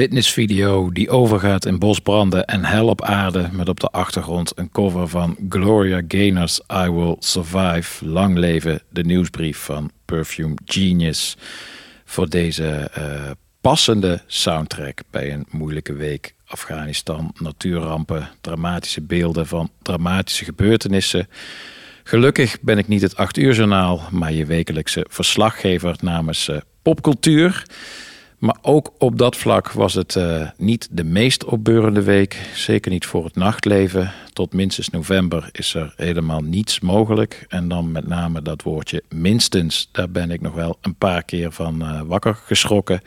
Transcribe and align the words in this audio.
Fitnessvideo 0.00 0.90
die 0.92 1.10
overgaat 1.10 1.66
in 1.66 1.78
bosbranden 1.78 2.44
en 2.44 2.64
hel 2.64 2.88
op 2.88 3.02
aarde 3.02 3.48
met 3.52 3.68
op 3.68 3.80
de 3.80 3.86
achtergrond 3.86 4.52
een 4.54 4.70
cover 4.70 5.08
van 5.08 5.36
Gloria 5.48 6.02
Gaynor's 6.08 6.60
I 6.72 6.90
Will 6.90 7.16
Survive. 7.18 8.06
Lang 8.06 8.36
leven 8.36 8.82
de 8.90 9.04
nieuwsbrief 9.04 9.58
van 9.58 9.90
Perfume 10.04 10.54
Genius 10.64 11.36
voor 12.04 12.28
deze 12.28 12.68
eh, 12.68 13.30
passende 13.60 14.22
soundtrack 14.26 15.00
bij 15.10 15.32
een 15.32 15.46
moeilijke 15.50 15.92
week. 15.92 16.34
Afghanistan, 16.46 17.34
natuurrampen, 17.38 18.30
dramatische 18.40 19.00
beelden 19.00 19.46
van 19.46 19.70
dramatische 19.82 20.44
gebeurtenissen. 20.44 21.28
Gelukkig 22.04 22.60
ben 22.60 22.78
ik 22.78 22.88
niet 22.88 23.02
het 23.02 23.16
8 23.16 23.36
uur 23.36 23.54
journaal, 23.54 24.00
maar 24.10 24.32
je 24.32 24.46
wekelijkse 24.46 25.06
verslaggever 25.08 25.96
namens 26.00 26.48
eh, 26.48 26.56
popcultuur. 26.82 27.64
Maar 28.40 28.56
ook 28.62 28.92
op 28.98 29.18
dat 29.18 29.36
vlak 29.36 29.72
was 29.72 29.94
het 29.94 30.16
eh, 30.16 30.48
niet 30.56 30.88
de 30.90 31.04
meest 31.04 31.44
opbeurende 31.44 32.02
week. 32.02 32.50
Zeker 32.54 32.90
niet 32.90 33.06
voor 33.06 33.24
het 33.24 33.36
nachtleven. 33.36 34.12
Tot 34.32 34.52
minstens 34.52 34.88
november 34.88 35.48
is 35.52 35.74
er 35.74 35.92
helemaal 35.96 36.40
niets 36.40 36.80
mogelijk. 36.80 37.44
En 37.48 37.68
dan 37.68 37.92
met 37.92 38.06
name 38.06 38.42
dat 38.42 38.62
woordje 38.62 39.02
minstens. 39.08 39.88
Daar 39.92 40.10
ben 40.10 40.30
ik 40.30 40.40
nog 40.40 40.54
wel 40.54 40.78
een 40.80 40.94
paar 40.94 41.22
keer 41.22 41.52
van 41.52 41.82
eh, 41.82 42.00
wakker 42.00 42.34
geschrokken. 42.34 43.00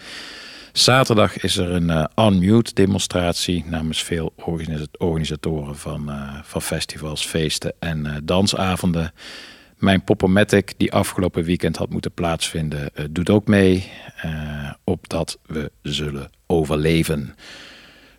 Zaterdag 0.71 1.37
is 1.37 1.57
er 1.57 1.71
een 1.71 2.07
unmute 2.15 2.73
demonstratie 2.73 3.65
namens 3.67 4.03
veel 4.03 4.33
organisa- 4.35 4.85
organisatoren 4.97 5.77
van, 5.77 6.11
festivals, 6.61 7.25
feesten 7.25 7.73
en 7.79 8.21
dansavonden. 8.23 9.13
Mijn 9.83 10.03
Poppomatic, 10.03 10.73
die 10.77 10.91
afgelopen 10.91 11.43
weekend 11.43 11.77
had 11.77 11.89
moeten 11.89 12.11
plaatsvinden, 12.11 12.91
uh, 12.95 13.05
doet 13.09 13.29
ook 13.29 13.47
mee. 13.47 13.91
Uh, 14.25 14.71
opdat 14.83 15.39
we 15.45 15.71
zullen 15.81 16.29
overleven. 16.47 17.35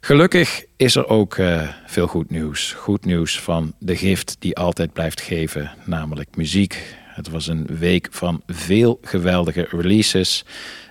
Gelukkig 0.00 0.64
is 0.76 0.94
er 0.94 1.06
ook 1.06 1.36
uh, 1.36 1.68
veel 1.86 2.06
goed 2.06 2.30
nieuws. 2.30 2.72
Goed 2.72 3.04
nieuws 3.04 3.40
van 3.40 3.74
de 3.78 3.96
gift 3.96 4.36
die 4.38 4.56
altijd 4.56 4.92
blijft 4.92 5.20
geven, 5.20 5.72
namelijk 5.84 6.36
muziek. 6.36 6.96
Het 7.04 7.28
was 7.28 7.46
een 7.46 7.66
week 7.66 8.08
van 8.10 8.42
veel 8.46 8.98
geweldige 9.02 9.66
releases. 9.70 10.44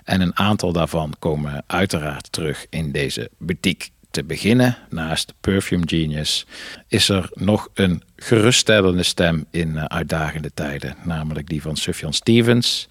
En 0.03 0.21
een 0.21 0.37
aantal 0.37 0.71
daarvan 0.71 1.13
komen 1.19 1.63
uiteraard 1.67 2.31
terug 2.31 2.65
in 2.69 2.91
deze 2.91 3.29
boutique. 3.37 3.89
Te 4.13 4.23
beginnen, 4.23 4.77
naast 4.89 5.33
Perfume 5.41 5.83
Genius, 5.85 6.45
is 6.87 7.09
er 7.09 7.29
nog 7.33 7.69
een 7.73 8.03
geruststellende 8.15 9.03
stem 9.03 9.45
in 9.51 9.69
uh, 9.69 9.83
uitdagende 9.83 10.51
tijden. 10.53 10.95
Namelijk 11.03 11.47
die 11.47 11.61
van 11.61 11.75
Sufjan 11.75 12.13
Stevens. 12.13 12.87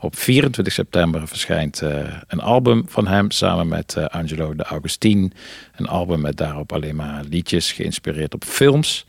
Op 0.00 0.16
24 0.16 0.72
september 0.72 1.28
verschijnt 1.28 1.80
een 2.26 2.40
album 2.40 2.84
van 2.88 3.06
hem 3.06 3.30
samen 3.30 3.68
met 3.68 3.96
Angelo 3.96 4.54
de 4.54 4.62
Augustine. 4.62 5.30
Een 5.76 5.86
album 5.86 6.20
met 6.20 6.36
daarop 6.36 6.72
alleen 6.72 6.96
maar 6.96 7.24
liedjes 7.24 7.72
geïnspireerd 7.72 8.34
op 8.34 8.44
films. 8.44 9.06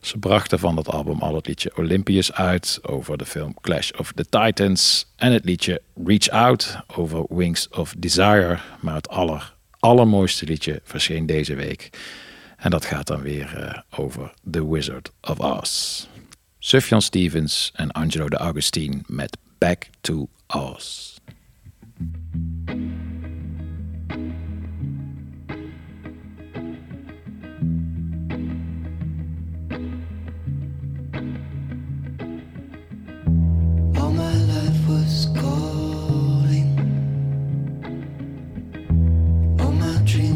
Ze 0.00 0.18
brachten 0.18 0.58
van 0.58 0.74
dat 0.74 0.88
album 0.88 1.18
al 1.20 1.34
het 1.34 1.46
liedje 1.46 1.76
Olympius 1.76 2.32
uit 2.32 2.78
over 2.82 3.18
de 3.18 3.26
film 3.26 3.54
Clash 3.60 3.90
of 3.90 4.12
the 4.12 4.26
Titans 4.28 5.06
en 5.16 5.32
het 5.32 5.44
liedje 5.44 5.82
Reach 6.04 6.28
Out 6.28 6.76
over 6.86 7.24
Wings 7.28 7.68
of 7.68 7.94
Desire. 7.98 8.58
Maar 8.80 8.94
het 8.94 9.08
aller, 9.08 9.54
allermooiste 9.80 10.44
liedje 10.44 10.80
verscheen 10.84 11.26
deze 11.26 11.54
week. 11.54 11.90
En 12.56 12.70
dat 12.70 12.84
gaat 12.84 13.06
dan 13.06 13.22
weer 13.22 13.54
uh, 13.58 14.00
over 14.00 14.32
The 14.50 14.70
Wizard 14.70 15.12
of 15.20 15.38
Oz. 15.38 16.06
Sufjan 16.58 17.02
Stevens 17.02 17.70
en 17.74 17.90
Angelo 17.90 18.28
de 18.28 18.36
Augustine 18.36 19.00
met 19.06 19.36
Back 19.58 19.86
to 20.00 20.28
Oz. 20.46 21.10
were 34.90 35.59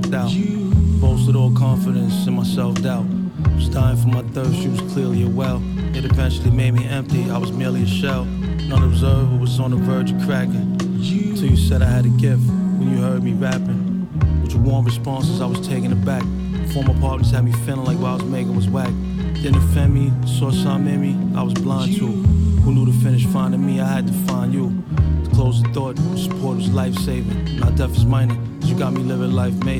really 0.00 0.16
helped. 0.16 1.00
Boasted 1.00 1.36
all 1.36 1.52
confidence 1.52 2.26
in 2.26 2.34
my 2.34 2.44
self 2.44 2.80
doubt. 2.82 3.06
Was 3.54 3.68
dying 3.68 3.96
for 3.96 4.08
my 4.08 4.22
thirst, 4.22 4.54
you 4.58 4.70
was 4.70 4.80
clearly 4.92 5.22
a 5.22 5.28
well. 5.28 5.62
It 5.94 6.04
eventually 6.04 6.50
made 6.50 6.74
me 6.74 6.86
empty, 6.86 7.30
I 7.30 7.38
was 7.38 7.52
merely 7.52 7.82
a 7.82 7.86
shell. 7.86 8.24
None 8.24 8.82
observed 8.82 9.30
what 9.32 9.40
was 9.40 9.60
on 9.60 9.70
the 9.70 9.76
verge 9.76 10.10
of 10.10 10.20
cracking. 10.22 10.76
Till 10.78 11.50
you 11.50 11.56
said 11.56 11.82
I 11.82 11.86
had 11.86 12.04
a 12.04 12.08
gift 12.08 12.42
when 12.78 12.90
you 12.90 12.98
heard 12.98 13.22
me 13.22 13.32
rapping. 13.32 14.08
With 14.42 14.52
your 14.52 14.62
warm 14.62 14.84
responses, 14.84 15.40
I 15.40 15.46
was 15.46 15.66
taken 15.66 15.92
aback. 15.92 16.24
Former 16.72 16.98
partners 17.00 17.30
had 17.30 17.44
me 17.44 17.52
feeling 17.64 17.84
like 17.84 17.98
what 17.98 18.08
I 18.08 18.14
was 18.14 18.24
making 18.24 18.54
was 18.56 18.68
whack. 18.68 18.92
Didn't 19.34 19.56
offend 19.56 19.94
me, 19.94 20.12
saw 20.26 20.50
something 20.50 20.92
in 20.92 21.00
me, 21.00 21.38
I 21.38 21.42
was 21.42 21.54
blind 21.54 21.96
to. 21.96 22.06
Who 22.06 22.74
knew 22.74 22.86
to 22.86 22.92
finish 22.92 23.24
finding 23.26 23.64
me, 23.64 23.80
I 23.80 23.86
had 23.86 24.06
to 24.08 24.12
find 24.12 24.52
you. 24.52 24.82
To 25.24 25.30
close 25.30 25.62
the 25.62 25.68
thought, 25.68 25.96
support 26.18 26.56
was 26.56 26.70
life 26.70 26.94
saving. 26.96 27.60
Not 27.60 27.76
death 27.76 27.96
is 27.96 28.04
minor, 28.04 28.36
you 28.62 28.76
got 28.76 28.92
me 28.92 29.02
living 29.02 29.32
life 29.32 29.54
major. 29.64 29.77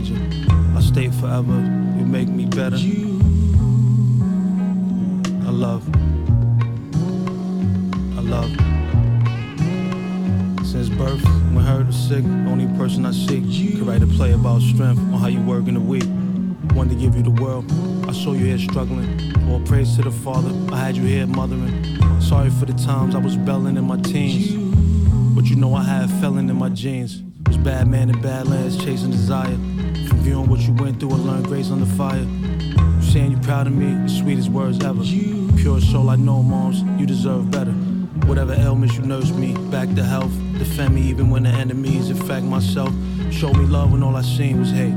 Forever, 1.20 1.52
you 1.98 2.06
make 2.06 2.28
me 2.28 2.46
better. 2.46 2.76
I 5.46 5.50
love. 5.50 5.82
I 8.16 8.20
love. 8.20 8.50
Since 10.64 10.90
birth, 10.90 11.24
when 11.52 11.64
hurt 11.64 11.88
or 11.88 11.92
sick, 11.92 12.24
only 12.24 12.66
person 12.78 13.04
I 13.04 13.10
seek 13.10 13.42
could 13.78 13.86
write 13.86 14.02
a 14.02 14.06
play 14.06 14.32
about 14.32 14.62
strength 14.62 15.00
on 15.12 15.18
how 15.18 15.26
you 15.26 15.40
work 15.40 15.66
in 15.66 15.74
the 15.74 15.80
week. 15.80 16.06
Wanted 16.76 16.90
to 16.90 17.00
give 17.00 17.16
you 17.16 17.22
the 17.22 17.42
world, 17.42 17.64
I 18.08 18.12
saw 18.12 18.32
you 18.32 18.44
here 18.44 18.58
struggling. 18.58 19.34
All 19.50 19.60
praise 19.60 19.96
to 19.96 20.02
the 20.02 20.12
Father, 20.12 20.52
I 20.72 20.78
had 20.78 20.96
you 20.96 21.02
here 21.02 21.26
mothering. 21.26 22.20
Sorry 22.20 22.50
for 22.50 22.66
the 22.66 22.74
times 22.74 23.16
I 23.16 23.18
was 23.18 23.36
belling 23.36 23.76
in 23.76 23.84
my 23.84 24.00
teens, 24.02 24.52
but 25.34 25.46
you 25.46 25.56
know 25.56 25.74
I 25.74 25.82
had 25.82 26.10
felon 26.20 26.48
in 26.48 26.56
my 26.56 26.68
jeans. 26.68 27.27
Was 27.48 27.56
bad 27.56 27.88
man 27.88 28.10
in 28.10 28.20
bad 28.20 28.46
lands, 28.46 28.76
chasing 28.76 29.10
desire. 29.10 29.56
From 30.06 30.20
viewing 30.20 30.50
what 30.50 30.60
you 30.60 30.74
went 30.74 31.00
through, 31.00 31.12
I 31.12 31.16
learned 31.16 31.46
grace 31.46 31.70
under 31.70 31.86
fire. 31.86 32.20
You 32.20 33.02
saying 33.02 33.30
you 33.30 33.38
proud 33.38 33.66
of 33.66 33.72
me, 33.72 34.06
sweetest 34.06 34.50
words 34.50 34.84
ever. 34.84 35.02
Pure 35.02 35.80
soul, 35.80 36.10
I 36.10 36.16
know, 36.16 36.42
moms, 36.42 36.82
you 37.00 37.06
deserve 37.06 37.50
better. 37.50 37.72
Whatever 38.28 38.52
ailments 38.52 38.96
you 38.96 39.02
nurse 39.02 39.30
me, 39.30 39.54
back 39.70 39.88
to 39.94 40.04
health. 40.04 40.30
Defend 40.58 40.94
me 40.94 41.00
even 41.02 41.30
when 41.30 41.44
the 41.44 41.48
enemies 41.48 42.10
infect 42.10 42.44
myself. 42.44 42.90
Show 43.30 43.50
me 43.54 43.64
love 43.64 43.92
when 43.92 44.02
all 44.02 44.14
I 44.14 44.22
seen 44.22 44.60
was 44.60 44.70
hate. 44.70 44.94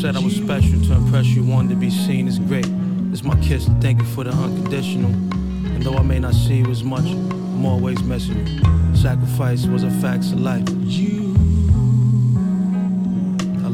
Said 0.00 0.14
I 0.14 0.20
was 0.20 0.36
special 0.36 0.80
to 0.82 0.92
impress 0.92 1.26
you, 1.26 1.44
wanted 1.44 1.70
to 1.70 1.76
be 1.76 1.90
seen 1.90 2.28
as 2.28 2.38
great. 2.38 2.66
It's 3.10 3.24
my 3.24 3.34
kiss, 3.40 3.68
thank 3.80 3.98
you 3.98 4.06
for 4.06 4.22
the 4.22 4.30
unconditional. 4.30 5.10
And 5.10 5.82
though 5.82 5.96
I 5.96 6.02
may 6.02 6.20
not 6.20 6.34
see 6.34 6.58
you 6.58 6.70
as 6.70 6.84
much, 6.84 7.06
I'm 7.06 7.66
always 7.66 8.00
missing 8.04 8.46
you. 8.46 8.96
Sacrifice 8.96 9.66
was 9.66 9.82
a 9.82 9.90
fact 9.90 10.26
of 10.26 10.40
life. 10.40 10.68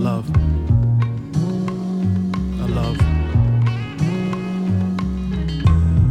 I 0.09 0.11
love. 0.11 0.31
I 2.63 2.67
love. 2.67 2.97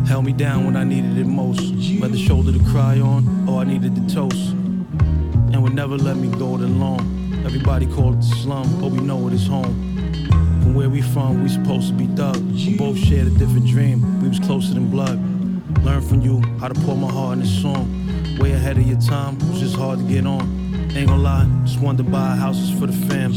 Held 0.07 0.23
me 0.23 0.33
down 0.33 0.65
when 0.65 0.75
I 0.75 0.83
needed 0.83 1.17
it 1.17 1.25
most. 1.25 1.73
Whether 1.99 2.15
shoulder 2.15 2.51
to 2.51 2.63
cry 2.65 2.99
on 2.99 3.49
or 3.49 3.61
I 3.61 3.63
needed 3.63 3.95
the 3.95 4.13
toast. 4.13 4.51
And 5.51 5.63
would 5.63 5.73
never 5.73 5.97
let 5.97 6.17
me 6.17 6.27
go 6.37 6.55
it 6.55 6.61
alone. 6.61 7.41
Everybody 7.43 7.87
called 7.87 8.15
it 8.15 8.19
the 8.19 8.35
slum, 8.35 8.79
but 8.79 8.91
we 8.91 8.99
know 8.99 9.27
it 9.27 9.33
is 9.33 9.47
home. 9.47 9.73
From 10.61 10.75
where 10.75 10.89
we 10.91 11.01
from, 11.01 11.41
we 11.41 11.49
supposed 11.49 11.87
to 11.87 11.95
be 11.95 12.05
thugs. 12.05 12.67
We 12.67 12.77
both 12.77 12.99
shared 12.99 13.25
a 13.25 13.31
different 13.31 13.65
dream. 13.65 14.21
We 14.21 14.29
was 14.29 14.39
closer 14.39 14.75
than 14.75 14.91
blood. 14.91 15.17
Learn 15.83 16.01
from 16.01 16.21
you 16.21 16.43
how 16.59 16.67
to 16.67 16.79
pour 16.81 16.95
my 16.95 17.11
heart 17.11 17.39
in 17.39 17.43
a 17.43 17.47
song. 17.47 18.37
Way 18.37 18.51
ahead 18.51 18.77
of 18.77 18.85
your 18.87 19.01
time, 19.01 19.39
was 19.49 19.59
just 19.59 19.75
hard 19.75 19.97
to 19.97 20.05
get 20.05 20.27
on. 20.27 20.41
Ain't 20.95 21.07
gonna 21.07 21.21
lie, 21.21 21.47
just 21.63 21.79
wanted 21.79 22.05
to 22.05 22.11
buy 22.11 22.35
houses 22.35 22.69
for 22.79 22.85
the 22.85 22.93
fam. 23.07 23.33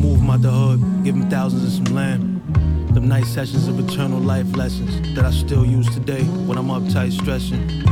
Move 0.00 0.30
out 0.30 0.40
the 0.40 0.50
hood, 0.50 0.80
give 1.04 1.14
'em 1.14 1.28
thousands 1.28 1.64
of 1.64 1.72
some 1.72 1.94
land. 1.94 2.40
Them 2.94 3.06
night 3.06 3.26
sessions 3.26 3.68
of 3.68 3.78
eternal 3.78 4.18
life 4.18 4.56
lessons 4.56 5.14
that 5.14 5.24
I 5.24 5.30
still 5.30 5.64
use 5.64 5.88
today 5.90 6.24
when 6.46 6.56
I'm 6.56 6.68
uptight 6.68 7.12
stressing. 7.12 7.84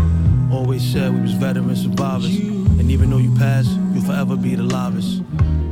Always 0.51 0.83
said 0.83 1.15
we 1.15 1.21
was 1.21 1.33
veteran 1.33 1.77
survivors, 1.77 2.35
and 2.79 2.91
even 2.91 3.11
though 3.11 3.19
you 3.19 3.35
passed, 3.35 3.71
you'll 3.93 4.05
forever 4.05 4.37
be 4.37 4.55
the 4.55 4.63
livest. 4.63 5.23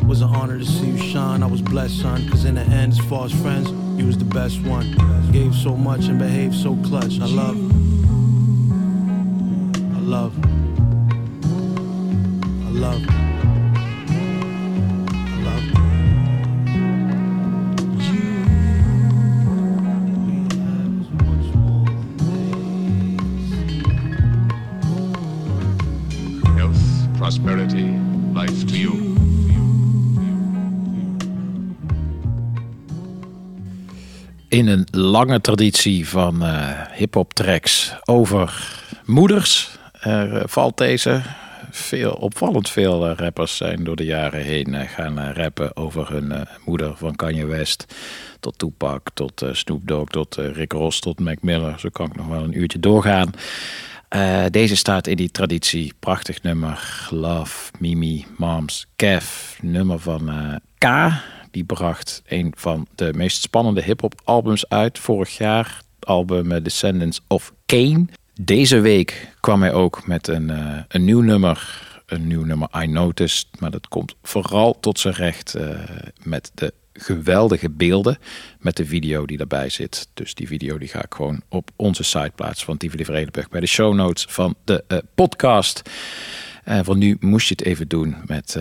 Was 0.07 0.21
an 0.21 0.29
honor 0.29 0.59
to 0.59 0.65
see 0.65 0.91
you 0.91 0.99
shine, 0.99 1.43
I 1.43 1.47
was 1.47 1.63
blessed, 1.63 2.01
son, 2.01 2.29
cause 2.29 2.45
in 2.45 2.55
the 2.57 2.61
end, 2.61 2.93
as 2.93 2.99
far 2.99 3.25
as 3.25 3.33
friends, 3.33 3.71
you 3.99 4.07
was 4.07 4.19
the 4.19 4.25
best 4.25 4.61
one. 4.63 4.95
Gave 5.33 5.55
so 5.55 5.75
much 5.75 6.07
and 6.07 6.19
behaved 6.19 6.55
so 6.55 6.77
clutch. 6.77 7.19
I 7.19 7.27
love. 7.27 7.57
I 9.97 10.01
love. 10.01 10.35
I 12.67 12.71
love. 12.71 13.36
In 34.57 34.69
een 34.69 34.87
lange 34.91 35.41
traditie 35.41 36.09
van 36.09 36.45
eh 36.45 36.81
hip-hop 36.95 37.33
tracks 37.33 37.95
over 38.05 38.73
moeders 39.05 39.79
er, 40.01 40.37
eh, 40.37 40.43
valt 40.47 40.79
deze. 40.79 41.23
Veel, 41.71 42.13
opvallend 42.13 42.71
veel 42.71 43.09
eh, 43.09 43.17
rappers 43.17 43.57
zijn 43.57 43.85
door 43.85 43.97
de 43.97 44.05
jaren 44.05 44.41
heen 44.41 44.89
gaan 44.89 45.33
rappen 45.33 45.77
over 45.77 46.13
hun 46.13 46.47
moeder. 46.65 46.97
Van 46.97 47.17
Kanye 47.17 47.47
West 47.47 47.95
tot 48.41 48.59
Tupac, 48.59 49.09
tot 49.15 49.45
Snoop 49.53 49.87
Dogg, 49.89 50.11
tot 50.11 50.35
Rick 50.35 50.73
Ross, 50.73 51.01
tot 51.01 51.21
Mac 51.21 51.43
Miller. 51.43 51.81
Zo 51.81 51.89
kan 51.89 52.07
ik 52.07 52.17
nog 52.17 52.27
wel 52.27 52.43
een 52.43 52.59
uurtje 52.59 52.81
doorgaan. 52.81 53.31
Deze 54.51 54.77
staat 54.77 55.07
in 55.07 55.17
die 55.17 55.31
traditie. 55.31 55.93
Prachtig 55.99 56.43
nummer. 56.43 57.09
Love, 57.11 57.73
Mimi, 57.79 58.27
Moms, 58.37 58.87
Kev. 58.97 59.59
Nummer 59.61 59.99
van 59.99 60.31
K. 60.79 60.87
Die 61.57 61.65
bracht 61.65 62.23
een 62.27 62.53
van 62.57 62.87
de 62.95 63.13
meest 63.15 63.43
spannende 63.43 63.83
hip-hop 63.83 64.21
albums 64.25 64.69
uit 64.69 64.99
vorig 64.99 65.37
jaar. 65.37 65.83
Album 66.01 66.53
eh, 66.53 66.63
Descendants 66.63 67.21
of 67.27 67.53
Kane. 67.67 68.07
Deze 68.41 68.81
week 68.81 69.33
kwam 69.41 69.61
hij 69.61 69.73
ook 69.73 70.07
met 70.07 70.29
een, 70.29 70.51
eh, 70.51 70.79
een 70.89 71.05
nieuw 71.05 71.21
nummer. 71.21 71.83
Een 72.07 72.27
nieuw 72.27 72.45
nummer 72.45 72.69
I 72.83 72.87
Noticed. 72.87 73.47
Maar 73.59 73.71
dat 73.71 73.89
komt 73.89 74.15
vooral 74.23 74.81
tot 74.81 74.99
zijn 74.99 75.15
recht 75.15 75.55
eh, 75.55 75.79
met 76.23 76.51
de 76.55 76.73
geweldige 76.93 77.71
beelden. 77.71 78.19
Met 78.59 78.77
de 78.77 78.87
video 78.87 79.27
die 79.27 79.37
daarbij 79.37 79.69
zit. 79.69 80.09
Dus 80.15 80.35
die 80.35 80.47
video 80.47 80.79
die 80.79 80.89
ga 80.89 81.05
ik 81.05 81.15
gewoon 81.15 81.43
op 81.49 81.71
onze 81.77 82.03
site 82.03 82.33
plaatsen 82.35 82.67
van 82.67 82.77
Tivoli 82.77 83.05
Vredenburg. 83.05 83.49
Bij 83.49 83.61
de 83.61 83.67
show 83.67 83.95
notes 83.95 84.27
van 84.29 84.55
de 84.65 85.05
podcast. 85.15 85.83
Eh 86.65 86.81
voor 86.83 86.97
nu 86.97 87.17
moest 87.21 87.49
je 87.49 87.55
het 87.57 87.67
even 87.67 87.89
doen 87.89 88.17
met 88.27 88.57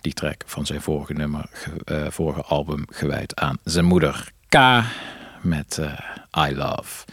die 0.00 0.12
track 0.12 0.42
van 0.46 0.66
zijn 0.66 0.80
vorige 0.80 1.12
nummer, 1.12 1.50
eh, 1.84 2.06
vorige 2.08 2.42
album 2.42 2.84
gewijd 2.90 3.40
aan 3.40 3.58
zijn 3.64 3.84
moeder 3.84 4.32
K 4.48 4.56
met 5.42 5.78
eh, 5.78 6.48
I 6.48 6.56
Love. 6.56 7.04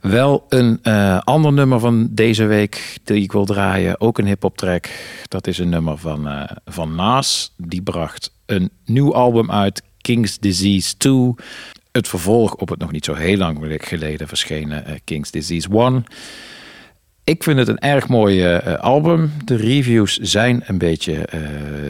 Wel 0.00 0.46
een 0.48 0.78
eh, 0.82 1.18
ander 1.18 1.52
nummer 1.52 1.80
van 1.80 2.08
deze 2.10 2.44
week 2.44 2.98
die 3.04 3.22
ik 3.22 3.32
wil 3.32 3.44
draaien, 3.44 4.00
ook 4.00 4.18
een 4.18 4.26
hip-hop 4.26 4.56
track. 4.56 4.88
Dat 5.28 5.46
is 5.46 5.58
een 5.58 5.68
nummer 5.68 5.98
van, 5.98 6.28
eh, 6.28 6.56
van 6.66 6.94
Nas. 6.94 7.54
Die 7.56 7.82
bracht 7.82 8.32
een 8.46 8.70
nieuw 8.84 9.14
album 9.14 9.50
uit, 9.50 9.82
King's 10.00 10.38
Disease 10.38 10.96
2. 10.96 11.34
Het 11.92 12.08
vervolg 12.08 12.54
op 12.54 12.68
het 12.68 12.78
nog 12.78 12.92
niet 12.92 13.04
zo 13.04 13.14
heel 13.14 13.36
lang 13.36 13.78
geleden 13.78 14.28
verschenen 14.28 15.00
King's 15.04 15.30
Disease 15.30 15.68
1. 15.70 16.04
Ik 17.28 17.42
vind 17.42 17.58
het 17.58 17.68
een 17.68 17.78
erg 17.78 18.08
mooi 18.08 18.44
eh, 18.44 18.74
album. 18.74 19.32
De 19.44 19.56
reviews 19.56 20.16
zijn 20.16 20.62
een 20.66 20.78
beetje 20.78 21.14
eh, 21.14 21.40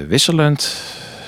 wisselend. 0.09 0.83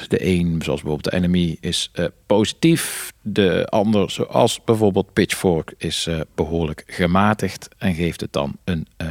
De 0.09 0.27
een, 0.27 0.61
zoals 0.63 0.83
bijvoorbeeld 0.83 1.05
de 1.05 1.13
Enemy, 1.17 1.57
is 1.61 1.91
eh, 1.93 2.05
positief. 2.27 3.13
De 3.23 3.67
ander, 3.69 4.11
zoals 4.11 4.65
bijvoorbeeld 4.65 5.13
Pitchfork, 5.13 5.75
is 5.79 6.07
eh, 6.07 6.21
behoorlijk 6.35 6.85
gematigd 6.87 7.69
en 7.79 7.95
geeft 7.95 8.21
het 8.21 8.33
dan 8.33 8.57
een 8.65 8.87
eh 8.97 9.07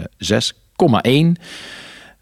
6,1. 1.35 1.41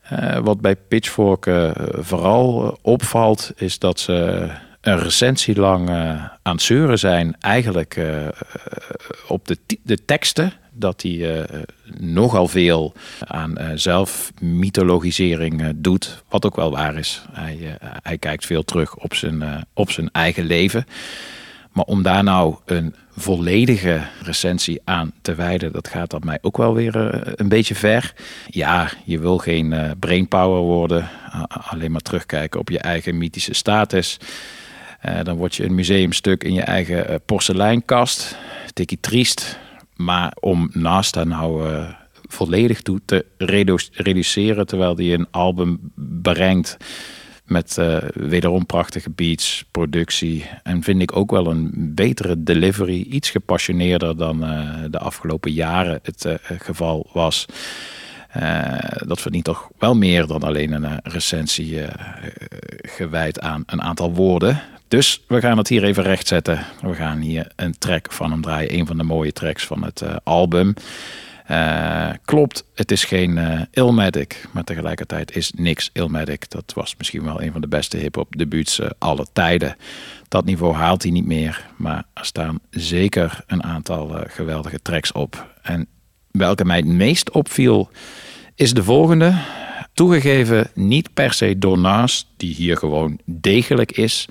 Eh, 0.01 0.38
wat 0.38 0.62
bij 0.62 0.75
Pitchfork 0.75 1.46
eh, 1.46 1.72
vooral 1.91 2.63
eh, 2.63 2.74
opvalt, 2.81 3.51
is 3.55 3.79
dat 3.79 4.00
ze 4.00 4.50
een 4.88 5.00
recensie 5.00 5.60
lang 5.60 5.89
eh, 5.89 5.96
aan 6.41 6.53
het 6.53 6.62
zeuren 6.62 7.00
zijn. 7.00 7.36
Eigenlijk 7.39 7.96
eh, 7.96 8.25
eh, 8.25 8.34
op 9.27 9.48
de, 9.48 9.57
de 9.84 10.05
teksten, 10.05 10.53
dat 10.79 11.01
hij 11.01 11.36
eh, 11.36 11.62
nogal 12.00 12.48
veel 12.48 12.93
aan 13.19 13.57
eh, 13.57 13.69
zelfmythologisering 13.75 15.62
eh, 15.62 15.69
doet. 15.75 16.24
Wat 16.29 16.46
ook 16.46 16.55
wel 16.55 16.72
waar 16.72 16.98
is. 16.98 17.22
Hij, 17.31 17.77
hij 17.81 18.17
kijkt 18.17 18.46
veel 18.46 18.63
terug 18.63 18.96
op 18.96 19.13
zijn, 19.13 19.65
op 19.74 19.91
zijn 19.91 20.10
eigen 20.12 20.46
leven. 20.46 20.86
Maar 21.72 21.86
om 21.86 22.03
daar 22.03 22.24
nou 22.24 22.55
een 22.65 22.96
volledige 23.15 24.01
recensie 24.22 24.81
aan 24.84 25.12
te 25.22 25.36
wijden, 25.36 25.72
dat 25.72 25.88
gaat 25.88 26.10
dat 26.10 26.24
mij 26.24 26.38
ook 26.41 26.57
wel 26.57 26.74
weer 26.74 26.96
een 27.39 27.50
beetje 27.50 27.75
ver. 27.75 28.13
Ja, 28.48 28.89
je 29.03 29.19
wil 29.19 29.38
geen 29.38 29.72
uh, 29.72 29.91
brainpower 30.00 30.62
worden, 30.62 31.10
alleen 31.48 31.91
maar 31.91 32.01
terugkijken 32.01 32.60
op 32.60 32.69
je 32.69 32.79
eigen 32.79 33.17
mythische 33.17 33.53
status. 33.53 34.19
Uh, 35.05 35.24
dan 35.24 35.38
word 35.38 35.55
je 35.55 35.63
een 35.63 35.75
museumstuk 35.75 36.43
in 36.43 36.53
je 36.53 36.62
eigen 36.62 37.22
porseleinkast. 37.25 38.38
Tikkie 38.74 39.00
triest. 39.00 39.60
Maar 39.97 40.35
om 40.39 40.69
naast 40.73 41.15
nou 41.25 41.69
volledig 42.27 42.81
toe 42.81 43.01
te 43.05 43.25
reduceren, 43.91 44.65
terwijl 44.67 44.95
die 44.95 45.13
een 45.13 45.27
album 45.31 45.91
brengt 46.21 46.77
met 47.45 47.77
uh, 47.79 47.97
wederom 48.13 48.65
prachtige 48.65 49.09
beats, 49.09 49.65
productie. 49.71 50.45
En 50.63 50.83
vind 50.83 51.01
ik 51.01 51.15
ook 51.15 51.31
wel 51.31 51.47
een 51.47 51.71
betere 51.95 52.43
delivery. 52.43 53.01
Iets 53.01 53.29
gepassioneerder 53.29 54.17
dan 54.17 54.43
uh, 54.43 54.73
de 54.89 54.99
afgelopen 54.99 55.51
jaren 55.51 55.99
het 56.03 56.39
geval 56.41 57.09
was. 57.13 57.45
dat 59.05 59.21
verdient 59.21 59.43
toch 59.43 59.69
wel 59.77 59.95
meer 59.95 60.27
dan 60.27 60.43
alleen 60.43 60.71
een 60.71 60.99
recensie 61.03 61.79
gewijd 62.81 63.39
aan 63.39 63.63
een 63.65 63.81
aantal 63.81 64.13
woorden. 64.13 64.61
Dus 64.88 65.24
we 65.27 65.41
gaan 65.41 65.58
het 65.58 65.67
hier 65.67 65.84
even 65.84 66.03
rechtzetten. 66.03 66.65
We 66.82 66.94
gaan 66.94 67.20
hier 67.20 67.51
een 67.56 67.77
track 67.77 68.12
van 68.12 68.32
hem 68.32 68.41
draaien. 68.41 68.74
Een 68.74 68.88
van 68.88 68.98
de 68.98 69.03
mooie 69.03 69.34
tracks 69.34 69.65
van 69.65 69.84
het 69.84 70.03
album. 70.24 70.74
Uh, 71.51 72.10
klopt, 72.25 72.65
het 72.75 72.91
is 72.91 73.03
geen 73.03 73.38
uh, 73.38 73.62
Illmatic, 73.72 74.48
maar 74.51 74.63
tegelijkertijd 74.63 75.36
is 75.36 75.51
niks 75.56 75.89
Illmatic. 75.94 76.50
Dat 76.50 76.74
was 76.75 76.96
misschien 76.98 77.24
wel 77.24 77.41
een 77.41 77.51
van 77.51 77.62
de 77.62 77.67
beste 77.67 77.98
hip-hop 77.98 78.38
debuuts 78.38 78.82
aller 78.98 79.25
tijden. 79.34 79.75
Dat 80.27 80.46
niveau 80.46 80.75
haalt 80.75 81.03
hij 81.03 81.12
niet 81.12 81.25
meer, 81.25 81.65
maar 81.77 82.03
er 82.13 82.25
staan 82.25 82.60
zeker 82.70 83.44
een 83.48 83.63
aantal 83.63 84.15
geweldige 84.27 84.82
tracks 84.82 85.12
op. 85.12 85.48
En 85.62 85.88
welke 86.32 86.65
mij 86.65 86.77
het 86.77 86.86
meest 86.86 87.32
opviel, 87.32 87.89
is 88.56 88.74
de 88.74 88.84
volgende. 88.84 89.34
Toegegeven 89.94 90.70
niet 90.74 91.13
per 91.13 91.34
se 91.34 91.58
door 91.58 92.08
die 92.38 92.53
hier 92.53 92.77
gewoon 92.77 93.20
degelijk 93.25 93.91
is, 93.91 94.27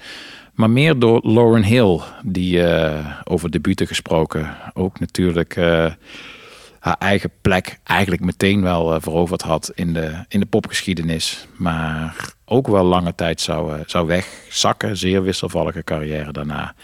maar 0.56 0.70
meer 0.70 0.98
door 0.98 1.20
Lauren 1.22 1.64
Hill, 1.64 2.00
die 2.22 2.62
over 3.24 3.50
debuten 3.50 3.86
gesproken 3.86 4.56
ook 4.74 5.00
natuurlijk 5.00 5.56
haar 6.86 6.98
eigen 6.98 7.30
plek 7.40 7.78
eigenlijk 7.84 8.22
meteen 8.22 8.62
wel 8.62 8.94
uh, 8.94 9.00
veroverd 9.00 9.42
had 9.42 9.72
in 9.74 9.92
de, 9.92 10.24
in 10.28 10.40
de 10.40 10.46
popgeschiedenis. 10.46 11.46
Maar 11.56 12.34
ook 12.44 12.66
wel 12.66 12.84
lange 12.84 13.14
tijd 13.14 13.40
zou, 13.40 13.82
zou 13.86 14.06
wegzakken. 14.06 14.96
Zeer 14.96 15.22
wisselvallige 15.22 15.84
carrière 15.84 16.32
daarna. 16.32 16.74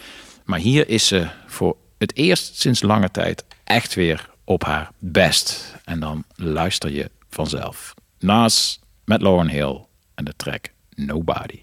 Maar 0.44 0.58
hier 0.58 0.88
is 0.88 1.06
ze 1.06 1.26
voor 1.46 1.76
het 1.98 2.16
eerst 2.16 2.60
sinds 2.60 2.82
lange 2.82 3.10
tijd 3.10 3.44
echt 3.64 3.94
weer 3.94 4.30
op 4.44 4.64
haar 4.64 4.90
best. 4.98 5.76
En 5.84 6.00
dan 6.00 6.24
luister 6.34 6.90
je 6.90 7.10
vanzelf. 7.28 7.94
Nas 8.18 8.80
met 9.04 9.22
Lauren 9.22 9.48
Hill 9.48 9.80
en 10.14 10.24
de 10.24 10.34
track 10.36 10.68
Nobody. 10.94 11.61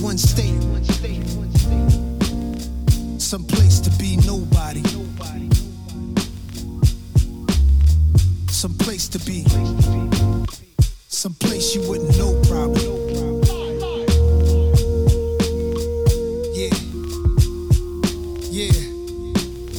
One 0.00 0.18
state. 0.18 0.54
Some 3.20 3.44
place 3.44 3.80
to 3.80 3.90
be 3.98 4.16
nobody. 4.18 4.82
Some 8.48 8.74
place 8.74 9.08
to 9.08 9.18
be. 9.20 9.44
Some 11.08 11.34
place 11.34 11.74
you 11.74 11.88
wouldn't 11.88 12.16
know 12.16 12.40
probably. 12.48 12.86
Yeah. 16.54 16.74
Yeah. 18.50 18.72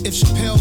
If 0.06 0.14
Chappelle 0.14 0.59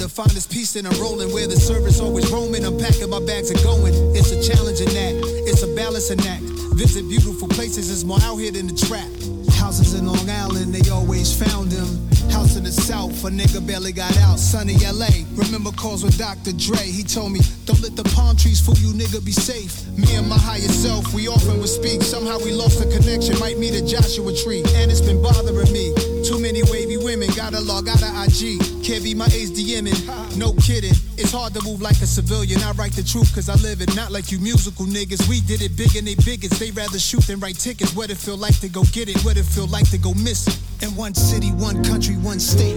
Ghana 0.00 0.08
to 0.08 0.08
find 0.08 0.32
his 0.32 0.46
peace 0.46 0.76
in 0.76 0.86
a 0.86 0.90
rolling 1.00 1.32
where 1.32 1.46
the 1.46 1.56
service 1.56 2.00
always 2.00 2.30
roaming, 2.30 2.64
I'm 2.64 2.78
packing 2.78 3.10
my 3.10 3.20
bags 3.20 3.50
and 3.50 3.62
going. 3.62 3.92
It's 4.14 4.32
a 4.32 4.40
challenging 4.40 4.88
act. 4.88 5.18
It's 5.46 5.62
a 5.62 5.74
balancing 5.74 6.20
act. 6.26 6.42
Visit 6.74 7.08
beautiful 7.08 7.48
places 7.48 7.90
is 7.90 8.04
more 8.04 8.20
out 8.22 8.36
here 8.36 8.52
than 8.52 8.68
the 8.68 8.76
trap. 8.76 9.08
Houses 9.56 9.94
in 9.94 10.06
Long 10.06 10.28
Island, 10.28 10.74
they 10.74 10.88
always 10.90 11.32
found 11.32 11.72
him. 11.72 12.08
House 12.30 12.56
in 12.56 12.64
the 12.64 12.72
South, 12.72 13.24
a 13.24 13.30
nigga 13.30 13.60
barely 13.66 13.92
got 13.92 14.16
out. 14.18 14.38
Sunny 14.38 14.76
LA, 14.78 15.10
remember 15.34 15.72
calls 15.72 16.02
with 16.02 16.16
Dr. 16.16 16.52
Dre. 16.52 16.86
He 16.86 17.02
told 17.02 17.32
me, 17.32 17.40
don't 17.66 17.80
let 17.82 17.96
the 17.96 18.04
palm 18.16 18.36
trees 18.36 18.60
fool 18.60 18.78
you, 18.78 18.94
nigga, 18.94 19.24
be 19.24 19.32
safe. 19.32 19.86
Me 19.98 20.14
and 20.14 20.28
my 20.28 20.38
higher 20.38 20.70
self, 20.72 21.12
we 21.12 21.28
often 21.28 21.58
would 21.58 21.68
speak. 21.68 22.02
Somehow 22.02 22.38
we 22.38 22.52
lost 22.52 22.78
the 22.78 22.88
connection, 22.88 23.38
might 23.38 23.58
meet 23.58 23.74
a 23.74 23.84
Joshua 23.84 24.32
tree. 24.32 24.62
And 24.78 24.90
it's 24.90 25.02
been 25.02 25.20
bothering 25.20 25.72
me. 25.72 25.92
Too 26.24 26.38
many 26.38 26.62
wavy 26.64 26.96
women, 26.96 27.28
gotta 27.34 27.60
log 27.60 27.88
out 27.88 28.02
of 28.02 28.10
IG. 28.24 28.60
Can't 28.84 29.02
be 29.02 29.14
my 29.14 29.26
age 29.32 29.50
DMing, 29.50 30.36
no 30.36 30.52
kidding. 30.54 30.92
It's 31.16 31.32
hard 31.32 31.54
to 31.54 31.62
move 31.64 31.80
like 31.80 32.00
a 32.02 32.06
civilian. 32.06 32.62
I 32.62 32.72
write 32.72 32.92
the 32.92 33.02
truth 33.02 33.34
cause 33.34 33.48
I 33.48 33.54
live 33.54 33.80
it, 33.80 33.94
not 33.96 34.12
like 34.12 34.30
you 34.30 34.38
musical 34.38 34.86
niggas. 34.86 35.28
We 35.28 35.40
did 35.40 35.62
it 35.62 35.76
big 35.76 35.96
and 35.96 36.06
they 36.06 36.14
bigots. 36.14 36.58
They 36.58 36.70
rather 36.72 36.98
shoot 36.98 37.22
than 37.26 37.40
write 37.40 37.58
tickets. 37.58 37.94
What 37.94 38.10
it 38.10 38.16
feel 38.16 38.36
like 38.36 38.58
to 38.60 38.68
go 38.68 38.82
get 38.92 39.08
it, 39.08 39.18
what 39.24 39.36
it 39.36 39.44
feel 39.44 39.66
like 39.68 39.90
to 39.90 39.98
go 39.98 40.12
miss 40.14 40.46
it. 40.46 40.84
In 40.84 40.94
one 40.94 41.14
city, 41.14 41.52
one 41.52 41.82
country, 41.84 42.16
one 42.16 42.38
state. 42.38 42.76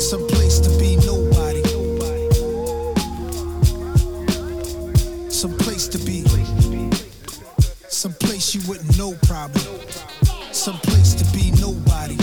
Some 0.00 0.26
place 0.28 0.60
to 0.60 0.70
be 0.78 0.96
nobody. 1.04 1.62
Some 5.30 5.56
place 5.58 5.88
to 5.88 5.98
be. 5.98 6.24
Some 7.88 8.12
place 8.14 8.54
you 8.54 8.60
wouldn't 8.68 8.96
know 8.96 9.14
probably. 9.22 10.07
Some 10.58 10.78
place 10.78 11.14
to 11.14 11.24
be 11.32 11.52
nobody. 11.52 12.16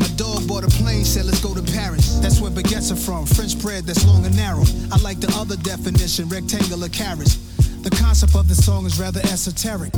My 0.00 0.08
dog 0.16 0.48
bought 0.48 0.64
a 0.64 0.68
plane, 0.80 1.04
said 1.04 1.26
let's 1.26 1.40
go 1.40 1.54
to 1.54 1.60
Paris. 1.74 2.18
That's 2.20 2.40
where 2.40 2.50
baguettes 2.50 2.90
are 2.90 2.96
from. 2.96 3.26
French 3.26 3.60
bread 3.60 3.84
that's 3.84 4.06
long 4.06 4.24
and 4.24 4.34
narrow. 4.34 4.64
I 4.90 4.96
like 5.02 5.20
the 5.20 5.30
other 5.36 5.56
definition, 5.56 6.26
rectangular 6.30 6.88
carrots. 6.88 7.36
The 7.82 7.90
concept 7.90 8.34
of 8.34 8.48
the 8.48 8.54
song 8.54 8.86
is 8.86 8.98
rather 8.98 9.20
esoteric. 9.20 9.92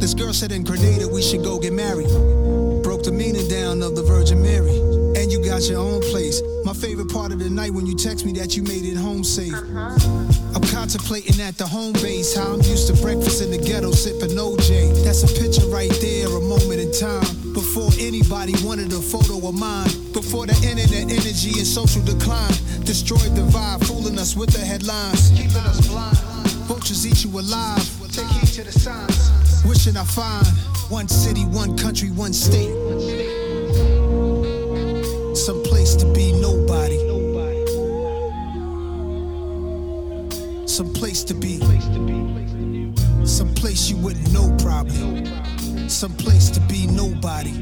This 0.00 0.14
girl 0.14 0.32
said 0.32 0.50
in 0.50 0.64
Grenada 0.64 1.06
we 1.06 1.20
should 1.20 1.44
go 1.44 1.58
get 1.58 1.74
married. 1.74 2.08
Broke 2.82 3.02
the 3.02 3.12
meaning 3.12 3.46
down 3.46 3.82
of 3.82 3.94
the 3.94 4.02
Virgin 4.02 4.40
Mary. 4.40 4.93
And 5.16 5.30
you 5.30 5.44
got 5.44 5.62
your 5.68 5.80
own 5.80 6.00
place. 6.02 6.42
My 6.64 6.72
favorite 6.72 7.10
part 7.10 7.32
of 7.32 7.38
the 7.38 7.50
night 7.50 7.72
when 7.72 7.86
you 7.86 7.94
text 7.94 8.24
me 8.24 8.32
that 8.32 8.56
you 8.56 8.62
made 8.62 8.84
it 8.84 8.96
home 8.96 9.24
safe. 9.24 9.54
I'm 9.54 10.62
contemplating 10.70 11.40
at 11.40 11.56
the 11.56 11.66
home 11.66 11.92
base 11.94 12.36
how 12.36 12.52
I'm 12.54 12.62
used 12.62 12.86
to 12.88 13.02
breakfast 13.02 13.42
in 13.42 13.50
the 13.50 13.58
ghetto 13.58 13.92
sipping 13.92 14.36
OJ. 14.36 15.04
That's 15.04 15.22
a 15.22 15.40
picture 15.40 15.66
right 15.68 15.92
there, 16.00 16.28
a 16.28 16.40
moment 16.40 16.80
in 16.80 16.92
time. 16.92 17.52
Before 17.52 17.90
anybody 17.98 18.54
wanted 18.64 18.92
a 18.92 19.00
photo 19.00 19.46
of 19.46 19.54
mine. 19.54 19.90
Before 20.12 20.46
the 20.46 20.54
internet 20.66 21.10
energy 21.10 21.58
and 21.58 21.66
social 21.66 22.02
decline 22.02 22.54
destroyed 22.84 23.34
the 23.34 23.46
vibe, 23.54 23.86
fooling 23.86 24.18
us 24.18 24.36
with 24.36 24.50
the 24.50 24.60
headlines. 24.60 25.30
Keeping 25.30 25.64
us 25.68 25.86
blind. 25.86 26.16
Vultures 26.66 27.06
eat 27.06 27.24
you 27.24 27.38
alive. 27.38 27.84
Take 28.14 28.26
heed 28.28 28.46
to 28.54 28.62
the 28.62 28.70
signs. 28.70 29.64
Wishing 29.64 29.96
I 29.96 30.04
find 30.04 30.46
one 30.88 31.08
city, 31.08 31.44
one 31.46 31.76
country, 31.76 32.12
one 32.12 32.32
state. 32.32 32.70
Place 35.94 36.02
to 36.06 36.12
be 36.12 36.32
nobody. 36.32 36.98
Some 40.66 40.92
place 40.92 41.22
to 41.22 41.34
be. 41.34 41.60
Some 43.24 43.54
place 43.54 43.88
you 43.88 43.96
wouldn't 43.98 44.32
know 44.32 44.52
probably. 44.58 45.24
Some 45.88 46.12
place 46.14 46.50
to 46.50 46.60
be 46.62 46.88
nobody. 46.88 47.52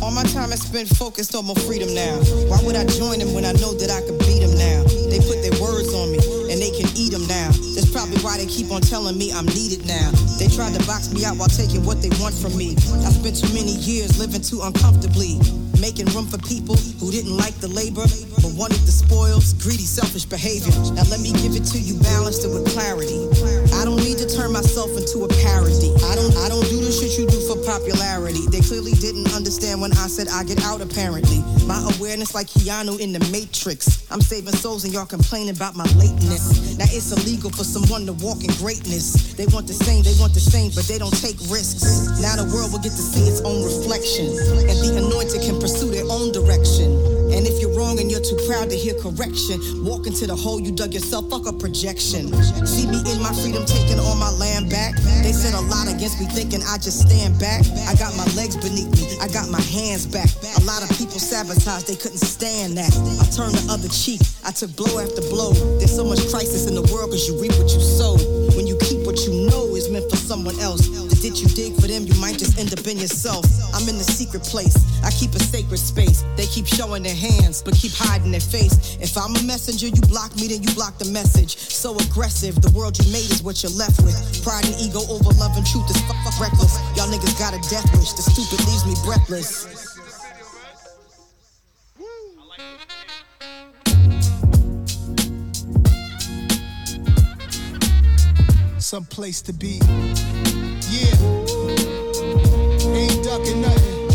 All 0.00 0.12
my 0.12 0.22
time 0.32 0.50
is 0.52 0.62
spent 0.62 0.88
focused 0.96 1.34
on 1.34 1.44
my 1.46 1.54
freedom 1.66 1.92
now. 1.94 2.16
Why 2.48 2.62
would 2.62 2.76
I 2.76 2.86
join 2.86 3.18
them 3.18 3.34
when 3.34 3.44
I 3.44 3.52
know 3.52 3.74
that 3.74 3.90
I 3.90 4.00
could 4.00 4.18
beat 4.20 4.40
them 4.40 4.56
now? 4.56 4.82
They 5.10 5.20
put 5.20 5.42
their 5.42 5.60
words 5.60 5.92
on 5.92 6.10
me 6.10 6.18
and 6.50 6.56
they 6.62 6.70
can 6.70 6.88
eat 6.96 7.12
them 7.12 7.26
now. 7.26 7.50
That's 7.74 7.85
probably 7.96 8.20
why 8.20 8.36
they 8.36 8.44
keep 8.44 8.70
on 8.70 8.82
telling 8.82 9.16
me 9.16 9.32
I'm 9.32 9.46
needed 9.56 9.88
now. 9.88 10.12
They 10.36 10.52
tried 10.52 10.76
to 10.76 10.84
box 10.84 11.08
me 11.16 11.24
out 11.24 11.40
while 11.40 11.48
taking 11.48 11.80
what 11.80 12.04
they 12.04 12.12
want 12.20 12.36
from 12.36 12.52
me. 12.52 12.76
I 13.00 13.08
spent 13.08 13.40
too 13.40 13.48
many 13.56 13.72
years 13.72 14.20
living 14.20 14.44
too 14.44 14.60
uncomfortably. 14.60 15.40
Making 15.80 16.04
room 16.12 16.28
for 16.28 16.36
people 16.44 16.76
who 17.00 17.10
didn't 17.10 17.32
like 17.32 17.56
the 17.56 17.68
labor, 17.68 18.04
but 18.44 18.52
wanted 18.52 18.84
the 18.84 18.92
spoils, 18.92 19.56
greedy, 19.64 19.88
selfish 19.88 20.28
behavior. 20.28 20.76
Now 20.92 21.08
let 21.08 21.24
me 21.24 21.32
give 21.40 21.56
it 21.56 21.64
to 21.72 21.80
you 21.80 21.96
balanced 22.04 22.44
and 22.44 22.52
with 22.52 22.68
clarity. 22.68 23.32
I 23.76 23.84
don't 23.84 24.00
need 24.00 24.18
to 24.18 24.26
turn 24.26 24.52
myself 24.52 24.90
into 24.96 25.24
a 25.24 25.28
parody. 25.44 25.92
I 26.08 26.16
don't 26.16 26.32
I 26.40 26.48
don't 26.48 26.64
do 26.68 26.80
the 26.80 26.90
shit 26.90 27.18
you 27.18 27.28
do 27.28 27.38
for 27.44 27.60
popularity. 27.60 28.48
They 28.48 28.60
clearly 28.60 28.92
didn't 28.92 29.28
understand 29.36 29.80
when 29.80 29.92
I 29.92 30.08
said 30.08 30.28
I 30.28 30.44
get 30.44 30.64
out 30.64 30.80
apparently. 30.80 31.44
My 31.68 31.78
awareness 31.96 32.34
like 32.34 32.48
Keanu 32.48 32.98
in 33.00 33.12
the 33.12 33.20
Matrix. 33.30 34.08
I'm 34.10 34.20
saving 34.20 34.54
souls 34.54 34.84
and 34.84 34.92
y'all 34.94 35.06
complaining 35.06 35.54
about 35.54 35.76
my 35.76 35.84
lateness. 36.00 36.78
Now 36.78 36.86
it's 36.88 37.12
illegal 37.12 37.50
for 37.50 37.64
someone 37.64 38.06
to 38.06 38.14
walk 38.24 38.44
in 38.44 38.52
greatness. 38.56 39.34
They 39.34 39.46
want 39.52 39.66
the 39.66 39.76
same, 39.76 40.02
they 40.02 40.14
want 40.18 40.32
the 40.32 40.40
same, 40.40 40.72
but 40.74 40.84
they 40.88 40.98
don't 40.98 41.14
take 41.20 41.36
risks. 41.52 42.08
Now 42.20 42.36
the 42.36 42.48
world 42.52 42.72
will 42.72 42.82
get 42.82 42.96
to 42.96 43.04
see 43.04 43.28
its 43.28 43.40
own 43.42 43.64
reflection. 43.64 44.32
And 44.66 44.76
the 44.80 45.04
anointed 45.04 45.42
can 45.42 45.60
pursue 45.60 45.90
their 45.90 46.08
own 46.08 46.32
direction. 46.32 47.15
And 47.32 47.46
if 47.46 47.60
you're 47.60 47.74
wrong 47.74 47.98
and 47.98 48.10
you're 48.10 48.22
too 48.22 48.38
proud 48.46 48.70
to 48.70 48.76
hear 48.76 48.94
correction, 49.00 49.58
walk 49.84 50.06
into 50.06 50.26
the 50.26 50.36
hole 50.36 50.60
you 50.60 50.70
dug 50.70 50.94
yourself, 50.94 51.28
fuck 51.30 51.46
a 51.46 51.52
projection. 51.52 52.30
See 52.66 52.86
me 52.86 53.02
in 53.10 53.18
my 53.22 53.34
freedom 53.42 53.66
taking 53.66 53.98
all 53.98 54.14
my 54.16 54.30
land 54.30 54.70
back. 54.70 54.94
They 55.22 55.32
said 55.32 55.54
a 55.54 55.64
lot 55.66 55.90
against 55.90 56.20
me, 56.20 56.26
thinking 56.26 56.62
I 56.62 56.78
just 56.78 57.08
stand 57.08 57.38
back. 57.38 57.66
I 57.90 57.94
got 57.98 58.14
my 58.16 58.26
legs 58.38 58.56
beneath 58.56 58.90
me, 58.94 59.04
I 59.20 59.28
got 59.28 59.50
my 59.50 59.60
hands 59.60 60.06
back. 60.06 60.30
A 60.58 60.64
lot 60.64 60.82
of 60.82 60.90
people 60.96 61.18
sabotage, 61.18 61.84
they 61.84 61.96
couldn't 61.96 62.22
stand 62.22 62.78
that. 62.78 62.92
I 63.20 63.26
turned 63.34 63.54
the 63.54 63.66
other 63.72 63.88
cheek, 63.88 64.20
I 64.44 64.52
took 64.52 64.74
blow 64.76 64.98
after 65.02 65.22
blow. 65.26 65.52
There's 65.78 65.94
so 65.94 66.04
much 66.04 66.22
crisis 66.30 66.66
in 66.66 66.74
the 66.74 66.86
world 66.94 67.10
cause 67.10 67.26
you 67.26 67.40
reap 67.40 67.52
what 67.58 67.70
you 67.74 67.80
sow. 67.80 68.16
When 68.54 68.66
you 68.66 68.78
keep 68.80 69.04
what 69.04 69.18
you 69.26 69.50
know 69.50 69.74
is 69.74 69.90
meant 69.90 70.08
for 70.10 70.16
someone 70.16 70.58
else. 70.60 71.05
You 71.26 71.48
dig 71.48 71.74
for 71.74 71.88
them, 71.88 72.06
you 72.06 72.14
might 72.20 72.38
just 72.38 72.56
end 72.56 72.72
up 72.72 72.86
in 72.86 72.98
yourself. 72.98 73.44
I'm 73.74 73.82
in 73.88 73.98
the 73.98 74.06
secret 74.06 74.44
place, 74.44 74.78
I 75.02 75.10
keep 75.10 75.34
a 75.34 75.40
sacred 75.40 75.78
space. 75.78 76.22
They 76.36 76.46
keep 76.46 76.66
showing 76.66 77.02
their 77.02 77.16
hands, 77.16 77.62
but 77.62 77.74
keep 77.74 77.90
hiding 77.92 78.30
their 78.30 78.40
face. 78.40 78.96
If 79.00 79.18
I'm 79.18 79.34
a 79.34 79.42
messenger, 79.42 79.88
you 79.88 80.00
block 80.06 80.36
me, 80.36 80.46
then 80.46 80.62
you 80.62 80.72
block 80.78 80.98
the 80.98 81.10
message. 81.10 81.58
So 81.58 81.98
aggressive, 81.98 82.62
the 82.62 82.70
world 82.70 82.96
you 82.96 83.10
made 83.10 83.26
is 83.26 83.42
what 83.42 83.64
you're 83.64 83.74
left 83.74 84.00
with. 84.06 84.14
Pride 84.44 84.64
and 84.70 84.78
ego 84.78 85.02
over 85.10 85.34
love 85.34 85.50
and 85.58 85.66
truth 85.66 85.90
is 85.90 85.98
fuck, 86.06 86.16
fuck 86.22 86.38
reckless. 86.38 86.78
Y'all 86.94 87.10
niggas 87.10 87.36
got 87.42 87.52
a 87.52 87.60
death 87.68 87.90
wish, 87.98 88.14
the 88.14 88.22
stupid 88.22 88.62
leaves 88.70 88.86
me 88.86 88.94
breathless. 89.02 89.66
Some 98.78 99.04
place 99.04 99.42
to 99.42 99.52
be. 99.52 99.80
Ain't 102.94 103.24
ducking 103.24 103.60
nothing. 103.60 104.08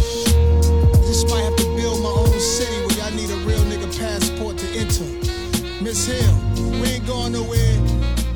Just 1.08 1.30
might 1.30 1.42
have 1.42 1.56
to 1.58 1.66
build 1.76 2.02
my 2.02 2.10
own 2.10 2.40
city 2.40 2.78
where 2.86 2.98
y'all 2.98 3.16
need 3.16 3.30
a 3.30 3.38
real 3.48 3.64
nigga 3.72 3.90
passport 4.00 4.58
to 4.58 4.68
enter. 4.78 5.06
Miss 5.84 6.06
Hill, 6.06 6.36
we 6.82 6.88
ain't 6.90 7.06
going 7.06 7.34
nowhere. 7.34 7.78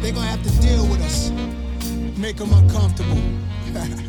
They 0.01 0.11
gonna 0.11 0.27
have 0.27 0.43
to 0.43 0.61
deal 0.61 0.85
with 0.87 1.01
us. 1.01 1.31
Make 2.17 2.37
them 2.37 2.53
uncomfortable. 2.53 3.21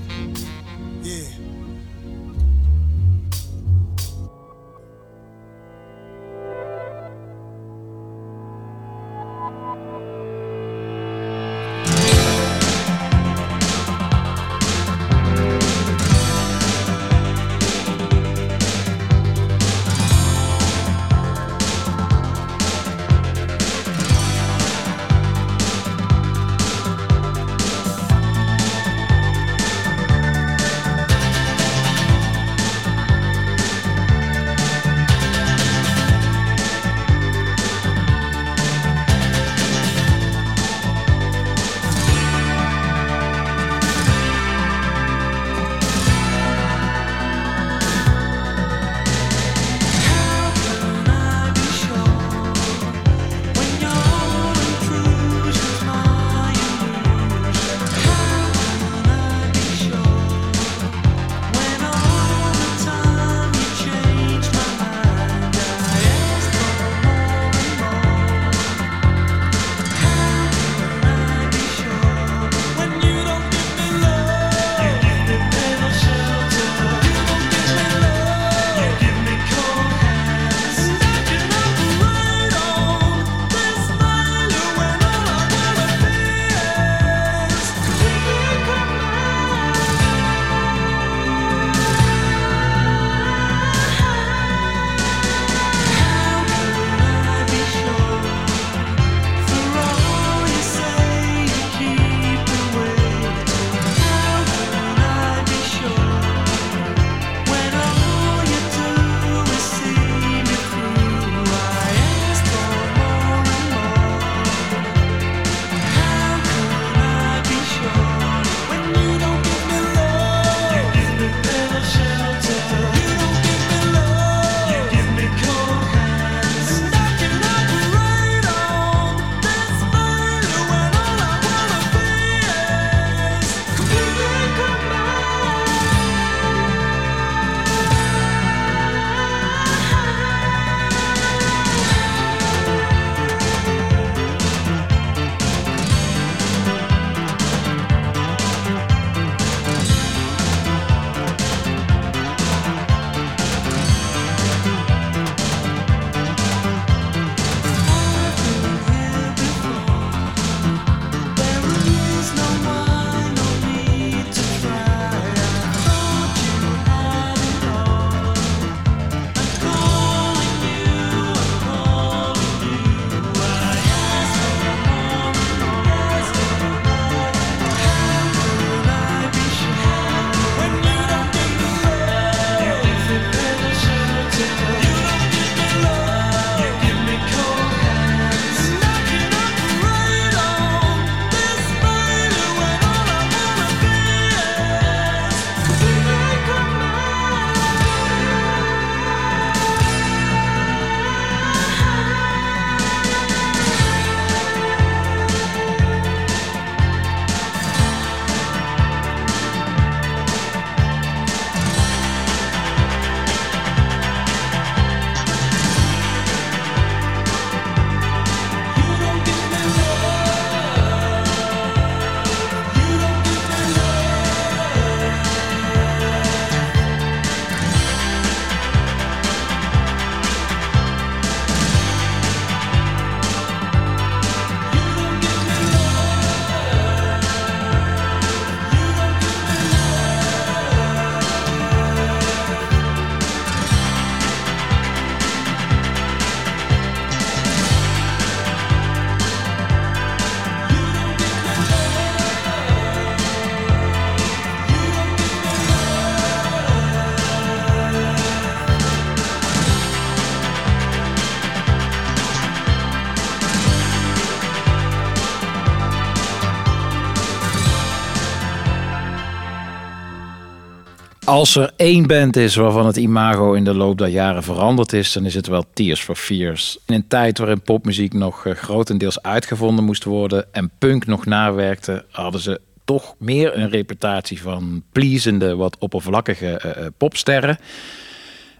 Als 271.37 271.57
er 271.57 271.73
één 271.77 272.07
band 272.07 272.37
is 272.37 272.55
waarvan 272.55 272.87
het 272.87 272.97
imago 272.97 273.53
in 273.53 273.65
de 273.65 273.75
loop 273.75 273.99
der 273.99 274.09
jaren 274.09 274.43
veranderd 274.43 274.93
is, 274.93 275.13
dan 275.13 275.25
is 275.25 275.35
het 275.35 275.47
wel 275.47 275.65
Tears 275.73 276.01
for 276.01 276.15
Fears. 276.17 276.79
In 276.87 276.95
een 276.95 277.09
tijd 277.09 277.39
waarin 277.39 277.61
popmuziek 277.61 278.13
nog 278.13 278.47
eh, 278.47 278.55
grotendeels 278.55 279.23
uitgevonden 279.23 279.85
moest 279.85 280.05
worden 280.05 280.55
en 280.55 280.71
punk 280.79 281.07
nog 281.07 281.27
nawerkte, 281.27 282.05
hadden 282.11 282.41
ze 282.41 282.61
toch 282.85 283.15
meer 283.19 283.57
een 283.59 283.71
reputatie 283.71 284.43
van 284.43 284.83
pleasende, 284.93 285.57
wat 285.57 285.79
oppervlakkige 285.79 286.63
uh, 286.65 286.87
popsterren. 286.97 287.59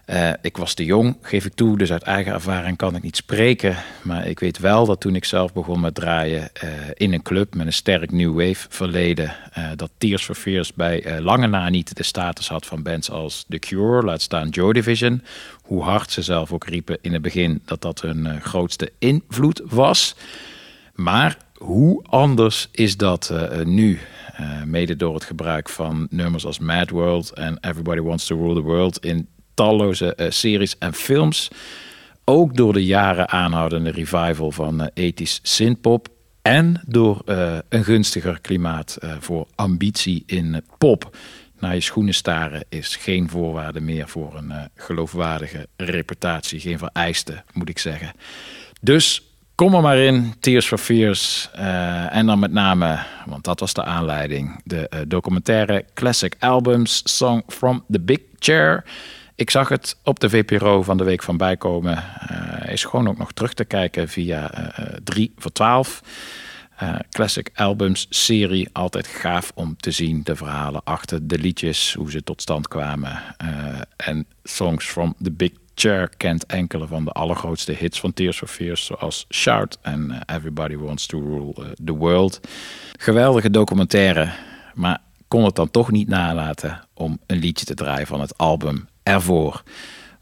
Uh, 0.09 0.29
ik 0.41 0.57
was 0.57 0.73
te 0.73 0.85
jong, 0.85 1.17
geef 1.21 1.45
ik 1.45 1.53
toe, 1.53 1.77
dus 1.77 1.91
uit 1.91 2.01
eigen 2.01 2.33
ervaring 2.33 2.77
kan 2.77 2.95
ik 2.95 3.03
niet 3.03 3.15
spreken. 3.15 3.75
Maar 4.01 4.27
ik 4.27 4.39
weet 4.39 4.59
wel 4.59 4.85
dat 4.85 4.99
toen 4.99 5.15
ik 5.15 5.25
zelf 5.25 5.53
begon 5.53 5.79
met 5.79 5.95
draaien 5.95 6.49
uh, 6.63 6.69
in 6.93 7.13
een 7.13 7.21
club 7.21 7.55
met 7.55 7.65
een 7.65 7.73
sterk 7.73 8.11
new 8.11 8.33
wave 8.33 8.65
verleden, 8.69 9.35
uh, 9.57 9.69
dat 9.75 9.91
Tears 9.97 10.23
for 10.23 10.35
Fears 10.35 10.73
bij 10.73 11.21
lange 11.21 11.47
na 11.47 11.69
niet 11.69 11.95
de 11.95 12.03
status 12.03 12.47
had 12.47 12.65
van 12.65 12.83
bands 12.83 13.11
als 13.11 13.45
The 13.49 13.59
Cure, 13.59 14.05
laat 14.05 14.21
staan 14.21 14.49
Joy 14.49 14.73
Division. 14.73 15.23
Hoe 15.61 15.83
hard 15.83 16.11
ze 16.11 16.21
zelf 16.21 16.51
ook 16.51 16.65
riepen 16.65 16.97
in 17.01 17.13
het 17.13 17.21
begin 17.21 17.61
dat 17.65 17.81
dat 17.81 18.01
hun 18.01 18.41
grootste 18.41 18.91
invloed 18.99 19.61
was. 19.65 20.15
Maar 20.93 21.37
hoe 21.57 22.03
anders 22.03 22.67
is 22.71 22.97
dat 22.97 23.33
nu? 23.63 23.99
mede 24.65 24.95
door 24.95 25.13
het 25.13 25.23
gebruik 25.23 25.69
van 25.69 26.07
nummers 26.09 26.45
als 26.45 26.59
Mad 26.59 26.89
World 26.89 27.31
en 27.31 27.57
Everybody 27.61 27.99
Wants 27.99 28.25
to 28.25 28.37
Rule 28.37 28.53
the 28.53 28.61
World 28.61 29.05
in 29.05 29.27
talloze 29.57 30.13
uh, 30.17 30.29
series 30.29 30.77
en 30.77 30.93
films. 30.93 31.47
Ook 32.23 32.55
door 32.55 32.73
de 32.73 32.85
jaren 32.85 33.29
aanhoudende 33.29 33.91
revival 33.91 34.51
van 34.51 34.81
uh, 34.81 34.87
ethisch 34.93 35.39
synthpop. 35.43 36.07
En 36.41 36.81
door 36.85 37.21
uh, 37.25 37.57
een 37.69 37.83
gunstiger 37.83 38.39
klimaat 38.41 38.97
voor 39.19 39.47
ambitie 39.55 40.23
in 40.25 40.61
pop. 40.77 41.17
Naar 41.59 41.73
je 41.73 41.81
schoenen 41.81 42.13
staren 42.13 42.63
is 42.69 42.95
geen 42.95 43.29
voorwaarde 43.29 43.81
meer 43.81 44.07
voor 44.07 44.35
een 44.35 44.69
geloofwaardige 44.75 45.67
reputatie. 45.77 46.59
Geen 46.59 46.77
vereiste, 46.77 47.43
moet 47.53 47.69
ik 47.69 47.79
zeggen. 47.79 48.11
Dus 48.81 49.21
Kom 49.55 49.73
er 49.73 49.81
maar 49.81 49.97
in, 49.97 50.33
Tears 50.39 50.67
for 50.67 50.77
Fears. 50.77 51.49
En 52.09 52.25
dan 52.25 52.39
met 52.39 52.51
name, 52.51 52.99
want 53.25 53.43
dat 53.43 53.59
was 53.59 53.73
de 53.73 53.83
aanleiding, 53.83 54.61
de 54.63 55.05
documentaire 55.07 55.85
Classic 55.93 56.35
Albums 56.39 57.01
Song 57.17 57.43
from 57.47 57.83
the 57.89 57.99
Big 57.99 58.19
Chair. 58.39 58.83
Ik 59.37 59.49
zag 59.49 59.69
het 59.69 59.97
op 60.03 60.19
de 60.19 60.29
VPRO 60.29 60.83
van 60.83 60.97
de 60.97 61.03
week 61.03 61.23
van 61.23 61.37
bijkomen. 61.37 62.03
Uh, 62.31 62.71
is 62.71 62.83
gewoon 62.83 63.07
ook 63.07 63.17
nog 63.17 63.31
terug 63.31 63.53
te 63.53 63.65
kijken 63.65 64.09
via 64.09 64.71
3 65.03 65.33
voor 65.37 65.51
12. 65.51 66.01
classic 67.09 67.49
albums 67.55 68.07
serie, 68.09 68.69
altijd 68.71 69.07
gaaf 69.07 69.51
om 69.55 69.75
te 69.77 69.91
zien. 69.91 70.23
De 70.23 70.35
verhalen 70.35 70.81
achter 70.83 71.27
de 71.27 71.37
liedjes, 71.37 71.93
hoe 71.93 72.11
ze 72.11 72.23
tot 72.23 72.41
stand 72.41 72.67
kwamen. 72.67 73.21
en 73.95 74.25
Songs 74.43 74.85
from 74.85 75.15
the 75.23 75.31
Big 75.31 75.51
Chair 75.75 76.09
kent 76.17 76.45
enkele 76.45 76.87
van 76.87 77.05
de 77.05 77.11
allergrootste 77.11 77.71
hits 77.71 77.99
van 77.99 78.13
Tears 78.13 78.37
for 78.37 78.47
Fears, 78.47 78.85
zoals 78.85 79.25
Shout 79.29 79.77
en 79.81 80.23
Everybody 80.25 80.75
Wants 80.75 81.05
to 81.05 81.19
Rule 81.19 81.75
the 81.85 81.93
World. 81.93 82.39
Geweldige 82.99 83.49
documentaire, 83.49 84.29
maar 84.73 85.01
kon 85.27 85.43
het 85.43 85.55
dan 85.55 85.71
toch 85.71 85.91
niet 85.91 86.07
nalaten 86.07 86.87
om 86.93 87.19
een 87.25 87.37
liedje 87.37 87.65
te 87.65 87.73
draaien 87.73 88.07
van 88.07 88.21
het 88.21 88.37
album 88.37 88.87
ervoor. 89.07 89.63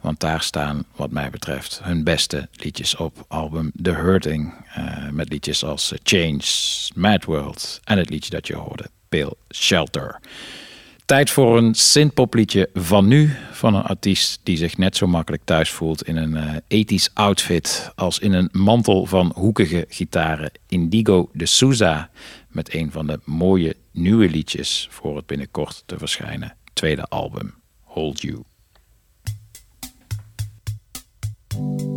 Want 0.01 0.19
daar 0.19 0.41
staan, 0.41 0.85
wat 0.95 1.11
mij 1.11 1.29
betreft, 1.29 1.79
hun 1.83 2.03
beste 2.03 2.49
liedjes 2.51 2.95
op. 2.95 3.25
Album 3.27 3.71
The 3.81 3.91
Hurting. 3.91 4.53
Uh, 4.77 5.09
met 5.09 5.29
liedjes 5.29 5.63
als 5.63 5.91
eh, 5.91 5.99
Change, 6.03 6.41
Mad 6.95 7.23
World. 7.23 7.79
En 7.83 7.97
het 7.97 8.09
liedje 8.09 8.29
dat 8.29 8.47
je 8.47 8.55
hoorde, 8.55 8.89
Pale 9.09 9.37
Shelter. 9.53 10.19
Tijd 11.05 11.29
voor 11.29 11.57
een 11.57 11.75
synthpopliedje 11.75 12.69
van 12.73 13.07
nu. 13.07 13.35
Van 13.51 13.75
een 13.75 13.83
artiest 13.83 14.39
die 14.43 14.57
zich 14.57 14.77
net 14.77 14.95
zo 14.95 15.07
makkelijk 15.07 15.43
thuis 15.45 15.69
voelt 15.69 16.03
in 16.03 16.15
een 16.15 16.35
uh, 16.35 16.55
ethisch 16.67 17.09
outfit. 17.13 17.91
als 17.95 18.19
in 18.19 18.33
een 18.33 18.49
mantel 18.51 19.05
van 19.05 19.31
hoekige 19.35 19.85
gitaren. 19.89 20.51
Indigo 20.67 21.29
de 21.33 21.45
Souza. 21.45 22.09
Met 22.47 22.73
een 22.73 22.91
van 22.91 23.07
de 23.07 23.19
mooie 23.23 23.75
nieuwe 23.91 24.29
liedjes 24.29 24.87
voor 24.91 25.15
het 25.15 25.25
binnenkort 25.25 25.83
te 25.85 25.97
verschijnen 25.97 26.55
tweede 26.75 27.03
album, 27.09 27.53
Hold 27.83 28.21
You. 28.21 28.43
And 31.57 31.94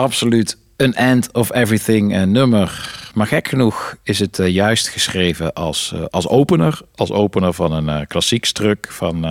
absoluut 0.00 0.56
een 0.76 0.94
end 0.94 1.32
of 1.32 1.52
everything 1.52 2.14
eh, 2.14 2.22
nummer. 2.22 2.98
Maar 3.14 3.26
gek 3.26 3.48
genoeg 3.48 3.96
is 4.02 4.18
het 4.18 4.38
eh, 4.38 4.48
juist 4.48 4.88
geschreven 4.88 5.52
als, 5.52 5.92
eh, 5.94 6.04
als 6.10 6.28
opener. 6.28 6.80
Als 6.94 7.10
opener 7.10 7.52
van 7.52 7.72
een 7.72 8.00
uh, 8.00 8.06
klassiek 8.06 8.44
stuk 8.44 8.86
van 8.90 9.24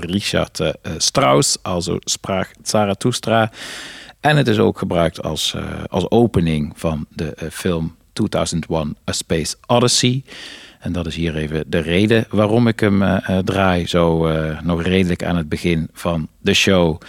Richard 0.00 0.60
Strauss. 0.96 1.58
Also 1.62 1.96
spraak 2.00 2.50
Zarathustra. 2.62 3.50
En 4.20 4.36
het 4.36 4.48
is 4.48 4.58
ook 4.58 4.78
gebruikt 4.78 5.22
als, 5.22 5.54
als 5.88 6.10
opening 6.10 6.72
van 6.76 7.06
de 7.08 7.34
film 7.50 7.96
2001 8.12 8.96
A 9.08 9.12
Space 9.12 9.56
Odyssey. 9.66 10.22
En 10.78 10.92
dat 10.92 11.06
is 11.06 11.14
hier 11.14 11.36
even 11.36 11.64
de 11.66 11.78
reden 11.78 12.26
waarom 12.30 12.68
ik 12.68 12.80
hem 12.80 13.20
draai. 13.44 13.86
Zo 13.86 14.28
nog 14.62 14.82
redelijk 14.82 15.24
aan 15.24 15.36
het 15.36 15.48
begin 15.48 15.88
van 15.92 16.28
de 16.40 16.54
show 16.54 17.00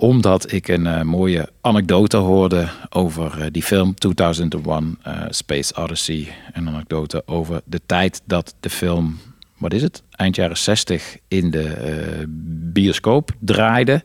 omdat 0.00 0.52
ik 0.52 0.68
een 0.68 0.84
uh, 0.84 1.02
mooie 1.02 1.48
anekdote 1.60 2.16
hoorde 2.16 2.68
over 2.88 3.38
uh, 3.38 3.44
die 3.50 3.62
film 3.62 3.94
2001 3.94 4.98
uh, 5.06 5.22
Space 5.28 5.74
Odyssey. 5.74 6.28
Een 6.52 6.68
anekdote 6.68 7.22
over 7.26 7.60
de 7.64 7.80
tijd 7.86 8.22
dat 8.24 8.54
de 8.60 8.70
film, 8.70 9.18
wat 9.56 9.72
is 9.72 9.82
het, 9.82 10.02
eind 10.10 10.36
jaren 10.36 10.56
60 10.56 11.16
in 11.28 11.50
de 11.50 12.24
bioscoop 12.72 13.30
draaide. 13.38 14.02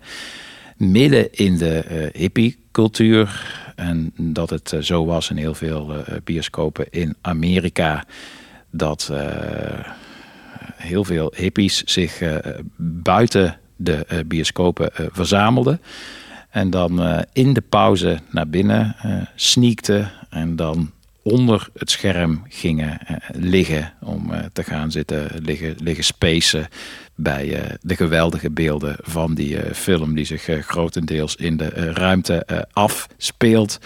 Midden 0.77 1.31
in 1.31 1.57
de 1.57 2.09
hippie-cultuur. 2.13 3.51
En 3.75 4.13
dat 4.17 4.49
het 4.49 4.75
zo 4.79 5.05
was 5.05 5.29
in 5.29 5.37
heel 5.37 5.53
veel 5.53 5.93
bioscopen 6.23 6.85
in 6.89 7.15
Amerika. 7.21 8.05
Dat 8.71 9.11
heel 10.75 11.03
veel 11.03 11.33
hippies 11.35 11.83
zich 11.83 12.21
buiten 12.77 13.57
de 13.83 14.05
uh, 14.11 14.19
bioscopen 14.25 14.89
uh, 14.99 15.07
verzamelde. 15.11 15.79
En 16.49 16.69
dan 16.69 17.07
uh, 17.07 17.19
in 17.33 17.53
de 17.53 17.61
pauze 17.61 18.19
naar 18.31 18.47
binnen 18.47 18.95
sneakte 19.35 20.09
en 20.29 20.55
dan 20.55 20.91
onder 21.21 21.69
het 21.77 21.91
scherm 21.91 22.43
gingen 22.49 22.97
liggen 23.31 23.93
om 24.01 24.31
te 24.53 24.63
gaan 24.63 24.91
zitten 24.91 25.29
liggen, 25.43 25.75
liggen 25.77 26.03
spacen 26.03 26.67
bij 27.15 27.77
de 27.81 27.95
geweldige 27.95 28.51
beelden 28.51 28.95
van 29.01 29.33
die 29.33 29.57
film 29.73 30.15
die 30.15 30.25
zich 30.25 30.47
grotendeels 30.67 31.35
in 31.35 31.57
de 31.57 31.69
ruimte 31.93 32.67
afspeelt. 32.71 33.79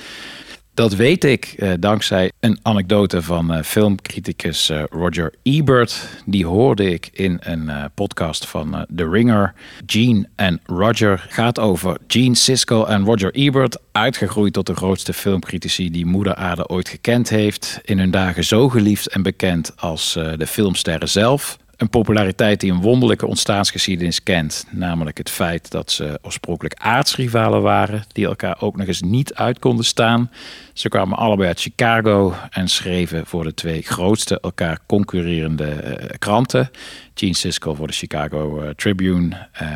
Dat 0.77 0.95
weet 0.95 1.23
ik 1.23 1.45
eh, 1.45 1.71
dankzij 1.79 2.31
een 2.39 2.59
anekdote 2.61 3.21
van 3.21 3.53
uh, 3.53 3.61
filmcriticus 3.61 4.69
uh, 4.69 4.83
Roger 4.89 5.33
Ebert. 5.43 6.07
Die 6.25 6.45
hoorde 6.45 6.91
ik 6.91 7.09
in 7.11 7.39
een 7.41 7.71
podcast 7.93 8.47
van 8.47 8.85
The 8.95 9.09
Ringer. 9.09 9.53
Gene 9.85 10.27
en 10.35 10.59
Roger 10.65 11.25
gaat 11.29 11.59
over 11.59 11.97
Gene 12.07 12.35
Siskel 12.35 12.89
en 12.89 13.05
Roger 13.05 13.33
Ebert. 13.33 13.77
Uitgegroeid 13.91 14.53
tot 14.53 14.65
de 14.65 14.75
grootste 14.75 15.13
filmcritici 15.13 15.91
die 15.91 16.05
moeder 16.05 16.35
aarde 16.35 16.67
ooit 16.67 16.89
gekend 16.89 17.29
heeft. 17.29 17.79
In 17.83 17.99
hun 17.99 18.11
dagen 18.11 18.43
zo 18.43 18.69
geliefd 18.69 19.07
en 19.07 19.21
bekend 19.21 19.73
als 19.75 20.13
de 20.13 20.47
filmsterren 20.47 21.09
zelf. 21.09 21.57
Een 21.77 21.89
populariteit 21.89 22.59
die 22.59 22.71
een 22.71 22.81
wonderlijke 22.81 23.27
ontstaansgeschiedenis 23.27 24.23
kent. 24.23 24.65
Namelijk 24.69 25.17
het 25.17 25.29
feit 25.29 25.71
dat 25.71 25.91
ze 25.91 26.19
oorspronkelijk 26.21 26.75
aardsrivalen 26.79 27.61
waren. 27.61 28.03
Die 28.11 28.25
elkaar 28.25 28.57
ook 28.59 28.77
nog 28.77 28.87
eens 28.87 29.01
niet 29.01 29.33
uit 29.33 29.59
konden 29.59 29.85
staan. 29.85 30.31
Ze 30.73 30.89
kwamen 30.89 31.17
allebei 31.17 31.47
uit 31.47 31.59
Chicago 31.59 32.33
en 32.49 32.67
schreven 32.67 33.25
voor 33.25 33.43
de 33.43 33.53
twee 33.53 33.81
grootste 33.81 34.39
elkaar 34.39 34.79
concurrerende 34.85 35.83
uh, 35.83 36.09
kranten. 36.19 36.69
Gene 37.17 37.35
Siskel 37.35 37.75
voor 37.75 37.87
de 37.87 37.93
Chicago 37.93 38.61
uh, 38.61 38.69
Tribune 38.69 39.47
uh, 39.61 39.67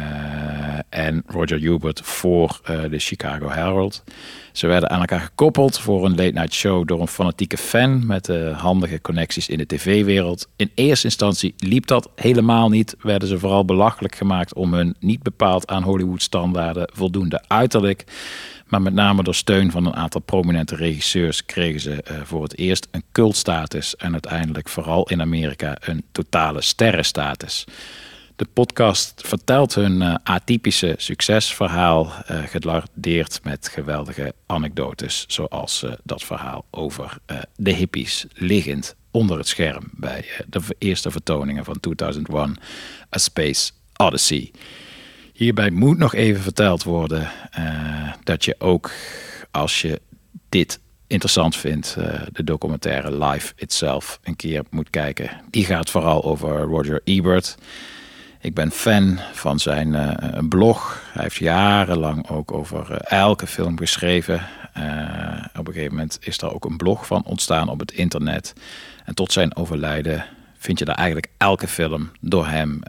en 0.89 1.23
Roger 1.27 1.59
Hubert 1.59 2.01
voor 2.03 2.59
de 2.65 2.99
Chicago 2.99 3.49
Herald. 3.49 4.03
Ze 4.51 4.67
werden 4.67 4.89
aan 4.89 4.99
elkaar 4.99 5.19
gekoppeld 5.19 5.79
voor 5.79 6.05
een 6.05 6.15
late 6.15 6.31
night 6.31 6.53
show 6.53 6.87
door 6.87 7.01
een 7.01 7.07
fanatieke 7.07 7.57
fan 7.57 8.05
met 8.05 8.27
handige 8.53 9.01
connecties 9.01 9.49
in 9.49 9.57
de 9.57 9.65
tv-wereld. 9.65 10.47
In 10.55 10.71
eerste 10.75 11.05
instantie 11.05 11.53
liep 11.57 11.87
dat 11.87 12.09
helemaal 12.15 12.69
niet. 12.69 12.95
Werden 13.01 13.27
ze 13.27 13.39
vooral 13.39 13.65
belachelijk 13.65 14.15
gemaakt 14.15 14.53
om 14.53 14.73
hun 14.73 14.95
niet 14.99 15.23
bepaald 15.23 15.67
aan 15.67 15.83
Hollywood-standaarden 15.83 16.89
voldoende 16.93 17.43
uiterlijk. 17.47 18.03
Maar 18.71 18.81
met 18.81 18.93
name 18.93 19.23
door 19.23 19.35
steun 19.35 19.71
van 19.71 19.85
een 19.85 19.95
aantal 19.95 20.21
prominente 20.21 20.75
regisseurs 20.75 21.45
kregen 21.45 21.79
ze 21.79 22.03
uh, 22.11 22.21
voor 22.23 22.43
het 22.43 22.57
eerst 22.57 22.87
een 22.91 23.03
cultstatus 23.11 23.95
en 23.95 24.11
uiteindelijk 24.11 24.69
vooral 24.69 25.09
in 25.09 25.21
Amerika 25.21 25.77
een 25.79 26.03
totale 26.11 26.61
sterrenstatus. 26.61 27.65
De 28.35 28.47
podcast 28.53 29.21
vertelt 29.25 29.75
hun 29.75 30.01
uh, 30.01 30.15
atypische 30.23 30.93
succesverhaal, 30.97 32.11
uh, 33.03 33.23
met 33.43 33.67
geweldige 33.67 34.33
anekdotes, 34.45 35.25
zoals 35.27 35.85
dat 36.03 36.23
verhaal 36.23 36.65
over 36.69 37.17
de 37.55 37.71
hippies 37.71 38.25
liggend 38.33 38.95
onder 39.11 39.37
het 39.37 39.47
scherm 39.47 39.83
bij 39.91 40.25
de 40.47 40.61
eerste 40.77 41.11
vertoningen 41.11 41.65
van 41.65 41.79
2001 41.79 42.57
A 43.15 43.17
Space 43.17 43.71
Odyssey. 43.95 44.51
Hierbij 45.41 45.71
moet 45.71 45.97
nog 45.97 46.13
even 46.13 46.41
verteld 46.41 46.83
worden 46.83 47.29
uh, 47.59 48.11
dat 48.23 48.45
je 48.45 48.55
ook 48.59 48.91
als 49.51 49.81
je 49.81 50.01
dit 50.49 50.79
interessant 51.07 51.55
vindt, 51.55 51.95
uh, 51.99 52.21
de 52.31 52.43
documentaire 52.43 53.25
Life 53.25 53.53
Itself 53.55 54.19
een 54.23 54.35
keer 54.35 54.63
moet 54.69 54.89
kijken. 54.89 55.29
Die 55.49 55.65
gaat 55.65 55.89
vooral 55.89 56.23
over 56.23 56.61
Roger 56.61 57.01
Ebert. 57.03 57.57
Ik 58.41 58.53
ben 58.53 58.71
fan 58.71 59.19
van 59.33 59.59
zijn 59.59 59.87
uh, 59.87 60.39
blog. 60.49 61.03
Hij 61.13 61.23
heeft 61.23 61.35
jarenlang 61.35 62.29
ook 62.29 62.51
over 62.51 62.95
elke 62.97 63.47
film 63.47 63.77
geschreven. 63.77 64.47
op 65.57 65.67
een 65.67 65.73
gegeven 65.73 65.95
moment 65.95 66.17
is 66.21 66.37
er 66.37 66.53
ook 66.53 66.65
een 66.65 66.77
blog 66.77 67.05
van 67.05 67.23
ontstaan 67.25 67.69
op 67.69 67.79
het 67.79 67.91
internet. 67.91 68.53
En 69.05 69.15
tot 69.15 69.31
zijn 69.31 69.55
overlijden 69.55 70.25
vind 70.61 70.79
je 70.79 70.85
daar 70.85 70.95
eigenlijk 70.95 71.27
elke 71.37 71.67
film 71.67 72.11
door 72.19 72.47
hem 72.47 72.81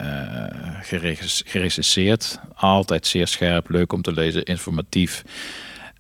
uh. 0.93 2.39
Altijd 2.55 3.07
zeer 3.07 3.27
scherp, 3.27 3.71
leuk 3.71 3.93
om 3.93 4.03
te 4.03 4.13
lezen, 4.13 4.45
informatief. 4.45 5.25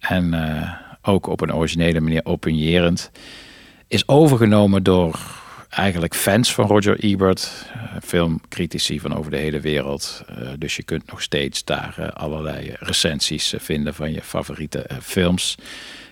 En 0.00 0.34
uh, 0.34 0.72
ook 1.02 1.26
op 1.26 1.40
een 1.40 1.54
originele 1.54 2.00
manier 2.00 2.24
opinierend. 2.24 3.10
Is 3.88 4.08
overgenomen 4.08 4.82
door 4.82 5.20
eigenlijk 5.68 6.14
fans 6.14 6.54
van 6.54 6.66
Roger 6.66 6.98
Ebert. 6.98 7.66
Uh, 7.76 7.82
filmcritici 8.02 9.00
van 9.00 9.16
over 9.16 9.30
de 9.30 9.36
hele 9.36 9.60
wereld. 9.60 10.24
dus 10.58 10.76
je 10.76 10.82
kunt 10.82 11.10
nog 11.10 11.22
steeds 11.22 11.64
daar 11.64 12.12
allerlei 12.12 12.74
recensies 12.78 13.54
vinden 13.56 13.94
van 13.94 14.12
je 14.12 14.22
favoriete 14.22 14.86
films. 15.02 15.54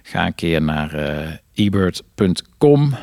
Ga 0.03 0.27
een 0.27 0.35
keer 0.35 0.63
naar 0.63 1.41
ebert.com 1.55 2.95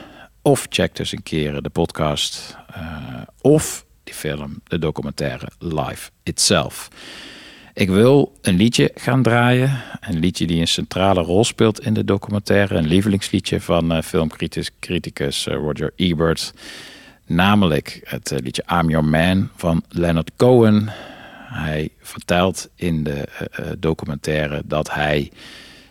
of 0.47 0.67
check 0.69 0.95
dus 0.95 1.11
een 1.11 1.23
keer 1.23 1.61
de 1.61 1.69
podcast. 1.69 2.57
Uh, 2.77 3.21
of 3.41 3.85
die 4.03 4.13
film, 4.13 4.61
de 4.63 4.79
documentaire 4.79 5.47
Life 5.59 6.09
Itself. 6.23 6.89
Ik 7.73 7.89
wil 7.89 8.37
een 8.41 8.55
liedje 8.55 8.91
gaan 8.95 9.23
draaien. 9.23 9.81
Een 9.99 10.19
liedje 10.19 10.47
die 10.47 10.59
een 10.59 10.67
centrale 10.67 11.21
rol 11.21 11.43
speelt 11.43 11.79
in 11.79 11.93
de 11.93 12.05
documentaire. 12.05 12.75
Een 12.75 12.87
lievelingsliedje 12.87 13.61
van 13.61 13.95
uh, 13.95 14.01
filmcriticus 14.01 15.47
uh, 15.47 15.53
Roger 15.53 15.93
Ebert. 15.95 16.53
Namelijk 17.25 18.01
het 18.03 18.33
liedje 18.43 18.63
I'm 18.71 18.89
Your 18.89 19.05
Man 19.05 19.49
van 19.55 19.83
Leonard 19.89 20.31
Cohen. 20.35 20.89
Hij 21.47 21.89
vertelt 22.01 22.69
in 22.75 23.03
de 23.03 23.27
documentaire 23.79 24.61
dat 24.65 24.93
hij 24.93 25.31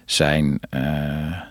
zijn 0.05 0.61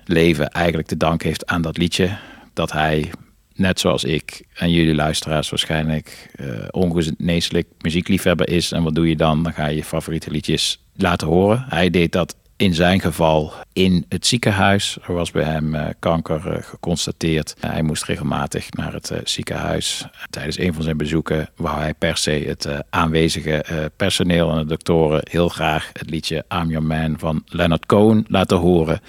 leven 0.05 0.49
eigenlijk 0.49 0.87
te 0.87 0.97
danken 0.97 1.27
heeft 1.27 1.45
aan 1.45 1.61
dat 1.61 1.77
liedje 1.77 2.17
dat 2.55 2.71
hij, 2.71 3.11
net 3.53 3.79
zoals 3.79 4.03
ik 4.03 4.45
en 4.53 4.71
jullie 4.71 4.95
luisteraars 4.95 5.49
waarschijnlijk, 5.49 6.29
uh, 6.39 7.61
muziekliefhebber 7.81 8.49
is. 8.49 8.71
En 8.71 8.83
wat 8.83 8.95
doe 8.95 9.09
je 9.09 9.15
dan? 9.15 9.43
Dan 9.43 9.53
ga 9.53 9.67
je 9.67 9.75
je 9.75 9.83
favoriete 9.83 10.31
liedjes 10.31 10.83
laten 10.95 11.27
horen. 11.27 11.65
Hij 11.69 11.89
deed 11.89 12.11
dat 12.11 12.35
in 12.57 12.73
zijn 12.73 13.01
geval 13.01 13.53
in 13.73 14.05
het 14.09 14.27
ziekenhuis. 14.27 14.97
Er 15.07 15.13
was 15.13 15.31
bij 15.31 15.43
hem 15.43 15.75
uh, 15.75 15.85
kanker 15.99 16.47
uh, 16.47 16.57
geconstateerd. 16.61 17.55
hij 17.59 17.81
moest 17.81 18.03
regelmatig 18.03 18.71
naar 18.71 18.93
het 18.93 19.11
ziekenhuis. 19.23 20.05
Tijdens 20.29 20.59
een 20.59 20.73
van 20.73 20.83
zijn 20.83 20.97
bezoeken 20.97 21.49
wou 21.55 21.79
hij 21.79 21.93
per 21.93 22.17
se 22.17 22.43
het 22.47 22.67
aanwezige 22.89 23.91
personeel 23.95 24.51
en 24.51 24.57
de 24.57 24.65
doktoren 24.65 25.21
heel 25.29 25.49
graag 25.49 25.89
het 25.93 26.09
liedje 26.09 26.45
I'm 26.61 26.69
Your 26.69 26.87
Man 26.87 27.19
van 27.19 27.43
Leonard 27.45 27.85
Cohen 27.85 28.25
laten 28.27 28.57
horen. 28.57 28.99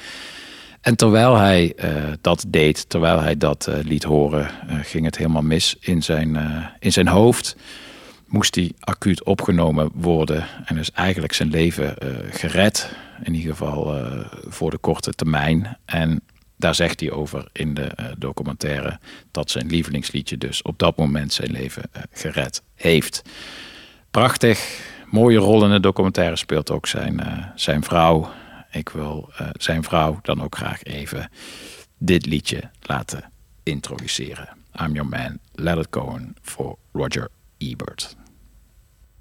En 0.86 0.96
terwijl 0.96 1.36
hij 1.36 1.72
uh, 1.84 2.12
dat 2.20 2.44
deed, 2.48 2.88
terwijl 2.88 3.20
hij 3.20 3.36
dat 3.36 3.66
uh, 3.68 3.74
liet 3.82 4.02
horen, 4.02 4.50
uh, 4.70 4.78
ging 4.82 5.04
het 5.04 5.16
helemaal 5.16 5.42
mis 5.42 5.76
in 5.80 6.02
zijn, 6.02 6.38
in 6.78 6.92
zijn 6.92 7.08
hoofd. 7.08 7.56
Moest 8.26 8.54
hij 8.54 8.72
acuut 8.80 9.24
opgenomen 9.24 9.90
worden 9.94 10.46
en 10.64 10.76
is 10.76 10.90
eigenlijk 10.90 11.32
zijn 11.32 11.50
leven 11.50 11.94
gered. 12.30 12.92
In 13.22 13.34
ieder 13.34 13.50
geval 13.50 13.94
voor 14.48 14.70
de 14.70 14.78
korte 14.78 15.12
termijn. 15.12 15.78
En 15.84 16.20
daar 16.56 16.74
zegt 16.74 17.00
hij 17.00 17.10
over 17.10 17.48
in 17.52 17.74
de 17.74 17.90
documentaire 18.18 18.98
dat 19.30 19.50
zijn 19.50 19.66
lievelingsliedje 19.66 20.38
dus 20.38 20.62
op 20.62 20.78
dat 20.78 20.96
moment 20.96 21.32
zijn 21.32 21.50
leven 21.50 21.82
gered 22.10 22.62
heeft. 22.74 23.22
Prachtig, 24.10 24.80
mooie 25.10 25.38
rol 25.38 25.64
in 25.64 25.70
de 25.70 25.80
documentaire 25.80 26.36
speelt 26.36 26.70
ook 26.70 26.86
zijn, 26.86 27.20
zijn 27.54 27.84
vrouw 27.84 28.30
ik 28.76 28.88
wil 28.88 29.30
uh, 29.40 29.48
zijn 29.52 29.82
vrouw 29.82 30.18
dan 30.22 30.42
ook 30.42 30.56
graag 30.56 30.82
even 30.82 31.30
dit 31.98 32.26
liedje 32.26 32.70
laten 32.80 33.32
introduceren. 33.62 34.48
I'm 34.80 34.94
Your 34.94 35.08
Man, 35.08 35.38
Let 35.52 35.78
It 35.78 35.86
Go 35.90 36.18
voor 36.42 36.78
Roger 36.92 37.28
Ebert. 37.58 38.16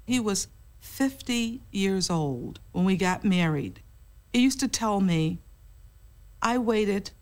He 0.04 0.22
was 0.22 0.48
50 0.78 1.60
years 1.70 2.10
old 2.10 2.60
when 2.70 2.84
we 2.84 2.96
got 2.98 3.24
married. 3.24 3.80
He 4.32 4.44
used 4.44 4.58
to 4.58 4.68
tell 4.68 5.00
me, 5.00 5.38
I 6.42 6.58
waited 6.58 7.12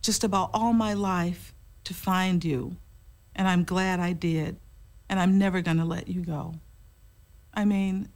just 0.00 0.24
about 0.24 0.50
all 0.52 0.72
my 0.72 0.94
life 0.94 1.52
to 1.82 1.94
find 1.94 2.44
you, 2.44 2.76
and 3.32 3.48
I'm 3.48 3.64
glad 3.64 4.00
I 4.00 4.12
did, 4.18 4.56
and 5.06 5.18
I'm 5.20 5.38
never 5.38 5.62
gonna 5.62 5.84
let 5.84 6.06
you 6.06 6.24
go. 6.24 6.54
I 7.54 7.64
mean, 7.64 8.08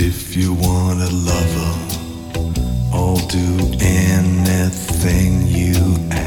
If 0.00 0.36
you 0.36 0.54
want 0.54 1.00
a 1.00 1.10
lover, 1.10 1.74
I'll 2.92 3.16
do 3.26 3.58
anything 3.80 5.48
you 5.48 5.74
ask. 6.12 6.17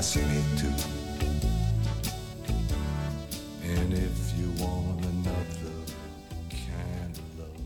ask 0.00 0.16
me 0.16 0.42
to. 0.56 0.66
And 3.62 3.92
if 3.92 4.16
you 4.38 4.48
want 4.64 5.04
another 5.04 5.74
kind 6.48 7.18
of 7.18 7.38
love, 7.38 7.60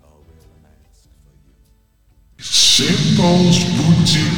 I 0.00 0.06
will 0.06 0.46
ask 0.86 1.08
for 1.24 1.34
you. 1.44 1.56
Simple 2.38 3.50
routine. 3.82 4.29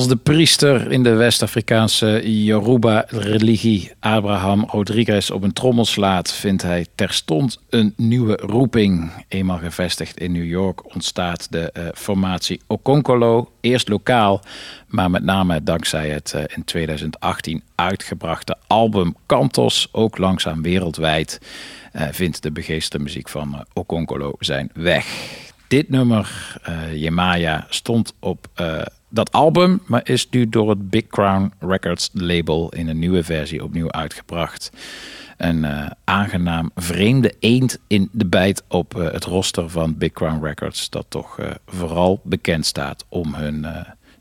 Als 0.00 0.08
de 0.08 0.16
priester 0.16 0.92
in 0.92 1.02
de 1.02 1.14
West-Afrikaanse 1.14 2.44
Yoruba-religie 2.44 3.92
Abraham 3.98 4.64
Rodriguez 4.70 5.30
op 5.30 5.42
een 5.42 5.52
trommel 5.52 5.84
slaat, 5.84 6.32
vindt 6.32 6.62
hij 6.62 6.86
terstond 6.94 7.58
een 7.70 7.94
nieuwe 7.96 8.38
roeping. 8.42 9.10
Eenmaal 9.28 9.58
gevestigd 9.58 10.20
in 10.20 10.32
New 10.32 10.44
York 10.44 10.94
ontstaat 10.94 11.52
de 11.52 11.72
uh, 11.76 11.84
formatie 11.94 12.60
Okonkolo, 12.66 13.52
eerst 13.60 13.88
lokaal, 13.88 14.40
maar 14.86 15.10
met 15.10 15.22
name 15.22 15.62
dankzij 15.62 16.08
het 16.08 16.32
uh, 16.36 16.42
in 16.46 16.64
2018 16.64 17.62
uitgebrachte 17.74 18.56
album 18.66 19.16
Cantos, 19.26 19.88
ook 19.92 20.18
langzaam 20.18 20.62
wereldwijd, 20.62 21.40
uh, 21.92 22.02
vindt 22.10 22.42
de 22.42 22.50
begeeste 22.50 22.98
muziek 22.98 23.28
van 23.28 23.64
Okonkolo 23.72 24.32
zijn 24.38 24.70
weg. 24.74 25.06
Dit 25.68 25.90
nummer, 25.90 26.56
Jemaya, 26.92 27.66
stond 27.68 28.14
op 28.20 28.48
dat 29.10 29.32
album, 29.32 29.80
maar 29.86 30.00
is 30.04 30.28
nu 30.30 30.48
door 30.48 30.68
het 30.68 30.90
Big 30.90 31.06
Crown 31.06 31.52
Records 31.58 32.10
label 32.12 32.72
in 32.72 32.88
een 32.88 32.98
nieuwe 32.98 33.22
versie 33.22 33.64
opnieuw 33.64 33.90
uitgebracht. 33.90 34.70
Een 35.36 35.64
uh, 35.64 35.90
aangenaam 36.04 36.70
vreemde 36.74 37.34
eend 37.38 37.78
in 37.86 38.08
de 38.12 38.26
bijt 38.26 38.62
op 38.68 38.96
uh, 38.96 39.10
het 39.12 39.24
roster 39.24 39.70
van 39.70 39.98
Big 39.98 40.12
Crown 40.12 40.44
Records, 40.44 40.90
dat 40.90 41.06
toch 41.08 41.38
uh, 41.38 41.50
vooral 41.66 42.20
bekend 42.24 42.66
staat 42.66 43.04
om 43.08 43.34
hun 43.34 43.66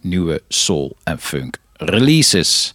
nieuwe 0.02 0.42
soul 0.48 0.98
en 1.04 1.20
funk 1.20 1.58
releases. 1.80 2.74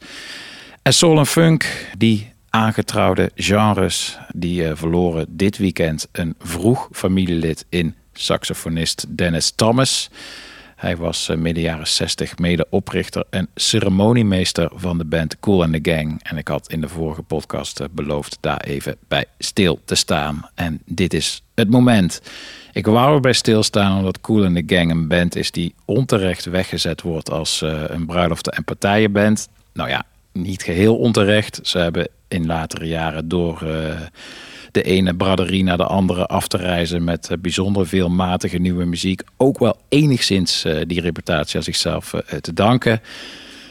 En 0.82 0.92
soul 0.92 1.18
en 1.18 1.26
funk 1.26 1.88
die 1.98 2.32
aangetrouwde 2.50 3.30
genres. 3.34 4.18
Die 4.34 4.68
eh, 4.68 4.76
verloren 4.76 5.26
dit 5.28 5.56
weekend 5.56 6.08
een 6.12 6.34
vroeg 6.38 6.88
familielid 6.92 7.64
in 7.68 7.94
saxofonist 8.12 9.06
Dennis 9.08 9.50
Thomas. 9.50 10.10
Hij 10.84 10.96
was 10.96 11.28
uh, 11.28 11.36
midden 11.36 11.62
jaren 11.62 11.86
60 11.86 12.38
medeoprichter 12.38 13.24
en 13.30 13.48
ceremoniemeester 13.54 14.70
van 14.74 14.98
de 14.98 15.04
band 15.04 15.40
Cool 15.40 15.62
and 15.62 15.72
the 15.72 15.90
Gang. 15.90 16.20
En 16.22 16.36
ik 16.36 16.48
had 16.48 16.70
in 16.70 16.80
de 16.80 16.88
vorige 16.88 17.22
podcast 17.22 17.80
uh, 17.80 17.86
beloofd 17.90 18.38
daar 18.40 18.60
even 18.60 18.96
bij 19.08 19.24
stil 19.38 19.80
te 19.84 19.94
staan. 19.94 20.50
En 20.54 20.82
dit 20.86 21.14
is 21.14 21.42
het 21.54 21.70
moment. 21.70 22.22
Ik 22.72 22.86
wou 22.86 23.14
erbij 23.14 23.32
stilstaan 23.32 23.98
omdat 23.98 24.20
Cool 24.20 24.44
and 24.44 24.54
the 24.54 24.74
Gang 24.74 24.90
een 24.90 25.08
band 25.08 25.36
is 25.36 25.50
die 25.50 25.74
onterecht 25.84 26.44
weggezet 26.44 27.02
wordt 27.02 27.30
als 27.30 27.62
uh, 27.62 27.82
een 27.86 28.06
bruiloften- 28.06 28.52
en 28.52 28.64
partijenband. 28.64 29.48
Nou 29.72 29.88
ja, 29.88 30.04
niet 30.32 30.62
geheel 30.62 30.96
onterecht. 30.96 31.60
Ze 31.62 31.78
hebben 31.78 32.08
in 32.28 32.46
latere 32.46 32.86
jaren 32.86 33.28
door 33.28 33.62
de 34.74 34.82
ene 34.82 35.14
braderie 35.14 35.64
naar 35.64 35.76
de 35.76 35.86
andere 35.86 36.26
af 36.26 36.48
te 36.48 36.56
reizen 36.56 37.04
met 37.04 37.28
uh, 37.30 37.38
bijzonder 37.38 37.86
veel 37.86 38.08
matige 38.08 38.58
nieuwe 38.58 38.84
muziek. 38.84 39.22
Ook 39.36 39.58
wel 39.58 39.76
enigszins 39.88 40.64
uh, 40.64 40.80
die 40.86 41.00
reputatie 41.00 41.56
aan 41.56 41.62
zichzelf 41.62 42.12
uh, 42.12 42.20
te 42.20 42.52
danken. 42.52 43.00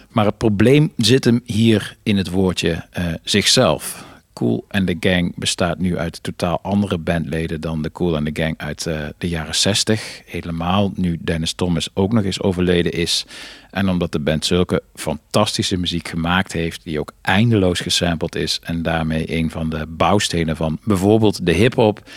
Maar 0.09 0.25
het 0.25 0.37
probleem 0.37 0.91
zit 0.97 1.23
hem 1.23 1.41
hier 1.45 1.97
in 2.03 2.17
het 2.17 2.29
woordje 2.29 2.85
zichzelf. 3.23 4.05
Cool 4.33 4.65
and 4.67 4.87
the 4.87 4.97
Gang 4.99 5.33
bestaat 5.35 5.79
nu 5.79 5.97
uit 5.97 6.23
totaal 6.23 6.59
andere 6.61 6.97
bandleden 6.97 7.61
dan 7.61 7.81
de 7.81 7.91
Cool 7.91 8.15
and 8.15 8.25
the 8.25 8.41
Gang 8.41 8.57
uit 8.57 8.85
uh, 8.85 9.05
de 9.17 9.29
jaren 9.29 9.55
60. 9.55 10.21
Helemaal 10.25 10.91
nu 10.95 11.17
Dennis 11.21 11.53
Thomas 11.53 11.89
ook 11.93 12.13
nog 12.13 12.23
eens 12.23 12.41
overleden 12.41 12.91
is. 12.91 13.25
En 13.71 13.89
omdat 13.89 14.11
de 14.11 14.19
band 14.19 14.45
zulke 14.45 14.83
fantastische 14.95 15.77
muziek 15.77 16.07
gemaakt 16.07 16.51
heeft, 16.51 16.83
die 16.83 16.99
ook 16.99 17.13
eindeloos 17.21 17.79
gesampled 17.79 18.35
is 18.35 18.59
en 18.63 18.81
daarmee 18.81 19.37
een 19.37 19.49
van 19.49 19.69
de 19.69 19.85
bouwstenen 19.87 20.55
van 20.55 20.77
bijvoorbeeld 20.83 21.45
de 21.45 21.53
hip-hop, 21.53 22.09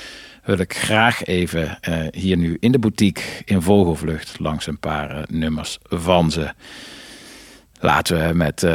wil 0.45 0.59
ik 0.59 0.77
graag 0.77 1.25
even 1.25 1.79
uh, 1.89 1.99
hier 2.11 2.37
nu 2.37 2.57
in 2.61 2.73
de 2.73 2.79
boutique 2.79 3.23
in 3.45 3.63
vogelvlucht 3.63 4.39
langs 4.39 4.67
een 4.67 4.79
paar 4.79 5.17
uh, 5.17 5.23
nummers 5.29 5.79
van 5.83 6.31
ze. 6.31 6.51
Laten 7.81 8.29
we 8.29 8.35
met 8.35 8.67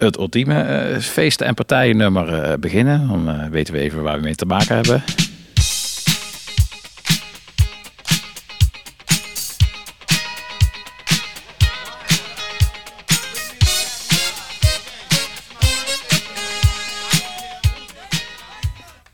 het 0.00 0.18
ultieme 0.18 0.90
uh, 0.90 0.98
feesten- 0.98 1.46
en 1.46 1.54
partijennummer 1.54 2.50
uh, 2.50 2.52
beginnen. 2.60 3.08
Dan 3.08 3.28
uh, 3.28 3.46
weten 3.46 3.74
we 3.74 3.80
even 3.80 4.02
waar 4.02 4.16
we 4.16 4.22
mee 4.22 4.34
te 4.34 4.46
maken 4.46 4.74
hebben. 4.74 5.02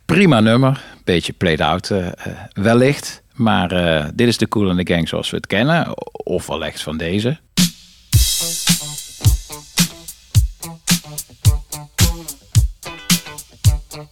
Prima 0.05 0.41
nummer, 0.41 0.83
beetje 1.05 1.33
played 1.33 1.61
out 1.61 1.93
wellicht. 2.53 3.23
Maar 3.35 3.69
dit 4.15 4.29
is 4.29 4.39
de 4.39 4.49
Cool 4.49 4.71
in 4.71 4.85
the 4.85 4.93
Gang 4.93 5.09
zoals 5.09 5.31
we 5.31 5.37
het 5.37 5.47
kennen. 5.47 5.87
Of 6.13 6.47
wellicht 6.47 6.83
van 6.83 6.97
deze. 6.97 7.39
Oh? 13.99 14.07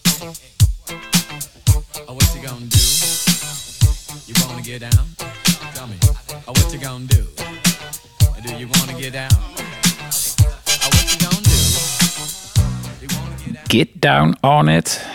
Get 13.67 13.89
down 14.01 14.37
on 14.41 14.69
it. 14.69 15.07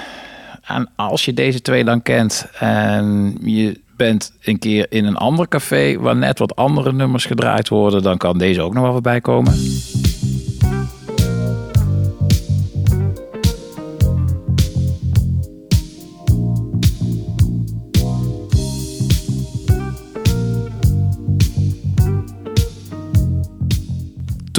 En 0.63 0.89
als 0.95 1.25
je 1.25 1.33
deze 1.33 1.61
twee 1.61 1.83
dan 1.83 2.01
kent 2.01 2.45
en 2.59 3.37
je 3.41 3.79
bent 3.95 4.33
een 4.41 4.59
keer 4.59 4.85
in 4.89 5.05
een 5.05 5.15
ander 5.15 5.47
café 5.47 5.99
waar 5.99 6.15
net 6.15 6.39
wat 6.39 6.55
andere 6.55 6.93
nummers 6.93 7.25
gedraaid 7.25 7.69
worden, 7.69 8.03
dan 8.03 8.17
kan 8.17 8.37
deze 8.37 8.61
ook 8.61 8.73
nog 8.73 8.83
wel 8.83 8.91
voorbij 8.91 9.21
komen. 9.21 9.53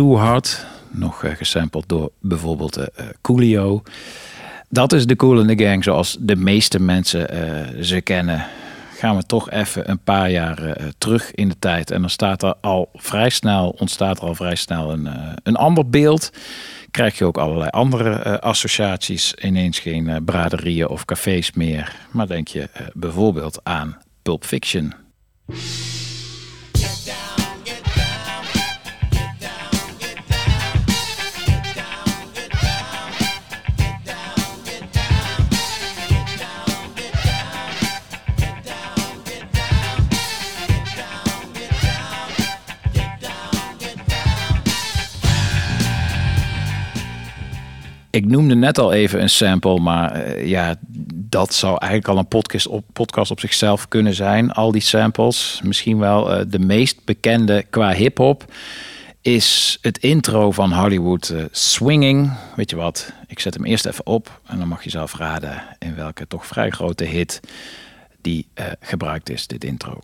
Hard, 0.08 0.66
nog 0.90 1.22
uh, 1.22 1.30
gesampled 1.34 1.88
door 1.88 2.10
bijvoorbeeld 2.20 2.78
uh, 2.78 2.84
Coolio. 3.20 3.82
Dat 4.68 4.92
is 4.92 5.06
de 5.06 5.16
Cool 5.16 5.48
in 5.48 5.58
Gang 5.58 5.84
zoals 5.84 6.16
de 6.20 6.36
meeste 6.36 6.80
mensen 6.80 7.28
ze 7.84 8.00
kennen. 8.00 8.46
Gaan 8.94 9.16
we 9.16 9.26
toch 9.26 9.50
even 9.50 9.90
een 9.90 9.98
paar 9.98 10.30
jaar 10.30 10.76
terug 10.98 11.34
in 11.34 11.48
de 11.48 11.58
tijd. 11.58 11.90
En 11.90 12.00
dan 12.00 12.10
staat 12.10 12.42
er 12.42 12.54
al 12.60 12.88
vrij 12.94 13.30
snel, 13.30 13.68
ontstaat 13.78 14.18
er 14.18 14.24
al 14.24 14.34
vrij 14.34 14.54
snel 14.54 14.92
een, 14.92 15.08
een 15.42 15.56
ander 15.56 15.88
beeld. 15.88 16.30
Krijg 16.90 17.18
je 17.18 17.24
ook 17.24 17.38
allerlei 17.38 17.70
andere 17.70 18.40
associaties. 18.40 19.34
Ineens 19.34 19.78
geen 19.78 20.24
braderieën 20.24 20.88
of 20.88 21.04
cafés 21.04 21.52
meer. 21.52 21.96
Maar 22.10 22.26
denk 22.26 22.48
je 22.48 22.68
bijvoorbeeld 22.92 23.60
aan 23.62 23.96
Pulp 24.22 24.44
Fiction. 24.44 24.94
Ik 48.10 48.26
noemde 48.26 48.54
net 48.54 48.78
al 48.78 48.92
even 48.92 49.22
een 49.22 49.30
sample, 49.30 49.78
maar 49.78 50.26
uh, 50.26 50.46
ja, 50.46 50.74
dat 51.14 51.54
zou 51.54 51.76
eigenlijk 51.78 52.10
al 52.10 52.18
een 52.18 52.28
podcast 52.28 52.66
op, 52.66 52.84
podcast 52.92 53.30
op 53.30 53.40
zichzelf 53.40 53.88
kunnen 53.88 54.14
zijn. 54.14 54.52
Al 54.52 54.72
die 54.72 54.82
samples, 54.82 55.60
misschien 55.64 55.98
wel 55.98 56.38
uh, 56.38 56.44
de 56.48 56.58
meest 56.58 57.04
bekende 57.04 57.64
qua 57.70 57.92
hip-hop, 57.92 58.52
is 59.20 59.78
het 59.80 59.98
intro 59.98 60.50
van 60.50 60.72
Hollywood 60.72 61.28
uh, 61.28 61.44
Swinging. 61.50 62.32
Weet 62.56 62.70
je 62.70 62.76
wat? 62.76 63.12
Ik 63.26 63.40
zet 63.40 63.54
hem 63.54 63.64
eerst 63.64 63.86
even 63.86 64.06
op 64.06 64.40
en 64.46 64.58
dan 64.58 64.68
mag 64.68 64.84
je 64.84 64.90
zelf 64.90 65.14
raden 65.14 65.62
in 65.78 65.94
welke 65.94 66.26
toch 66.26 66.46
vrij 66.46 66.70
grote 66.70 67.04
hit 67.04 67.40
die 68.20 68.48
gebruikt 68.80 69.30
is, 69.30 69.46
dit 69.46 69.64
intro. 69.64 70.00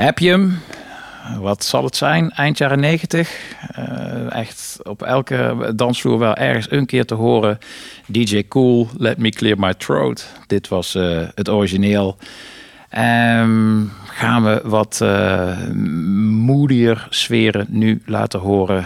Heb 0.00 0.18
je 0.18 0.28
hem? 0.28 0.58
Wat 1.38 1.64
zal 1.64 1.84
het 1.84 1.96
zijn? 1.96 2.30
Eind 2.30 2.58
jaren 2.58 2.80
90. 2.80 3.56
Uh, 3.78 4.34
echt 4.34 4.78
op 4.82 5.02
elke 5.02 5.72
dansvloer 5.76 6.18
wel 6.18 6.34
ergens 6.34 6.70
een 6.70 6.86
keer 6.86 7.04
te 7.04 7.14
horen. 7.14 7.58
DJ 8.06 8.44
Cool, 8.48 8.88
Let 8.98 9.18
Me 9.18 9.28
Clear 9.30 9.58
My 9.58 9.74
Throat. 9.74 10.32
Dit 10.46 10.68
was 10.68 10.94
uh, 10.94 11.28
het 11.34 11.48
origineel. 11.48 12.16
Um, 12.98 13.92
gaan 14.06 14.44
we 14.44 14.60
wat 14.64 15.00
uh, 15.02 15.66
moedier 16.44 17.06
sferen 17.10 17.66
nu 17.68 18.02
laten 18.06 18.40
horen. 18.40 18.84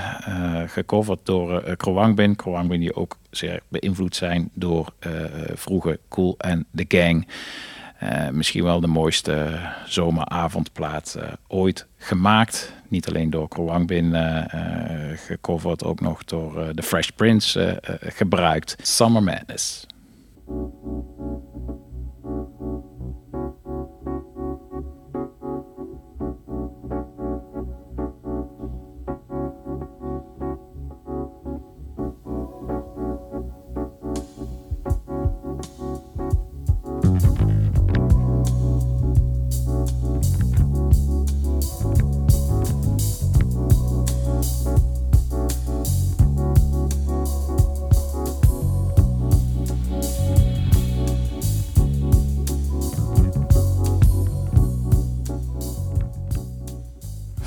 gecoverd 0.66 1.20
door 1.22 1.62
uh, 1.68 1.76
Kroangbin. 1.76 2.36
Die 2.80 2.94
ook 2.94 3.16
zeer 3.30 3.60
beïnvloed 3.68 4.16
zijn 4.16 4.50
door 4.54 4.92
vroege 5.54 5.98
Cool 6.08 6.34
en 6.38 6.66
The 6.74 6.84
Gang. 6.88 7.26
Uh, 8.04 8.28
misschien 8.28 8.64
wel 8.64 8.80
de 8.80 8.86
mooiste 8.86 9.60
zomeravondplaat 9.86 11.16
uh, 11.18 11.24
ooit 11.48 11.86
gemaakt. 11.96 12.72
Niet 12.88 13.08
alleen 13.08 13.30
door 13.30 13.48
Kroangbin 13.48 14.04
uh, 14.04 14.44
gecoverd, 15.14 15.84
ook 15.84 16.00
nog 16.00 16.24
door 16.24 16.74
The 16.74 16.82
Fresh 16.82 17.08
Prince 17.08 17.80
gebruikt. 18.00 18.76
Summer 18.82 19.22
Madness. 19.22 19.86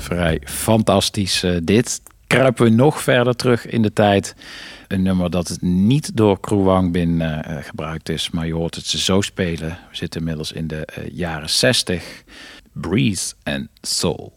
Vrij 0.08 0.40
fantastisch 0.44 1.44
uh, 1.44 1.56
dit. 1.62 2.00
Kruipen 2.26 2.64
we 2.64 2.70
nog 2.70 3.02
verder 3.02 3.36
terug 3.36 3.66
in 3.66 3.82
de 3.82 3.92
tijd. 3.92 4.34
Een 4.86 5.02
nummer 5.02 5.30
dat 5.30 5.58
niet 5.60 6.16
door 6.16 6.40
Kruwang 6.40 6.92
Bin 6.92 7.20
uh, 7.20 7.38
gebruikt 7.60 8.08
is, 8.08 8.30
maar 8.30 8.46
je 8.46 8.54
hoort 8.54 8.74
het 8.74 8.86
ze 8.86 8.98
zo 8.98 9.20
spelen. 9.20 9.78
We 9.90 9.96
zitten 9.96 10.20
inmiddels 10.20 10.52
in 10.52 10.66
de 10.66 10.88
uh, 10.98 11.04
jaren 11.12 11.50
60. 11.50 12.22
Breeze 12.72 13.34
and 13.42 13.68
Soul. 13.80 14.32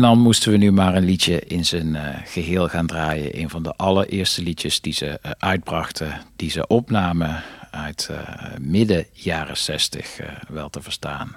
En 0.00 0.06
dan 0.06 0.18
moesten 0.18 0.52
we 0.52 0.56
nu 0.56 0.72
maar 0.72 0.94
een 0.94 1.04
liedje 1.04 1.40
in 1.40 1.64
zijn 1.64 1.94
uh, 1.94 2.02
geheel 2.24 2.68
gaan 2.68 2.86
draaien. 2.86 3.38
Een 3.40 3.50
van 3.50 3.62
de 3.62 3.76
allereerste 3.76 4.42
liedjes 4.42 4.80
die 4.80 4.92
ze 4.92 5.06
uh, 5.06 5.30
uitbrachten, 5.38 6.20
die 6.36 6.50
ze 6.50 6.66
opnamen 6.66 7.42
uit 7.70 8.08
uh, 8.10 8.18
midden 8.60 9.06
jaren 9.12 9.56
60 9.56 10.20
wel 10.48 10.70
te 10.70 10.82
verstaan. 10.82 11.36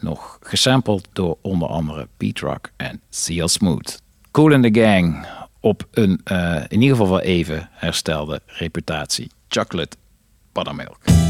Nog 0.00 0.38
gesampled 0.40 1.08
door 1.12 1.38
onder 1.40 1.68
andere 1.68 2.08
Pete 2.16 2.46
Rock 2.46 2.70
en 2.76 3.02
Seal 3.10 3.48
Smooth. 3.48 4.02
Cool 4.30 4.52
in 4.52 4.72
the 4.72 4.80
Gang 4.80 5.26
op 5.60 5.88
een 5.90 6.20
in 6.68 6.80
ieder 6.80 6.96
geval 6.96 7.12
wel 7.12 7.20
even 7.20 7.68
herstelde 7.72 8.40
reputatie. 8.46 9.30
Chocolate 9.48 9.96
Buttermilk. 10.52 11.25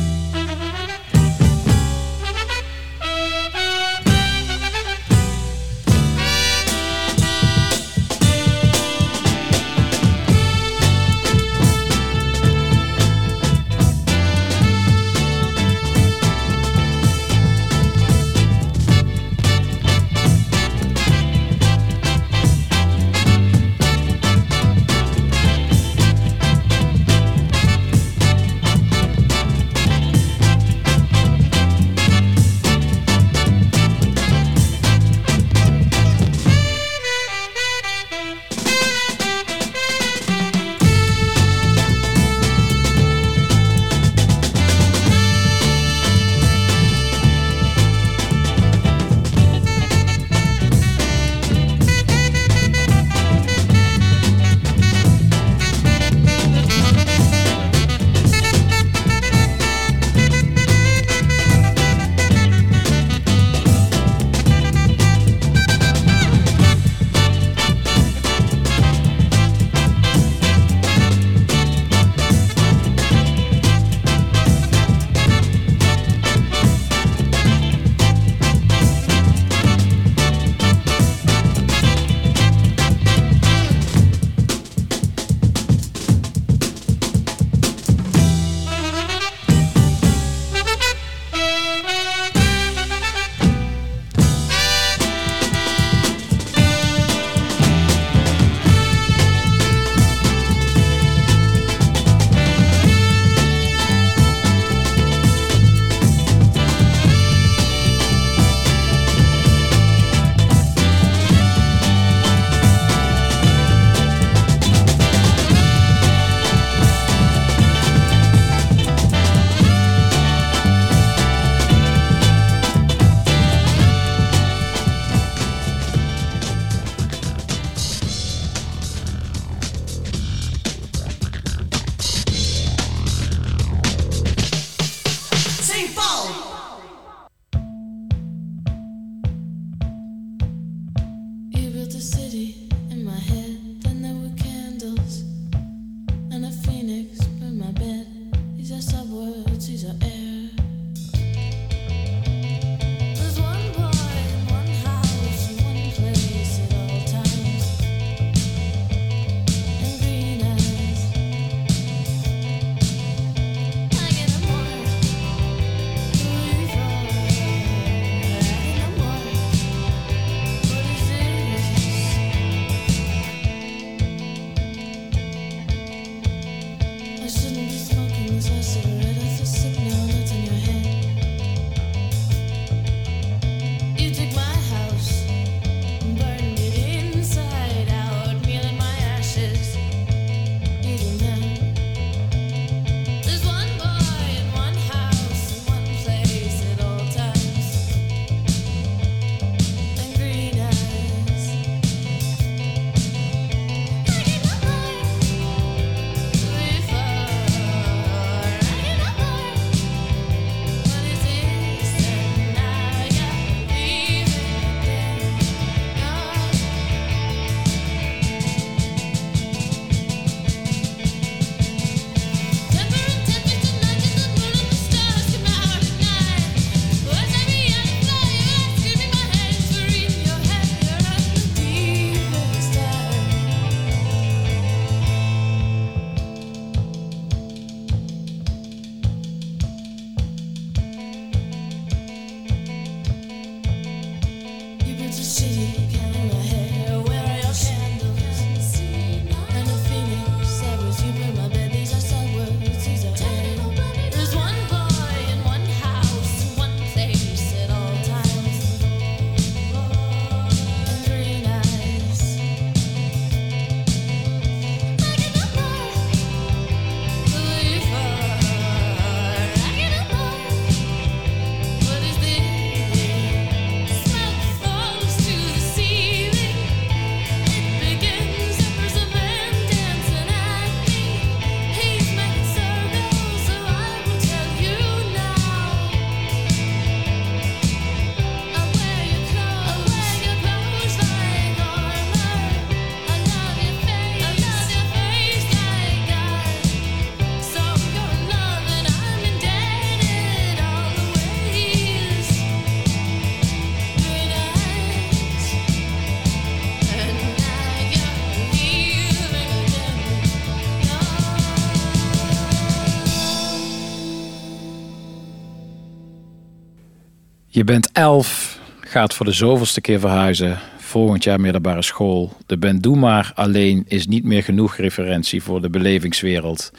Je 317.57 317.65
bent 317.65 317.93
elf, 317.93 318.59
gaat 318.81 319.15
voor 319.15 319.27
de 319.27 319.33
zoveelste 319.33 319.81
keer 319.81 320.01
verhuizen. 320.01 320.59
Volgend 320.79 321.25
jaar 321.25 321.41
middelbare 321.41 321.83
school. 321.83 322.33
De 322.47 322.59
Ben 322.59 322.81
Doe 322.81 322.97
Maar 322.97 323.33
alleen 323.35 323.85
is 323.89 324.07
niet 324.07 324.25
meer 324.25 324.43
genoeg 324.43 324.77
referentie 324.77 325.43
voor 325.43 325.61
de 325.61 325.71
belevingswereld. 325.71 326.73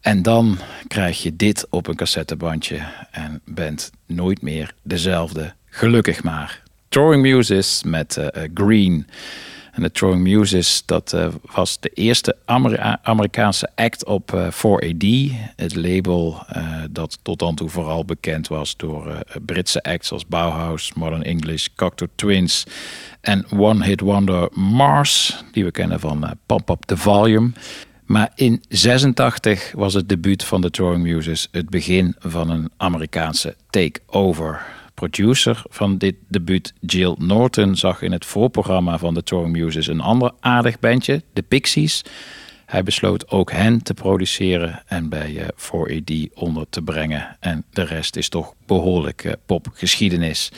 En 0.00 0.22
dan 0.22 0.58
krijg 0.88 1.22
je 1.22 1.36
dit 1.36 1.66
op 1.70 1.86
een 1.86 1.96
cassettebandje 1.96 2.78
en 3.10 3.40
bent 3.44 3.90
nooit 4.06 4.42
meer 4.42 4.74
dezelfde. 4.82 5.52
Gelukkig 5.66 6.22
maar. 6.22 6.62
Throwing 6.88 7.22
Muses 7.22 7.82
met 7.82 8.16
uh, 8.16 8.26
Green. 8.54 9.06
En 9.72 9.82
de 9.82 9.90
Throwing 9.90 10.22
Muses, 10.22 10.82
dat 10.86 11.12
uh, 11.12 11.28
was 11.54 11.80
de 11.80 11.88
eerste 11.88 12.36
Amer 12.44 12.98
Amerikaanse 13.02 13.68
act 13.74 14.04
op 14.04 14.32
uh, 14.34 14.46
4AD. 14.50 15.34
Het 15.56 15.74
label 15.74 16.46
uh, 16.56 16.82
dat 16.90 17.18
tot 17.22 17.38
dan 17.38 17.54
toe 17.54 17.68
vooral 17.68 18.04
bekend 18.04 18.48
was 18.48 18.76
door 18.76 19.22
Britse 19.46 19.82
acts 19.82 20.12
als 20.12 20.26
Bauhaus, 20.26 20.92
Modern 20.92 21.22
English, 21.22 21.66
Cocteau 21.76 22.10
Twins 22.14 22.66
en 23.20 23.46
One 23.56 23.84
Hit 23.84 24.00
Wonder 24.00 24.48
Mars, 24.52 25.44
die 25.52 25.64
we 25.64 25.70
kennen 25.70 26.00
van 26.00 26.38
Pump 26.46 26.70
Up 26.70 26.84
The 26.84 26.96
Volume. 26.96 27.50
Maar 28.04 28.32
in 28.34 28.62
86 28.68 29.72
was 29.74 29.94
het 29.94 30.08
debuut 30.08 30.44
van 30.44 30.60
de 30.60 30.70
Throwing 30.70 31.02
Muses 31.02 31.48
het 31.50 31.70
begin 31.70 32.14
van 32.18 32.50
een 32.50 32.70
Amerikaanse 32.76 33.56
takeover 33.70 34.64
producer 35.08 35.62
van 35.68 35.98
dit 35.98 36.14
debuut, 36.28 36.72
Jill 36.80 37.14
Norton, 37.18 37.76
zag 37.76 38.02
in 38.02 38.12
het 38.12 38.24
voorprogramma 38.24 38.98
van 38.98 39.14
de 39.14 39.22
Throwing 39.22 39.56
Muses 39.56 39.86
een 39.86 40.00
ander 40.00 40.32
aardig 40.40 40.78
bandje, 40.78 41.22
de 41.32 41.42
Pixies. 41.42 42.04
Hij 42.66 42.82
besloot 42.82 43.30
ook 43.30 43.52
hen 43.52 43.82
te 43.82 43.94
produceren 43.94 44.82
en 44.86 45.08
bij 45.08 45.50
4AD 45.54 46.04
eh, 46.04 46.26
onder 46.34 46.66
te 46.70 46.82
brengen. 46.82 47.36
En 47.40 47.64
de 47.70 47.82
rest 47.82 48.16
is 48.16 48.28
toch 48.28 48.54
behoorlijk 48.66 49.24
uh, 49.24 49.32
popgeschiedenis. 49.46 50.52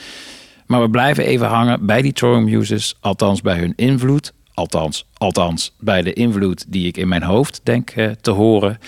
Maar 0.67 0.81
we 0.81 0.91
blijven 0.91 1.25
even 1.25 1.47
hangen 1.47 1.87
bij 1.87 2.03
die 2.03 2.13
Throwing 2.13 2.51
Muses, 2.51 2.97
althans 3.01 3.41
bij 3.41 3.59
hun 3.59 3.73
invloed. 3.77 4.33
Althans, 4.55 5.07
althans 5.15 5.75
bij 5.79 6.03
de 6.03 6.13
invloed 6.13 6.73
die 6.73 6.87
ik 6.87 6.97
in 6.97 7.09
mijn 7.09 7.23
hoofd 7.23 7.61
denk 7.63 7.97
uh, 7.97 8.11
te 8.11 8.31
horen. 8.31 8.79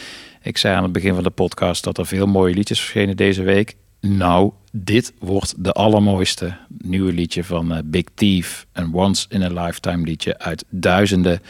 Ik 0.42 0.58
zei 0.58 0.76
aan 0.76 0.82
het 0.82 0.92
begin 0.92 1.14
van 1.14 1.22
de 1.22 1.30
podcast 1.30 1.84
dat 1.84 1.98
er 1.98 2.06
veel 2.06 2.26
mooie 2.26 2.54
liedjes 2.54 2.80
verschenen 2.80 3.16
deze 3.16 3.42
week. 3.42 3.76
Nou, 4.00 4.52
dit 4.84 5.12
wordt 5.18 5.64
de 5.64 5.72
allermooiste 5.72 6.56
nieuwe 6.78 7.12
liedje 7.12 7.44
van 7.44 7.72
uh, 7.72 7.78
Big 7.84 8.04
Thief. 8.14 8.66
Een 8.72 8.94
once 8.94 9.26
in 9.28 9.42
a 9.42 9.64
lifetime 9.64 10.04
liedje 10.04 10.38
uit 10.38 10.64
duizenden. 10.68 11.40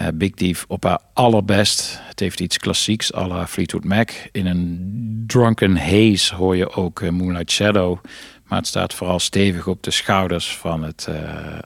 Uh, 0.00 0.08
Big 0.14 0.30
Thief 0.30 0.64
op 0.68 0.84
haar 0.84 0.98
allerbest. 1.12 1.98
Het 2.02 2.20
heeft 2.20 2.40
iets 2.40 2.58
klassieks 2.58 3.14
à 3.14 3.26
la 3.26 3.46
Fleetwood 3.46 3.84
Mac. 3.84 4.10
In 4.32 4.46
een 4.46 5.24
drunken 5.26 5.76
haze 5.76 6.34
hoor 6.34 6.56
je 6.56 6.72
ook 6.72 7.00
uh, 7.00 7.10
Moonlight 7.10 7.50
Shadow. 7.50 7.98
Maar 8.44 8.58
het 8.58 8.68
staat 8.68 8.94
vooral 8.94 9.18
stevig 9.18 9.66
op 9.66 9.82
de 9.82 9.90
schouders 9.90 10.56
van 10.56 10.82
het 10.82 11.08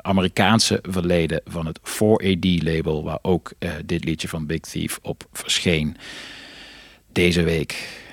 Amerikaanse 0.03 0.79
verleden 0.83 1.41
van 1.45 1.67
het 1.67 1.79
4AD-label... 1.79 3.05
waar 3.05 3.19
ook 3.23 3.53
dit 3.85 4.05
liedje 4.05 4.29
van 4.29 4.47
Big 4.47 4.61
Thief 4.61 4.99
op 5.03 5.27
verscheen. 5.33 5.97
Deze 7.13 7.43
week 7.43 8.05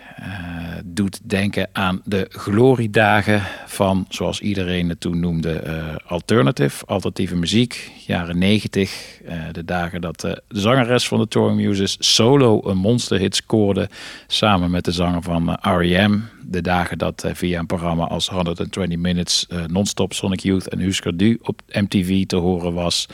doet 0.86 1.30
denken 1.30 1.70
aan 1.72 2.02
de 2.04 2.26
gloriedagen 2.30 3.42
van, 3.66 4.06
zoals 4.10 4.40
iedereen 4.40 4.90
het 4.90 5.00
toen 5.00 5.20
noemde, 5.20 5.64
uh, 5.66 5.96
alternative, 6.06 6.86
alternatieve 6.86 7.36
muziek, 7.36 7.92
jaren 8.08 8.38
90. 8.38 9.22
Uh, 9.26 9.34
de 9.52 9.66
dagen 9.66 10.02
dat 10.02 10.20
de 10.20 10.42
zangeres 10.48 11.08
van 11.08 11.20
de 11.20 11.28
Touring 11.28 11.62
Muses 11.62 11.96
solo 12.00 12.62
een 12.64 12.78
monsterhit 12.78 13.36
scoorde, 13.36 13.90
samen 14.28 14.72
met 14.72 14.86
de 14.86 14.92
zanger 14.92 15.22
van 15.22 15.58
R.E.M. 15.62 16.20
De 16.46 16.62
dagen 16.62 16.98
dat 16.98 17.26
via 17.34 17.60
een 17.60 17.66
programma 17.66 18.06
als 18.06 18.30
120 18.30 18.98
Minutes 18.98 19.48
non-stop 19.68 20.14
Sonic 20.14 20.40
Youth 20.40 20.68
en 20.68 20.80
Husker 20.80 21.18
Du 21.18 21.40
op 21.42 21.62
MTV 21.68 22.26
te 22.26 22.36
horen 22.36 22.74
was. 22.74 23.08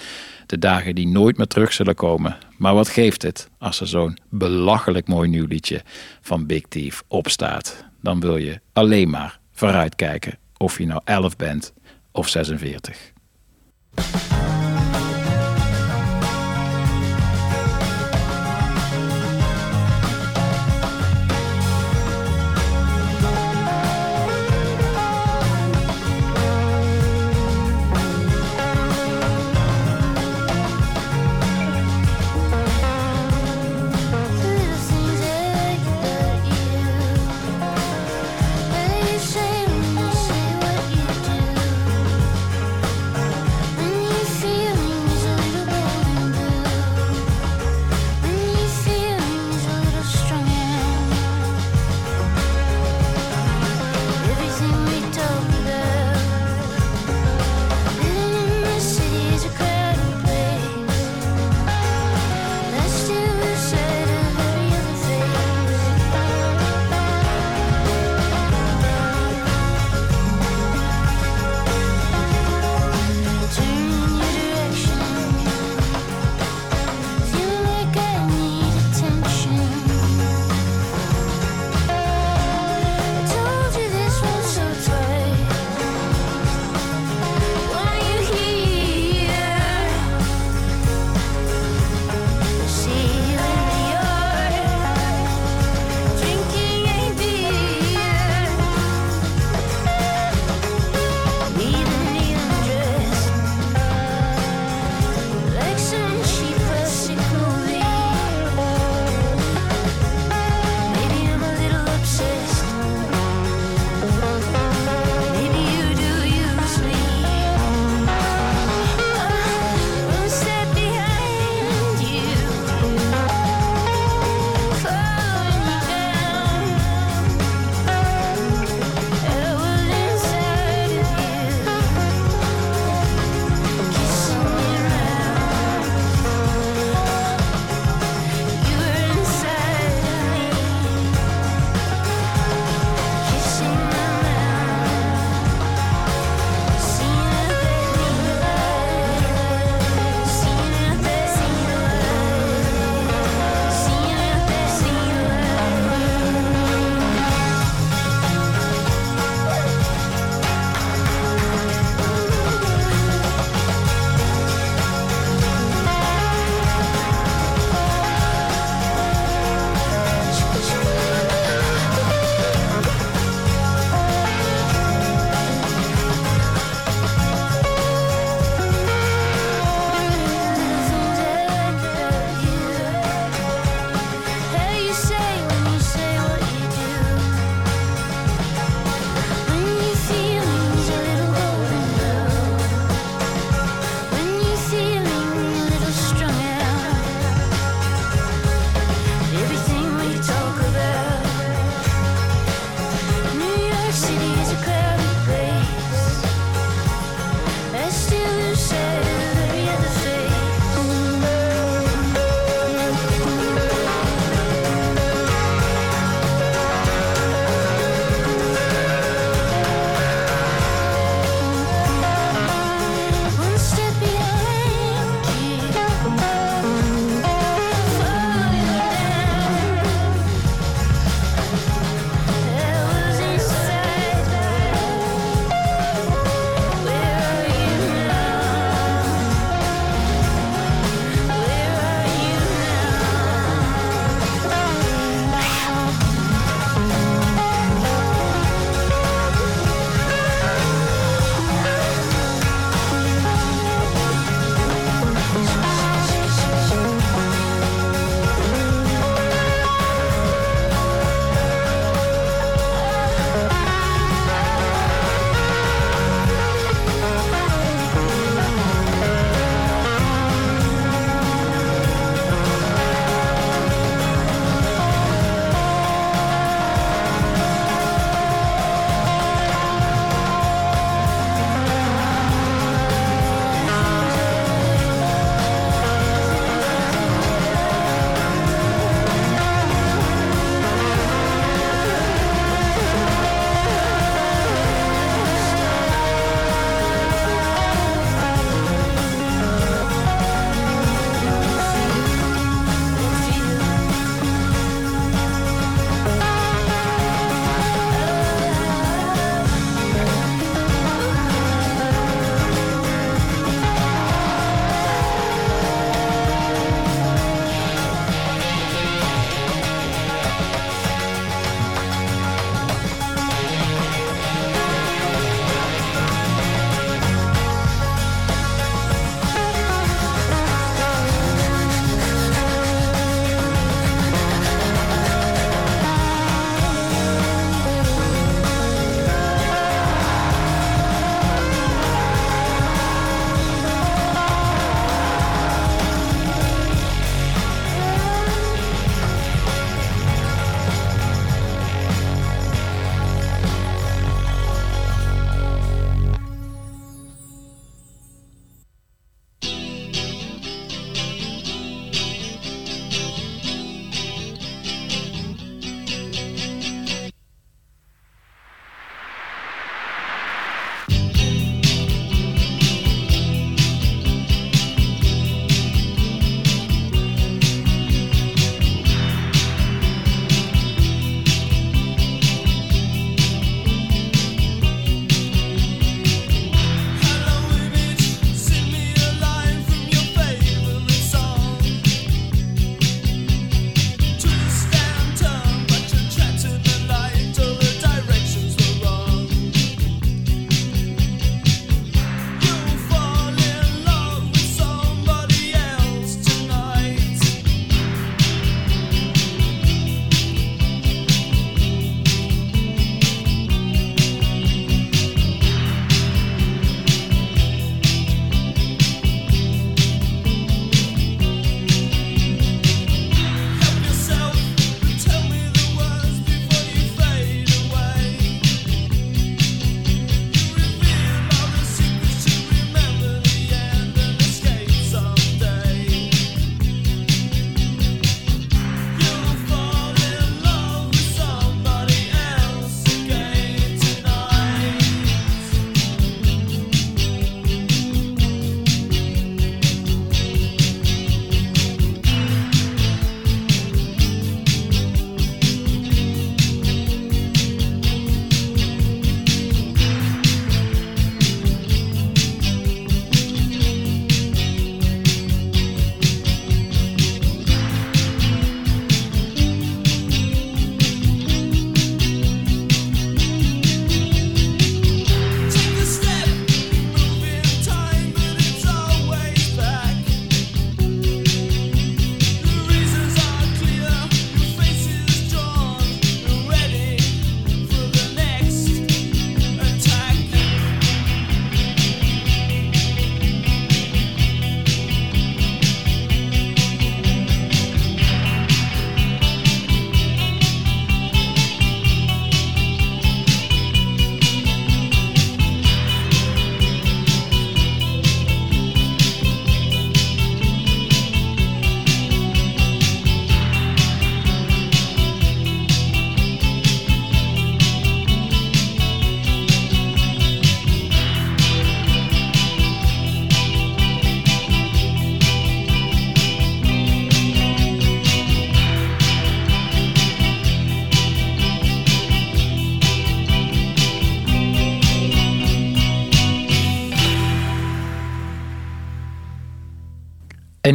De 0.45 0.59
dagen 0.59 0.95
die 0.95 1.07
nooit 1.07 1.37
meer 1.37 1.47
terug 1.47 1.73
zullen 1.73 1.95
komen. 1.95 2.37
Maar 2.57 2.73
wat 2.73 2.89
geeft 2.89 3.21
het 3.21 3.49
als 3.57 3.79
er 3.79 3.87
zo'n 3.87 4.17
belachelijk 4.29 5.07
mooi 5.07 5.29
nieuw 5.29 5.45
liedje 5.45 5.81
van 6.21 6.45
Big 6.45 6.61
Thief 6.69 7.03
opstaat? 7.07 7.85
Dan 8.01 8.19
wil 8.19 8.37
je 8.37 8.59
alleen 8.73 9.09
maar 9.09 9.39
vooruitkijken 9.51 10.37
of 10.57 10.77
je 10.77 10.85
nou 10.85 11.01
11 11.03 11.35
bent 11.35 11.73
of 12.11 12.27
46. 12.27 13.11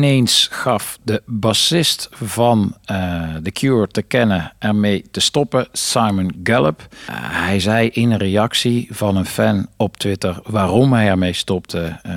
Ineens 0.05 0.49
gaf 0.51 0.99
de 1.03 1.23
bassist 1.27 2.09
van 2.13 2.77
uh, 2.91 3.35
The 3.35 3.51
Cure 3.51 3.87
te 3.87 4.03
kennen 4.03 4.53
ermee 4.59 5.05
te 5.11 5.21
stoppen, 5.21 5.67
Simon 5.73 6.41
Gallup. 6.43 6.81
Uh, 6.81 7.17
hij 7.19 7.61
zei 7.61 7.89
in 7.89 8.11
een 8.11 8.19
reactie 8.19 8.89
van 8.91 9.17
een 9.17 9.27
fan 9.27 9.67
op 9.77 9.97
Twitter 9.97 10.41
waarom 10.47 10.93
hij 10.93 11.09
ermee 11.09 11.33
stopte, 11.33 12.01
uh, 12.07 12.13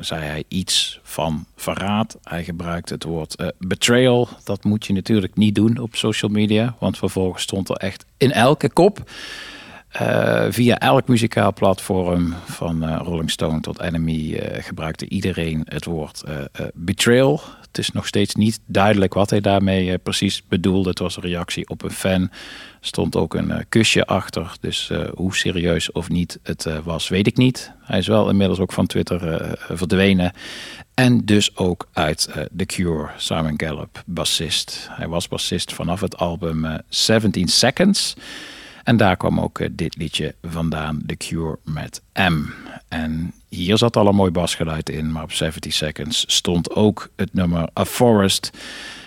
zei 0.00 0.24
hij 0.24 0.44
iets 0.48 1.00
van 1.02 1.46
verraad. 1.56 2.18
Hij 2.22 2.44
gebruikte 2.44 2.94
het 2.94 3.04
woord 3.04 3.52
betrayal. 3.58 4.28
Dat 4.44 4.64
moet 4.64 4.86
je 4.86 4.92
natuurlijk 4.92 5.36
niet 5.36 5.54
doen 5.54 5.78
op 5.78 5.96
social 5.96 6.30
media, 6.30 6.74
want 6.78 6.98
vervolgens 6.98 7.42
stond 7.42 7.68
er 7.68 7.76
echt 7.76 8.04
in 8.16 8.32
elke 8.32 8.70
kop. 8.70 9.10
Uh, 10.00 10.46
via 10.48 10.78
elk 10.78 11.08
muzikaal 11.08 11.52
platform, 11.52 12.34
van 12.44 12.88
uh, 12.88 13.00
Rolling 13.04 13.30
Stone 13.30 13.60
tot 13.60 13.80
Enemy, 13.80 14.12
uh, 14.12 14.62
gebruikte 14.62 15.08
iedereen 15.08 15.62
het 15.68 15.84
woord 15.84 16.24
betrayal. 16.74 17.40
Het 17.60 17.78
is 17.78 17.90
nog 17.90 18.06
steeds 18.06 18.34
niet 18.34 18.60
duidelijk 18.66 19.14
wat 19.14 19.30
hij 19.30 19.40
daarmee 19.40 19.98
precies 19.98 20.42
bedoelde. 20.48 20.88
Het 20.88 20.98
was 20.98 21.16
een 21.16 21.22
reactie 21.22 21.68
op 21.68 21.82
een 21.82 21.90
fan. 21.90 22.30
stond 22.80 23.16
ook 23.16 23.34
een 23.34 23.64
kusje 23.68 24.06
achter. 24.06 24.52
Dus 24.60 24.90
hoe 25.14 25.36
serieus 25.36 25.92
of 25.92 26.08
niet 26.08 26.38
het 26.42 26.66
was, 26.84 27.08
weet 27.08 27.26
ik 27.26 27.36
niet. 27.36 27.72
Hij 27.80 27.98
is 27.98 28.06
wel 28.06 28.28
inmiddels 28.28 28.58
ook 28.58 28.72
van 28.72 28.86
Twitter 28.86 29.56
verdwenen. 29.70 30.32
En 30.94 31.24
dus 31.24 31.56
ook 31.56 31.88
uit 31.92 32.28
The 32.56 32.66
Cure, 32.66 33.08
Simon 33.16 33.54
Gallup, 33.56 34.02
bassist. 34.06 34.88
Hij 34.90 35.08
was 35.08 35.28
bassist 35.28 35.72
vanaf 35.72 36.00
het 36.00 36.16
album 36.16 36.80
17 36.88 37.48
Seconds. 37.48 38.14
En 38.82 38.96
daar 38.96 39.16
kwam 39.16 39.40
ook 39.40 39.58
eh, 39.58 39.68
dit 39.72 39.96
liedje 39.96 40.34
vandaan, 40.42 41.02
The 41.06 41.16
Cure 41.16 41.58
met 41.64 42.02
M. 42.14 42.44
En 42.88 43.34
hier 43.48 43.78
zat 43.78 43.96
al 43.96 44.06
een 44.06 44.14
mooi 44.14 44.30
basgeluid 44.30 44.88
in, 44.88 45.12
maar 45.12 45.22
op 45.22 45.32
70 45.32 45.72
Seconds 45.72 46.24
stond 46.26 46.70
ook 46.70 47.10
het 47.16 47.34
nummer 47.34 47.68
A 47.78 47.84
Forest. 47.84 48.50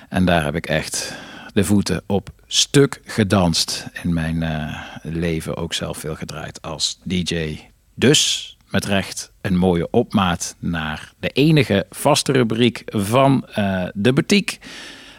En 0.09 0.25
daar 0.25 0.43
heb 0.43 0.55
ik 0.55 0.65
echt 0.65 1.15
de 1.53 1.63
voeten 1.63 2.03
op 2.05 2.29
stuk 2.47 3.01
gedanst. 3.05 3.87
In 4.03 4.13
mijn 4.13 4.41
uh, 4.41 4.81
leven 5.03 5.57
ook 5.57 5.73
zelf 5.73 5.97
veel 5.97 6.15
gedraaid 6.15 6.61
als 6.61 6.99
DJ. 7.03 7.59
Dus 7.93 8.57
met 8.69 8.85
recht 8.85 9.31
een 9.41 9.57
mooie 9.57 9.87
opmaat 9.91 10.55
naar 10.59 11.13
de 11.19 11.29
enige 11.29 11.85
vaste 11.89 12.31
rubriek 12.31 12.81
van 12.85 13.45
uh, 13.57 13.83
de 13.93 14.13
boutique. 14.13 14.57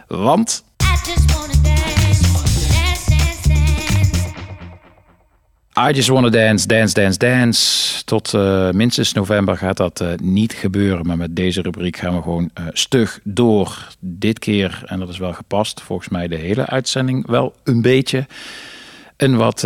Want 0.07 0.65
I 5.79 5.93
Just 5.93 6.09
Wanna 6.09 6.31
Dance, 6.31 6.67
Dance, 6.67 6.95
Dance, 6.95 7.19
Dance. 7.19 8.05
Tot 8.05 8.33
uh, 8.33 8.71
minstens 8.71 9.13
november 9.13 9.57
gaat 9.57 9.77
dat 9.77 10.01
uh, 10.01 10.09
niet 10.23 10.53
gebeuren. 10.53 11.07
Maar 11.07 11.17
met 11.17 11.37
deze 11.37 11.63
rubriek 11.63 11.97
gaan 11.97 12.17
we 12.17 12.23
gewoon 12.23 12.51
uh, 12.61 12.67
stug 12.73 13.21
door. 13.25 13.89
Dit 13.99 14.39
keer, 14.39 14.83
en 14.87 14.99
dat 14.99 15.09
is 15.09 15.19
wel 15.19 15.33
gepast, 15.33 15.81
volgens 15.81 16.09
mij 16.09 16.29
de 16.29 16.37
hele 16.37 16.67
uitzending 16.67 17.27
wel 17.27 17.55
een 17.65 17.83
beetje. 17.83 18.27
En 19.17 19.37
wat 19.37 19.65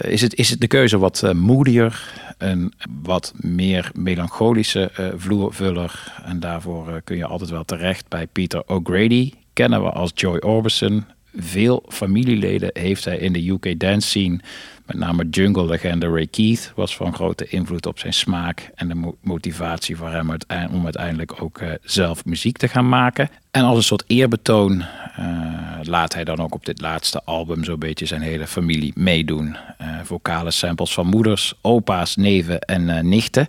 is, 0.00 0.20
het, 0.20 0.34
is 0.34 0.50
het 0.50 0.60
de 0.60 0.66
keuze 0.66 0.98
wat 0.98 1.32
moedier, 1.34 2.12
een 2.38 2.72
wat 3.02 3.32
meer 3.36 3.90
melancholische 3.94 5.12
vloervuller. 5.16 6.12
En 6.24 6.40
daarvoor 6.40 7.00
kun 7.04 7.16
je 7.16 7.26
altijd 7.26 7.50
wel 7.50 7.64
terecht 7.64 8.08
bij 8.08 8.26
Peter 8.26 8.62
O'Grady. 8.66 9.32
Kennen 9.52 9.82
we 9.82 9.90
als 9.90 10.10
Joy 10.14 10.36
Orbison. 10.36 11.04
Veel 11.40 11.84
familieleden 11.88 12.70
heeft 12.72 13.04
hij 13.04 13.18
in 13.18 13.32
de 13.32 13.48
UK 13.50 13.80
dance 13.80 14.08
scene 14.08 14.40
met 14.86 14.96
name 14.96 15.28
jungle-legende 15.28 16.08
Ray 16.08 16.26
Keith 16.26 16.72
was 16.74 16.96
van 16.96 17.14
grote 17.14 17.48
invloed 17.48 17.86
op 17.86 17.98
zijn 17.98 18.12
smaak 18.12 18.70
en 18.74 18.88
de 18.88 19.12
motivatie 19.20 19.96
voor 19.96 20.10
hem 20.10 20.30
om 20.72 20.84
uiteindelijk 20.84 21.42
ook 21.42 21.60
uh, 21.60 21.70
zelf 21.82 22.24
muziek 22.24 22.56
te 22.56 22.68
gaan 22.68 22.88
maken. 22.88 23.28
En 23.50 23.62
als 23.62 23.76
een 23.76 23.82
soort 23.82 24.04
eerbetoon 24.06 24.84
uh, 25.18 25.78
laat 25.82 26.14
hij 26.14 26.24
dan 26.24 26.38
ook 26.38 26.54
op 26.54 26.66
dit 26.66 26.80
laatste 26.80 27.24
album 27.24 27.64
zo'n 27.64 27.78
beetje 27.78 28.06
zijn 28.06 28.20
hele 28.20 28.46
familie 28.46 28.92
meedoen. 28.94 29.56
Uh, 29.80 29.88
vocale 30.02 30.50
samples 30.50 30.94
van 30.94 31.06
moeders, 31.06 31.54
opa's, 31.60 32.16
neven 32.16 32.60
en 32.60 33.08
nichten. 33.08 33.48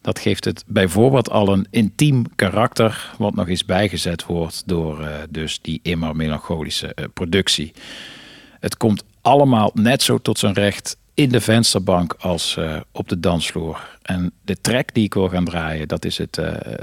Dat 0.00 0.18
geeft 0.18 0.44
het 0.44 0.64
bijvoorbeeld 0.66 1.30
al 1.30 1.52
een 1.52 1.66
intiem 1.70 2.24
karakter, 2.36 3.14
wat 3.18 3.34
nog 3.34 3.48
eens 3.48 3.64
bijgezet 3.64 4.26
wordt 4.26 4.62
door 4.66 5.08
dus 5.30 5.60
die 5.60 5.80
immer 5.82 6.16
melancholische 6.16 6.94
productie. 7.14 7.72
Het 8.60 8.76
komt 8.76 9.04
allemaal 9.20 9.70
net 9.74 10.02
zo 10.02 10.18
tot 10.18 10.38
zijn 10.38 10.52
recht 10.54 10.96
in 11.14 11.28
de 11.28 11.40
vensterbank 11.40 12.14
als 12.18 12.56
uh, 12.58 12.76
op 12.92 13.08
de 13.08 13.20
dansvloer. 13.20 13.98
En 14.02 14.32
de 14.42 14.60
track 14.60 14.94
die 14.94 15.04
ik 15.04 15.14
wil 15.14 15.28
gaan 15.28 15.44
draaien, 15.44 15.88
dat 15.88 16.04
is 16.04 16.18
het, 16.18 16.40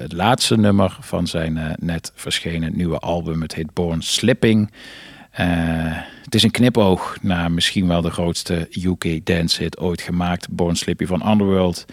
laatste 0.07 0.57
nummer 0.57 0.98
van 0.99 1.27
zijn 1.27 1.76
net 1.80 2.11
verschenen 2.15 2.76
nieuwe 2.76 2.99
album. 2.99 3.41
Het 3.41 3.56
heet 3.56 3.73
Born 3.73 4.02
Slipping. 4.02 4.72
het 6.23 6.35
is 6.35 6.44
een 6.44 6.52
knipoog 6.52 7.18
naar 7.22 7.52
misschien 7.52 7.88
wel 7.88 8.02
de 8.02 8.11
grootste 8.11 8.68
UK 8.84 9.26
dance 9.26 9.61
hit 9.61 9.77
ooit 9.77 10.02
gemaakt, 10.02 10.49
Born 10.49 10.76
Slippy 10.76 11.06
van 11.06 11.30
Underworld. 11.30 11.85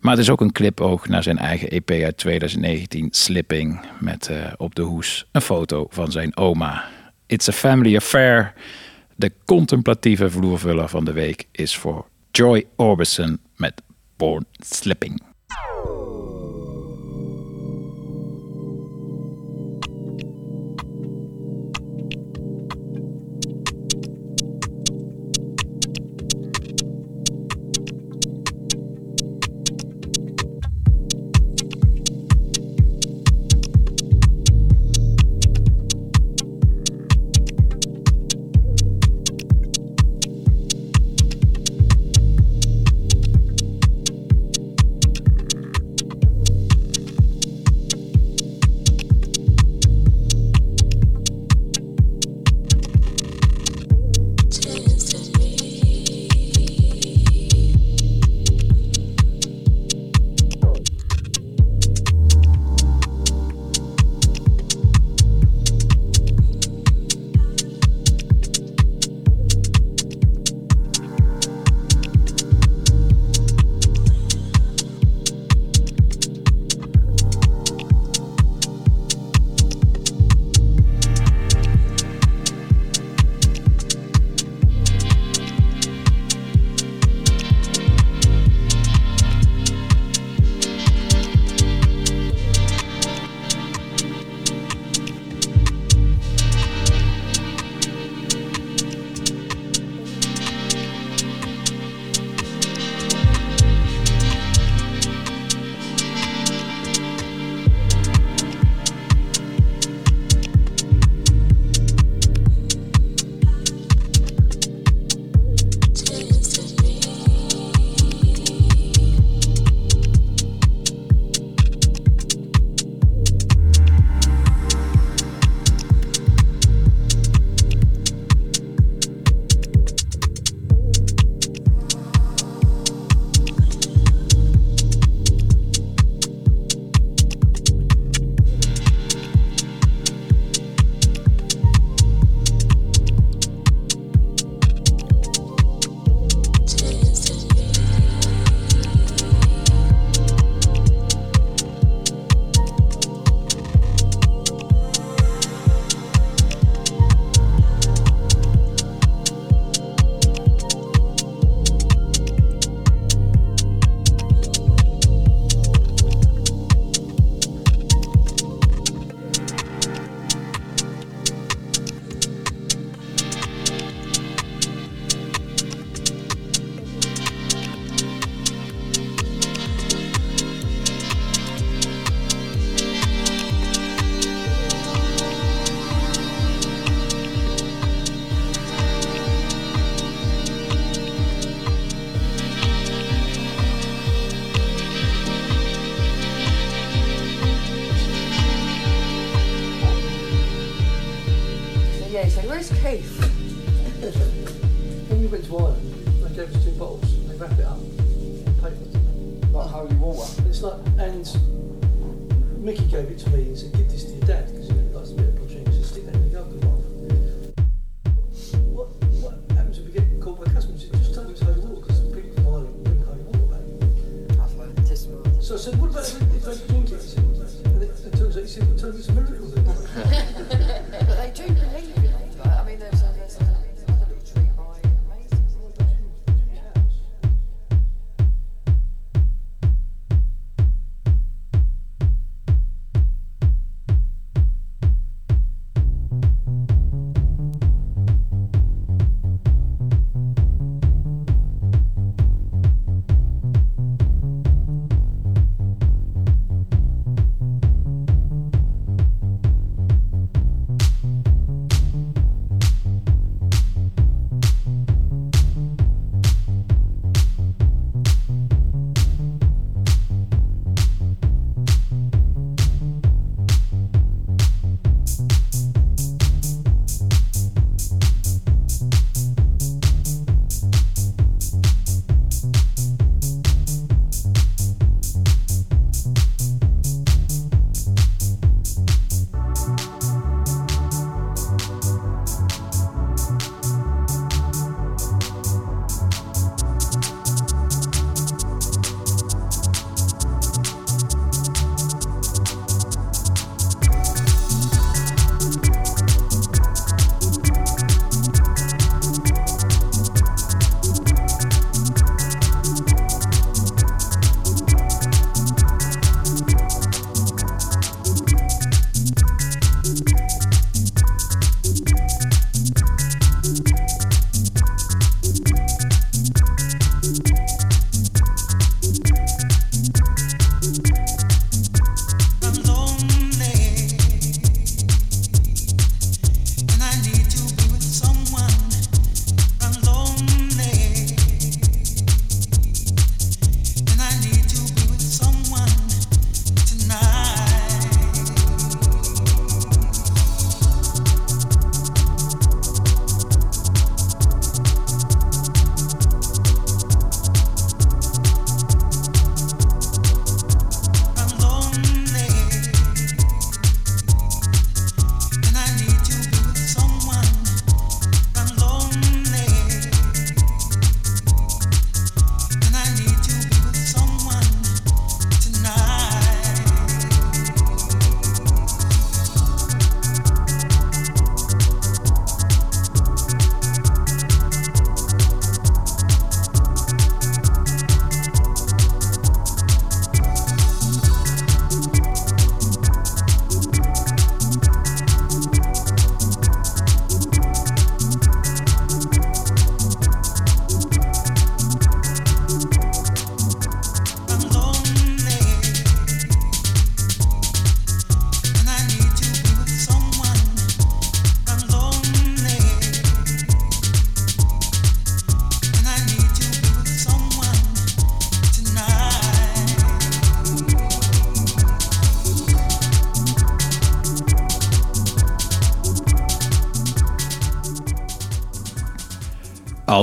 Maar 0.00 0.12
het 0.12 0.20
is 0.20 0.30
ook 0.30 0.40
een 0.40 0.52
knipoog 0.52 1.08
naar 1.08 1.22
zijn 1.22 1.38
eigen 1.38 1.68
EP 1.68 1.90
uit 1.90 2.16
2019, 2.16 3.08
Slipping, 3.10 3.80
met 4.00 4.30
op 4.56 4.74
de 4.74 4.82
hoes 4.82 5.28
een 5.32 5.40
foto 5.40 5.86
van 5.90 6.10
zijn 6.10 6.36
oma. 6.36 6.84
It's 7.26 7.48
a 7.48 7.52
family 7.52 7.96
affair. 7.96 8.52
De 9.16 9.32
contemplatieve 9.44 10.30
vloervuller 10.30 10.88
van 10.88 11.04
de 11.04 11.12
week 11.12 11.46
is 11.52 11.76
voor 11.76 12.06
Joy 12.30 12.64
Orbison 12.76 13.38
met 13.56 13.82
Born 14.16 14.46
Slipping. 14.52 15.22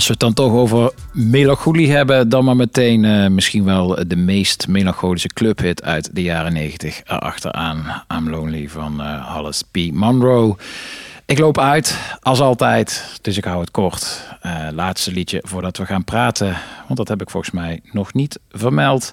Als 0.04 0.12
we 0.12 0.26
het 0.26 0.36
dan 0.36 0.46
toch 0.46 0.60
over 0.60 0.92
melancholie 1.12 1.92
hebben, 1.92 2.30
dan 2.30 2.46
maar 2.46 2.56
meteen 2.56 3.06
eh, 3.06 3.28
misschien 3.28 3.64
wel 3.64 4.08
de 4.08 4.16
meest 4.16 4.68
melancholische 4.68 5.28
clubhit 5.28 5.84
uit 5.84 6.16
de 6.16 6.22
jaren 6.22 6.54
90 6.54 7.02
erachteraan. 7.06 8.04
I'm 8.18 8.30
Lonely 8.30 8.70
van 8.70 9.02
eh 9.02 9.36
Hollis 9.36 9.62
P. 9.72 9.78
Monroe. 9.92 10.56
Ik 11.26 11.40
loop 11.40 11.60
uit, 11.60 12.18
als 12.22 12.40
altijd, 12.40 13.18
dus 13.22 13.38
ik 13.38 13.44
hou 13.44 13.60
het 13.60 13.72
kort. 13.72 14.28
Eh, 14.42 14.68
laatste 14.72 15.12
liedje 15.12 15.40
voordat 15.44 15.78
we 15.78 15.86
gaan 15.86 16.04
praten, 16.04 16.58
want 16.86 16.98
dat 16.98 17.08
heb 17.08 17.22
ik 17.22 17.30
volgens 17.30 17.54
mij 17.54 17.80
nog 17.92 18.14
niet 18.14 18.40
vermeld. 18.50 19.12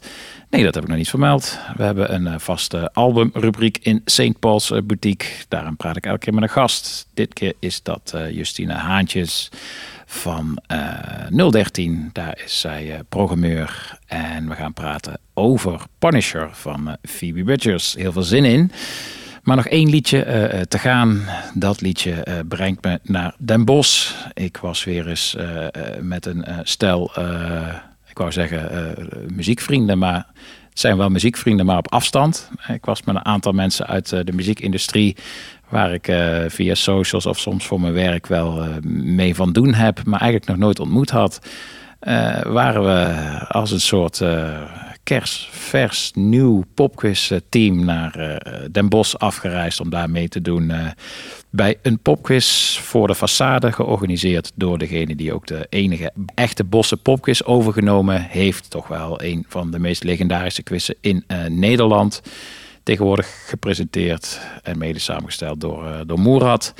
Nee, 0.49 0.65
dat 0.65 0.75
heb 0.75 0.83
ik 0.83 0.89
nog 0.89 0.99
niet 0.99 1.11
vermeld. 1.11 1.59
We 1.77 1.83
hebben 1.83 2.15
een 2.15 2.41
vaste 2.41 2.91
albumrubriek 2.93 3.79
in 3.83 4.03
St. 4.05 4.39
Paul's 4.39 4.73
Boutique. 4.85 5.29
Daarom 5.49 5.77
praat 5.77 5.97
ik 5.97 6.07
elke 6.07 6.19
keer 6.19 6.35
met 6.35 6.43
een 6.43 6.49
gast. 6.49 7.07
Dit 7.15 7.33
keer 7.33 7.53
is 7.59 7.83
dat 7.83 8.15
Justine 8.31 8.73
Haantjes 8.73 9.51
van 10.13 10.59
eh 10.67 11.51
013. 11.51 12.11
Daar 12.13 12.41
is 12.45 12.61
zij 12.61 12.93
eh, 12.95 12.99
programmeur. 13.09 13.99
En 14.07 14.49
we 14.49 14.55
gaan 14.55 14.73
praten 14.73 15.19
over 15.35 15.81
Punisher 15.99 16.49
van 16.53 16.89
eh, 16.89 16.95
Phoebe 17.03 17.45
Bridgers. 17.45 17.95
Heel 17.95 18.13
veel 18.13 18.23
zin 18.23 18.45
in. 18.45 18.73
Maar 19.43 19.57
nog 19.57 19.67
één 19.67 19.89
liedje 19.91 20.23
eh, 20.23 20.61
eh, 20.61 20.67
te 20.67 20.79
gaan. 20.79 21.23
Dat 21.55 21.81
liedje 21.81 22.13
eh, 22.13 22.35
brengt 22.49 22.85
me 22.85 23.01
naar 23.03 23.35
Den 23.39 23.65
Bosch. 23.65 24.13
Ik 24.35 24.57
was 24.57 24.85
weer 24.85 25.09
eens 25.09 25.37
eh, 25.37 25.67
eh, 25.67 25.71
met 26.01 26.27
een 26.27 26.45
eh, 26.45 26.59
stel, 26.63 27.11
eh, 27.15 27.75
ik 28.09 28.19
wou 28.19 28.33
zeggen 28.33 28.71
eh, 28.71 29.05
muziekvrienden, 29.35 29.99
maar 29.99 30.27
het 30.69 30.79
zijn 30.81 30.97
wel 30.97 31.09
muziekvrienden, 31.09 31.67
maar 31.67 31.79
op 31.79 31.93
afstand. 31.93 32.51
Ik 32.69 32.85
was 32.85 33.03
met 33.03 33.15
een 33.15 33.25
aantal 33.25 33.53
mensen 33.53 33.87
uit 33.87 34.13
eh, 34.13 34.21
de 34.25 34.33
muziekindustrie, 34.33 35.17
waar 35.71 35.93
ik 35.93 36.09
eh, 36.09 36.39
via 36.49 36.75
socials 36.75 37.27
of 37.27 37.39
soms 37.39 37.67
voor 37.67 37.81
mijn 37.81 37.93
werk 37.93 38.27
wel 38.27 38.63
eh, 38.63 38.69
mee 38.93 39.35
van 39.35 39.53
doen 39.53 39.75
heb, 39.75 40.05
maar 40.05 40.21
eigenlijk 40.21 40.51
nog 40.51 40.61
nooit 40.61 40.81
ontmoet 40.81 41.11
had. 41.11 41.39
Eh, 42.01 42.43
waren 42.43 42.83
we 42.83 43.39
als 43.49 43.71
een 43.71 43.81
soort 43.81 44.23
kerstvers 45.03 46.11
nieuw 46.15 46.65
popquiz 46.75 47.33
team 47.49 47.85
naar 47.85 48.43
Den 48.71 48.89
Bosch 48.89 49.15
afgereisd 49.15 49.81
om 49.81 49.91
daar 49.91 50.11
mee 50.11 50.29
te 50.29 50.43
doen. 50.43 50.73
bij 51.51 51.79
een 51.83 51.99
popquiz 51.99 52.79
voor 52.79 53.07
de 53.07 53.17
façade, 53.17 53.73
georganiseerd 53.73 54.53
door 54.55 54.79
degene 54.79 55.17
die 55.17 55.33
ook 55.33 55.47
de 55.47 55.67
enige 55.69 56.13
echte 56.35 56.65
Bosse 56.65 56.97
popquiz 56.97 57.43
overgenomen 57.43 58.23
heeft. 58.23 58.71
Toch 58.71 58.89
wel 58.89 59.23
een 59.23 59.45
van 59.49 59.71
de 59.71 59.79
meest 59.79 60.05
legendarische 60.05 60.63
quizzen 60.63 60.97
in 61.01 61.25
Nederland. 61.49 62.23
Tegenwoordig 62.83 63.49
gepresenteerd 63.49 64.41
en 64.63 64.79
mede 64.79 64.99
samengesteld 64.99 65.61
door, 65.61 65.87
eh, 65.87 66.01
door 66.07 66.19
Moerad. 66.19 66.75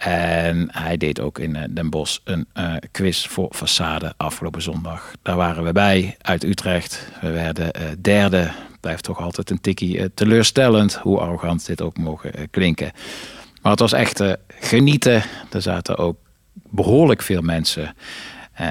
En 0.00 0.68
hij 0.72 0.96
deed 0.96 1.20
ook 1.20 1.38
in 1.38 1.56
eh, 1.56 1.64
Den 1.70 1.90
Bosch 1.90 2.18
een 2.24 2.46
eh, 2.52 2.74
quiz 2.90 3.26
voor 3.26 3.52
façade 3.56 4.16
afgelopen 4.16 4.62
zondag. 4.62 5.12
Daar 5.22 5.36
waren 5.36 5.64
we 5.64 5.72
bij 5.72 6.16
uit 6.20 6.44
Utrecht. 6.44 7.08
We 7.20 7.30
werden 7.30 7.72
eh, 7.72 7.82
derde. 7.98 8.50
Blijft 8.80 9.04
toch 9.04 9.20
altijd 9.20 9.50
een 9.50 9.60
tikkie 9.60 10.14
teleurstellend, 10.14 10.94
hoe 10.94 11.18
arrogant 11.18 11.66
dit 11.66 11.82
ook 11.82 11.98
mogen 11.98 12.50
klinken. 12.50 12.92
Maar 13.62 13.72
het 13.72 13.80
was 13.80 13.92
echt 13.92 14.22
genieten. 14.48 15.22
Er 15.50 15.62
zaten 15.62 15.96
ook 15.96 16.16
behoorlijk 16.52 17.22
veel 17.22 17.42
mensen. 17.42 17.94
Eh, 18.52 18.66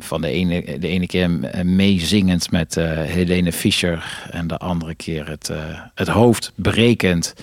van 0.00 0.20
de 0.20 0.28
ene, 0.28 0.78
de 0.78 0.88
ene 0.88 1.06
keer 1.06 1.44
eh, 1.44 1.64
meezingend 1.64 2.50
met 2.50 2.76
eh, 2.76 2.84
Helene 2.90 3.52
Fischer. 3.52 4.28
En 4.30 4.46
de 4.46 4.58
andere 4.58 4.94
keer 4.94 5.28
het, 5.28 5.50
het 5.94 6.08
hoofd 6.08 6.52
berekend 6.54 7.34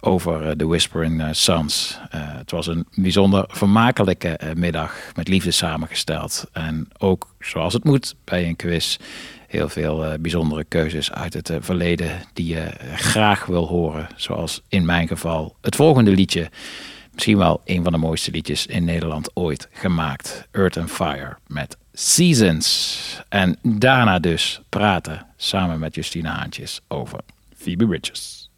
over 0.00 0.56
The 0.56 0.66
Whispering 0.66 1.22
Sons. 1.30 1.98
Het 2.10 2.50
was 2.50 2.66
een 2.66 2.86
bijzonder 2.94 3.44
vermakelijke 3.48 4.40
middag 4.56 4.94
met 5.14 5.28
liefde 5.28 5.50
samengesteld. 5.50 6.46
En 6.52 6.88
ook 6.98 7.34
zoals 7.40 7.72
het 7.72 7.84
moet 7.84 8.14
bij 8.24 8.46
een 8.46 8.56
quiz. 8.56 8.96
Heel 9.46 9.68
veel 9.68 10.16
bijzondere 10.20 10.64
keuzes 10.64 11.12
uit 11.12 11.34
het 11.34 11.52
verleden 11.60 12.10
die 12.32 12.46
je 12.46 12.70
graag 12.94 13.46
wil 13.46 13.66
horen. 13.66 14.08
Zoals 14.16 14.62
in 14.68 14.84
mijn 14.84 15.08
geval 15.08 15.56
het 15.60 15.76
volgende 15.76 16.10
liedje. 16.10 16.50
Misschien 17.18 17.38
wel 17.38 17.60
een 17.64 17.82
van 17.82 17.92
de 17.92 17.98
mooiste 17.98 18.30
liedjes 18.30 18.66
in 18.66 18.84
Nederland 18.84 19.30
ooit 19.34 19.68
gemaakt. 19.72 20.48
Earth 20.50 20.76
and 20.76 20.90
Fire 20.90 21.36
met 21.46 21.76
Seasons. 21.92 23.22
En 23.28 23.58
daarna 23.62 24.18
dus 24.18 24.60
praten 24.68 25.26
samen 25.36 25.78
met 25.78 25.94
Justina 25.94 26.36
Haantjes 26.36 26.80
over 26.88 27.20
Phoebe 27.56 27.86
Bridges. 27.86 28.50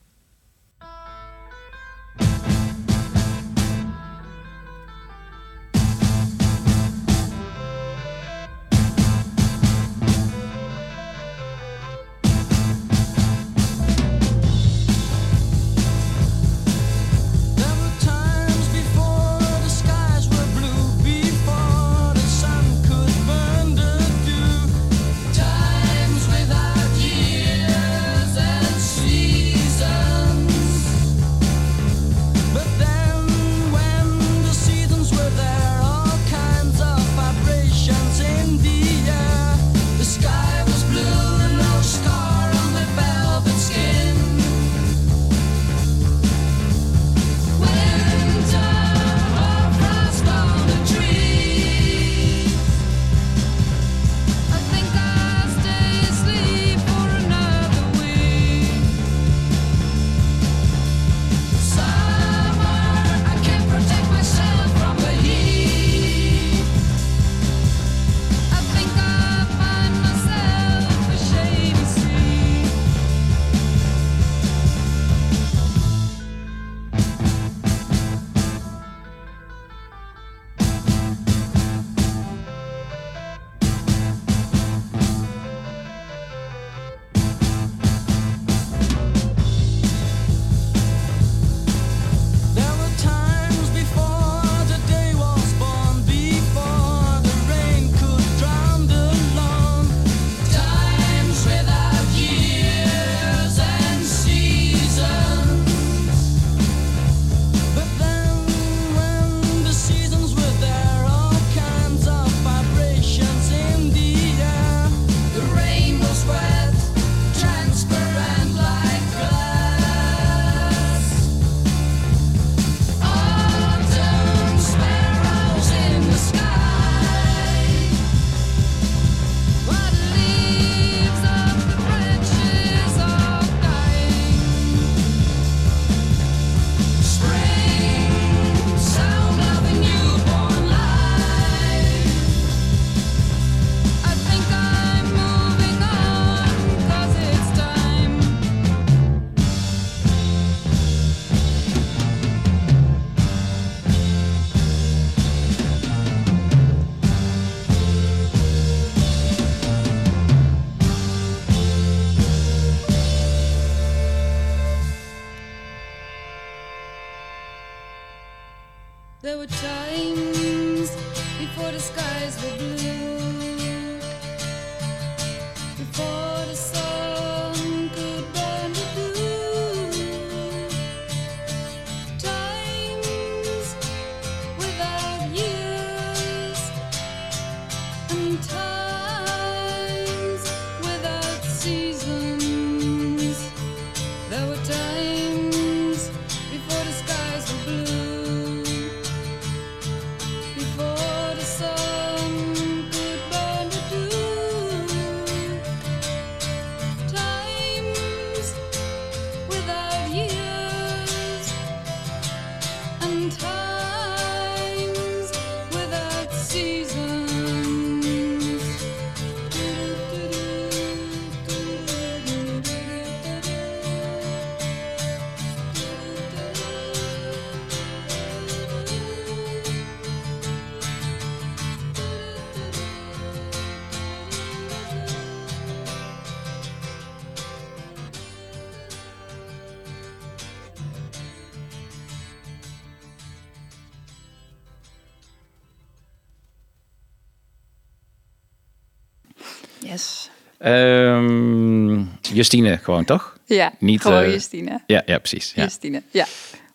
Ehm, 250.61 252.03
Justine, 252.21 252.79
gewoon 252.83 253.05
toch? 253.05 253.39
Ja, 253.45 253.73
Niet, 253.79 254.01
gewoon 254.01 254.23
eh, 254.23 254.33
Justine. 254.33 254.83
Ja, 254.87 255.03
ja 255.07 255.19
precies. 255.19 255.53
Ja. 255.55 255.63
Justine, 255.63 256.03
ja. 256.11 256.27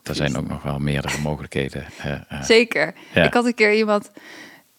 Er 0.03 0.15
zijn 0.15 0.37
ook 0.37 0.47
nog 0.47 0.63
wel 0.63 0.79
meerdere 0.79 1.17
mogelijkheden. 1.17 1.85
eh, 1.97 2.11
eh. 2.11 2.43
Zeker. 2.43 2.93
Ja. 3.13 3.23
Ik 3.23 3.33
had 3.33 3.45
een 3.45 3.53
keer 3.53 3.73
iemand... 3.75 4.11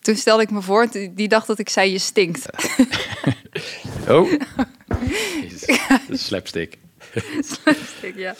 Toen 0.00 0.16
stelde 0.16 0.42
ik 0.42 0.50
me 0.50 0.60
voor, 0.62 0.88
die 1.14 1.28
dacht 1.28 1.46
dat 1.46 1.58
ik 1.58 1.68
zei 1.68 1.92
je 1.92 1.98
stinkt. 1.98 2.46
Oh, 4.08 4.30
Jezus, 5.40 5.78
slapstick. 6.26 6.78
Slapstick, 7.50 8.16
ja. 8.16 8.34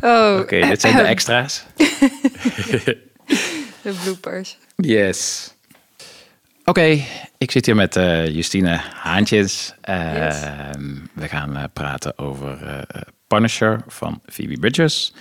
Oh. 0.00 0.38
Oké, 0.40 0.60
dit 0.60 0.80
zijn 0.80 0.96
de 0.96 1.02
extra's. 1.02 1.64
De 3.82 3.92
bloopers. 4.02 4.58
Yes. 4.76 5.52
Oké, 6.70 6.98
ik 7.38 7.50
zit 7.50 7.66
hier 7.66 7.74
met 7.74 7.96
eh, 7.96 8.26
Justine 8.34 8.80
Haantjes. 8.94 9.74
Ehm, 9.80 10.94
We 11.12 11.28
gaan 11.28 11.56
eh, 11.56 11.64
praten 11.72 12.18
over 12.18 12.66
eh, 12.66 13.00
Punisher 13.26 13.80
van 13.86 14.20
Phoebe 14.26 14.58
Bridgers. 14.58 15.12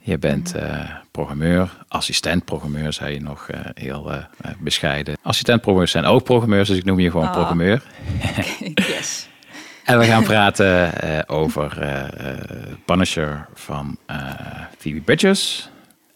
Je 0.00 0.18
bent 0.18 0.54
eh, 0.54 0.90
programmeur, 1.10 1.70
assistent-programmeur, 1.88 2.92
zei 2.92 3.12
je 3.14 3.20
nog 3.20 3.46
heel 3.74 4.12
bescheiden. 4.58 5.16
Assistent-programmeurs 5.22 5.90
zijn 5.90 6.04
ook 6.04 6.24
programmeurs, 6.24 6.68
dus 6.68 6.78
ik 6.78 6.84
noem 6.84 7.00
je 7.00 7.10
gewoon 7.10 7.26
Oh. 7.26 7.32
programmeur. 7.32 7.82
yes. 8.74 9.28
En 9.84 9.98
we 9.98 10.04
gaan 10.04 10.24
praten 10.24 10.92
over 11.28 11.78
Punisher 12.84 13.46
van 13.54 13.98
Phoebe 14.78 15.00
Bridgers. 15.00 15.68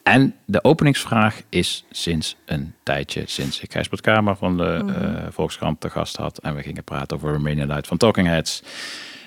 En 0.02 0.34
de 0.44 0.64
openingsvraag 0.64 1.40
is 1.48 1.84
sinds 1.90 2.36
een 2.44 2.74
tijdje, 2.82 3.22
sinds 3.26 3.60
ik 3.60 3.72
Gijsbert 3.72 4.00
Kamer 4.00 4.36
van 4.36 4.56
de 4.56 4.80
Mhm. 4.84 4.88
eh, 5.04 5.22
Volkskrant 5.30 5.80
te 5.80 5.90
gast 5.90 6.16
had. 6.16 6.38
En 6.38 6.54
we 6.54 6.62
gingen 6.62 6.84
praten 6.84 7.16
over 7.16 7.32
Remain 7.32 7.58
in 7.58 7.66
Light 7.66 7.86
van 7.86 7.96
Talking 7.96 8.26
Heads. 8.26 8.62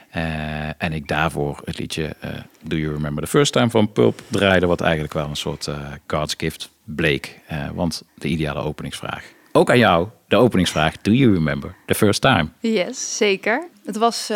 Eh, 0.10 0.84
en 0.84 0.94
ik 0.94 1.08
daarvoor 1.08 1.62
het 1.66 1.80
liedje 1.80 2.16
eh, 2.20 2.30
Do 2.62 2.76
You 2.76 2.94
Remember 2.94 3.24
the 3.24 3.30
First 3.30 3.54
Time 3.54 3.70
van 3.70 3.92
Pulp 3.92 4.22
draaide. 4.28 4.66
Wat 4.66 4.82
eigenlijk 4.82 5.14
wel 5.14 5.28
een 5.28 5.36
soort 5.36 5.70
God's 6.08 6.34
Gift 6.38 6.70
bleek. 6.84 7.40
Want 7.74 8.04
de 8.16 8.28
ideale 8.28 8.60
openingsvraag. 8.60 9.24
Ook 9.52 9.70
aan 9.70 9.78
jou, 9.78 10.08
de 10.28 10.36
openingsvraag. 10.36 10.98
Do 10.98 11.12
you 11.12 11.34
remember 11.34 11.76
the 11.86 11.96
first 11.96 12.22
time? 12.22 12.48
Yes, 12.60 13.18
zeker. 13.18 13.68
Het 13.86 13.98
was 13.98 14.30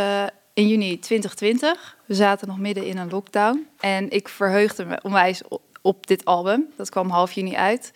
in 0.53 0.67
juni 0.67 0.99
2020. 0.99 1.95
We 2.05 2.13
zaten 2.13 2.47
nog 2.47 2.57
midden 2.59 2.85
in 2.85 2.97
een 2.97 3.09
lockdown. 3.09 3.67
En 3.79 4.09
ik 4.11 4.27
verheugde 4.27 4.85
me 4.85 4.99
onwijs 5.03 5.41
op 5.87 6.07
dit 6.07 6.25
album. 6.25 6.65
Dat 6.75 6.89
kwam 6.89 7.09
half 7.09 7.31
juni 7.31 7.55
uit. 7.55 7.91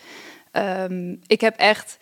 Ehm, 0.51 1.15
ik 1.27 1.41
heb 1.41 1.57
echt, 1.57 1.97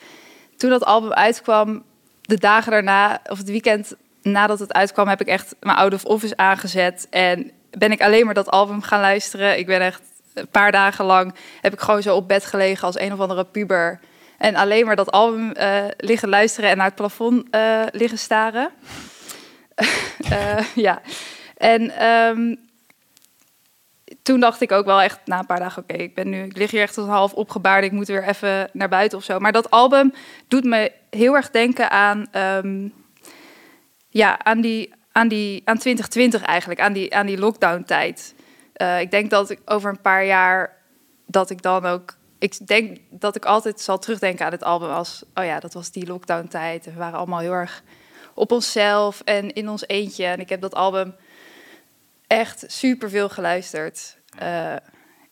toen 0.57 0.69
dat 0.69 0.85
album 0.85 1.13
uitkwam, 1.13 1.83
de 2.21 2.37
dagen 2.37 2.71
daarna, 2.71 3.21
of 3.29 3.37
het 3.37 3.49
weekend 3.49 3.95
nadat 4.21 4.59
het 4.59 4.73
uitkwam, 4.73 5.07
heb 5.07 5.21
ik 5.21 5.27
echt 5.27 5.55
mijn 5.59 5.77
out 5.77 5.93
of 5.93 6.05
office 6.05 6.37
aangezet. 6.37 7.07
En 7.09 7.51
ben 7.71 7.91
ik 7.91 8.01
alleen 8.01 8.25
maar 8.25 8.33
dat 8.33 8.51
album 8.51 8.81
gaan 8.81 9.01
luisteren. 9.01 9.57
Ik 9.57 9.65
ben 9.65 9.81
echt 9.81 10.01
een 10.33 10.47
paar 10.47 10.71
dagen 10.71 11.05
lang, 11.05 11.35
heb 11.61 11.73
ik 11.73 11.79
gewoon 11.79 12.01
zo 12.01 12.15
op 12.15 12.27
bed 12.27 12.45
gelegen 12.45 12.85
als 12.85 12.99
een 12.99 13.13
of 13.13 13.19
andere 13.19 13.43
puber. 13.43 13.99
En 14.37 14.55
alleen 14.55 14.85
maar 14.85 14.95
dat 14.95 15.11
album 15.11 15.51
eh, 15.51 15.85
liggen 15.97 16.29
luisteren 16.29 16.69
en 16.69 16.77
naar 16.77 16.85
het 16.85 16.95
plafond 16.95 17.43
eh, 17.51 17.83
liggen 17.91 18.19
staren. 18.19 18.69
Eh, 20.29 20.65
ja. 20.75 21.01
En 21.57 21.91
ehm, 21.91 22.55
toen 24.29 24.39
dacht 24.39 24.61
ik 24.61 24.71
ook 24.71 24.85
wel 24.85 25.01
echt 25.01 25.19
na 25.25 25.39
een 25.39 25.45
paar 25.45 25.59
dagen, 25.59 25.81
oké, 25.81 25.93
ik 25.93 26.15
ben 26.15 26.29
nu, 26.29 26.43
ik 26.43 26.57
lig 26.57 26.71
hier 26.71 26.81
echt 26.81 26.93
tot 26.93 27.07
half 27.07 27.33
opgebaard, 27.33 27.83
ik 27.83 27.91
moet 27.91 28.07
weer 28.07 28.23
even 28.23 28.69
naar 28.73 28.89
buiten 28.89 29.17
of 29.17 29.23
zo. 29.23 29.39
Maar 29.39 29.51
dat 29.51 29.69
album 29.69 30.13
doet 30.47 30.63
me 30.63 30.91
heel 31.09 31.35
erg 31.35 31.49
denken 31.49 31.91
aan, 31.91 32.27
ehm, 32.31 32.87
ja, 34.09 34.43
aan 34.43 34.61
die, 34.61 34.93
aan 35.11 35.27
die, 35.27 35.61
aan 35.65 35.77
2020 35.77 36.41
eigenlijk, 36.41 36.79
aan 36.79 36.93
die, 36.93 37.15
aan 37.15 37.25
die 37.25 37.37
lockdown-tijd. 37.37 38.35
Eh, 38.73 38.99
ik 38.99 39.11
denk 39.11 39.29
dat 39.29 39.49
ik 39.49 39.59
over 39.65 39.89
een 39.89 40.01
paar 40.01 40.25
jaar 40.25 40.77
dat 41.25 41.49
ik 41.49 41.61
dan 41.61 41.85
ook. 41.85 42.15
Ik 42.39 42.67
denk 42.67 42.97
dat 43.09 43.35
ik 43.35 43.45
altijd 43.45 43.81
zal 43.81 43.99
terugdenken 43.99 44.45
aan 44.45 44.51
het 44.51 44.63
album 44.63 44.89
als. 44.89 45.23
Oh 45.33 45.45
ja, 45.45 45.59
dat 45.59 45.73
was 45.73 45.91
die 45.91 46.07
lockdown-tijd. 46.07 46.85
We 46.85 46.93
waren 46.93 47.17
allemaal 47.17 47.39
heel 47.39 47.53
erg 47.53 47.83
op 48.33 48.51
onszelf 48.51 49.21
en 49.25 49.53
in 49.53 49.69
ons 49.69 49.87
eentje. 49.87 50.25
En 50.25 50.39
ik 50.39 50.49
heb 50.49 50.61
dat 50.61 50.75
album 50.75 51.15
echt 52.27 52.63
super 52.67 53.09
veel 53.09 53.29
geluisterd 53.29 54.17
eh, 54.39 54.75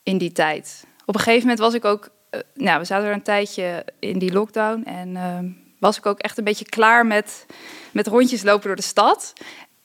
in 0.04 0.18
die 0.18 0.32
tijd. 0.32 0.86
Op 1.06 1.16
een 1.16 1.22
gegeven 1.22 1.42
moment 1.42 1.60
was 1.60 1.74
ik 1.74 1.86
ook. 1.86 2.10
eh, 2.30 2.40
nou, 2.54 2.80
we 2.80 2.86
zaten 2.86 3.08
er 3.08 3.14
een 3.14 3.22
tijdje 3.22 3.86
in 4.00 4.20
die 4.20 4.32
lockdown. 4.34 4.84
En 4.84 5.16
ehm, 5.16 5.50
was 5.80 5.98
ik 5.98 6.06
ook 6.06 6.20
echt 6.20 6.38
een 6.38 6.44
beetje 6.44 6.66
klaar 6.66 7.06
met, 7.06 7.46
met 7.92 8.08
rondjes 8.08 8.44
lopen 8.44 8.68
door 8.68 8.76
de 8.76 8.82
stad. 8.82 9.34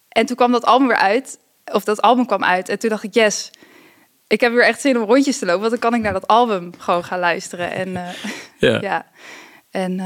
En 0.09 0.27
toen 0.27 0.36
kwam 0.36 0.53
dat 0.53 0.65
album 0.65 0.86
weer 0.86 0.97
uit. 0.97 1.39
Of 1.65 1.85
dat 1.85 2.03
album 2.03 2.27
kwam 2.27 2.44
uit. 2.44 2.69
En 2.69 2.78
toen 2.78 2.90
dacht 2.90 3.03
ik, 3.03 3.15
yes, 3.15 3.51
ik 4.27 4.40
heb 4.40 4.53
weer 4.53 4.65
echt 4.65 4.81
zin 4.81 4.99
om 4.99 5.05
rondjes 5.05 5.39
te 5.39 5.44
lopen. 5.44 5.61
Want 5.61 5.73
dan 5.73 5.90
kan 5.90 5.94
ik 5.99 6.03
naar 6.05 6.12
dat 6.12 6.27
album 6.27 6.70
gewoon 6.78 7.05
gaan 7.05 7.19
luisteren. 7.19 7.70
En 7.70 7.97
eh, 7.97 8.09
Ja. 8.59 8.81
ja. 8.90 9.07
En 9.70 9.97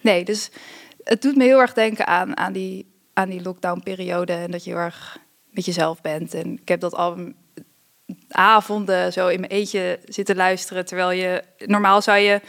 nee, 0.00 0.24
dus 0.24 0.50
het 1.04 1.22
doet 1.22 1.36
me 1.36 1.44
heel 1.44 1.60
erg 1.60 1.72
denken 1.72 2.06
aan, 2.06 2.36
aan 2.36 2.52
die, 2.52 2.86
aan 3.14 3.28
die 3.28 3.42
lockdown-periode. 3.42 4.32
En 4.32 4.50
dat 4.50 4.64
je 4.64 4.70
heel 4.70 4.78
erg 4.78 5.18
met 5.50 5.64
jezelf 5.64 6.00
bent. 6.00 6.34
En 6.34 6.52
ik 6.62 6.68
heb 6.68 6.80
dat 6.80 6.94
album 6.94 7.34
avonden 8.28 9.12
zo 9.12 9.28
in 9.28 9.40
mijn 9.40 9.52
eentje 9.52 9.98
zitten 10.04 10.36
luisteren. 10.36 10.84
Terwijl 10.84 11.10
je, 11.10 11.42
normaal 11.66 12.02
zou 12.02 12.18
je 12.18 12.40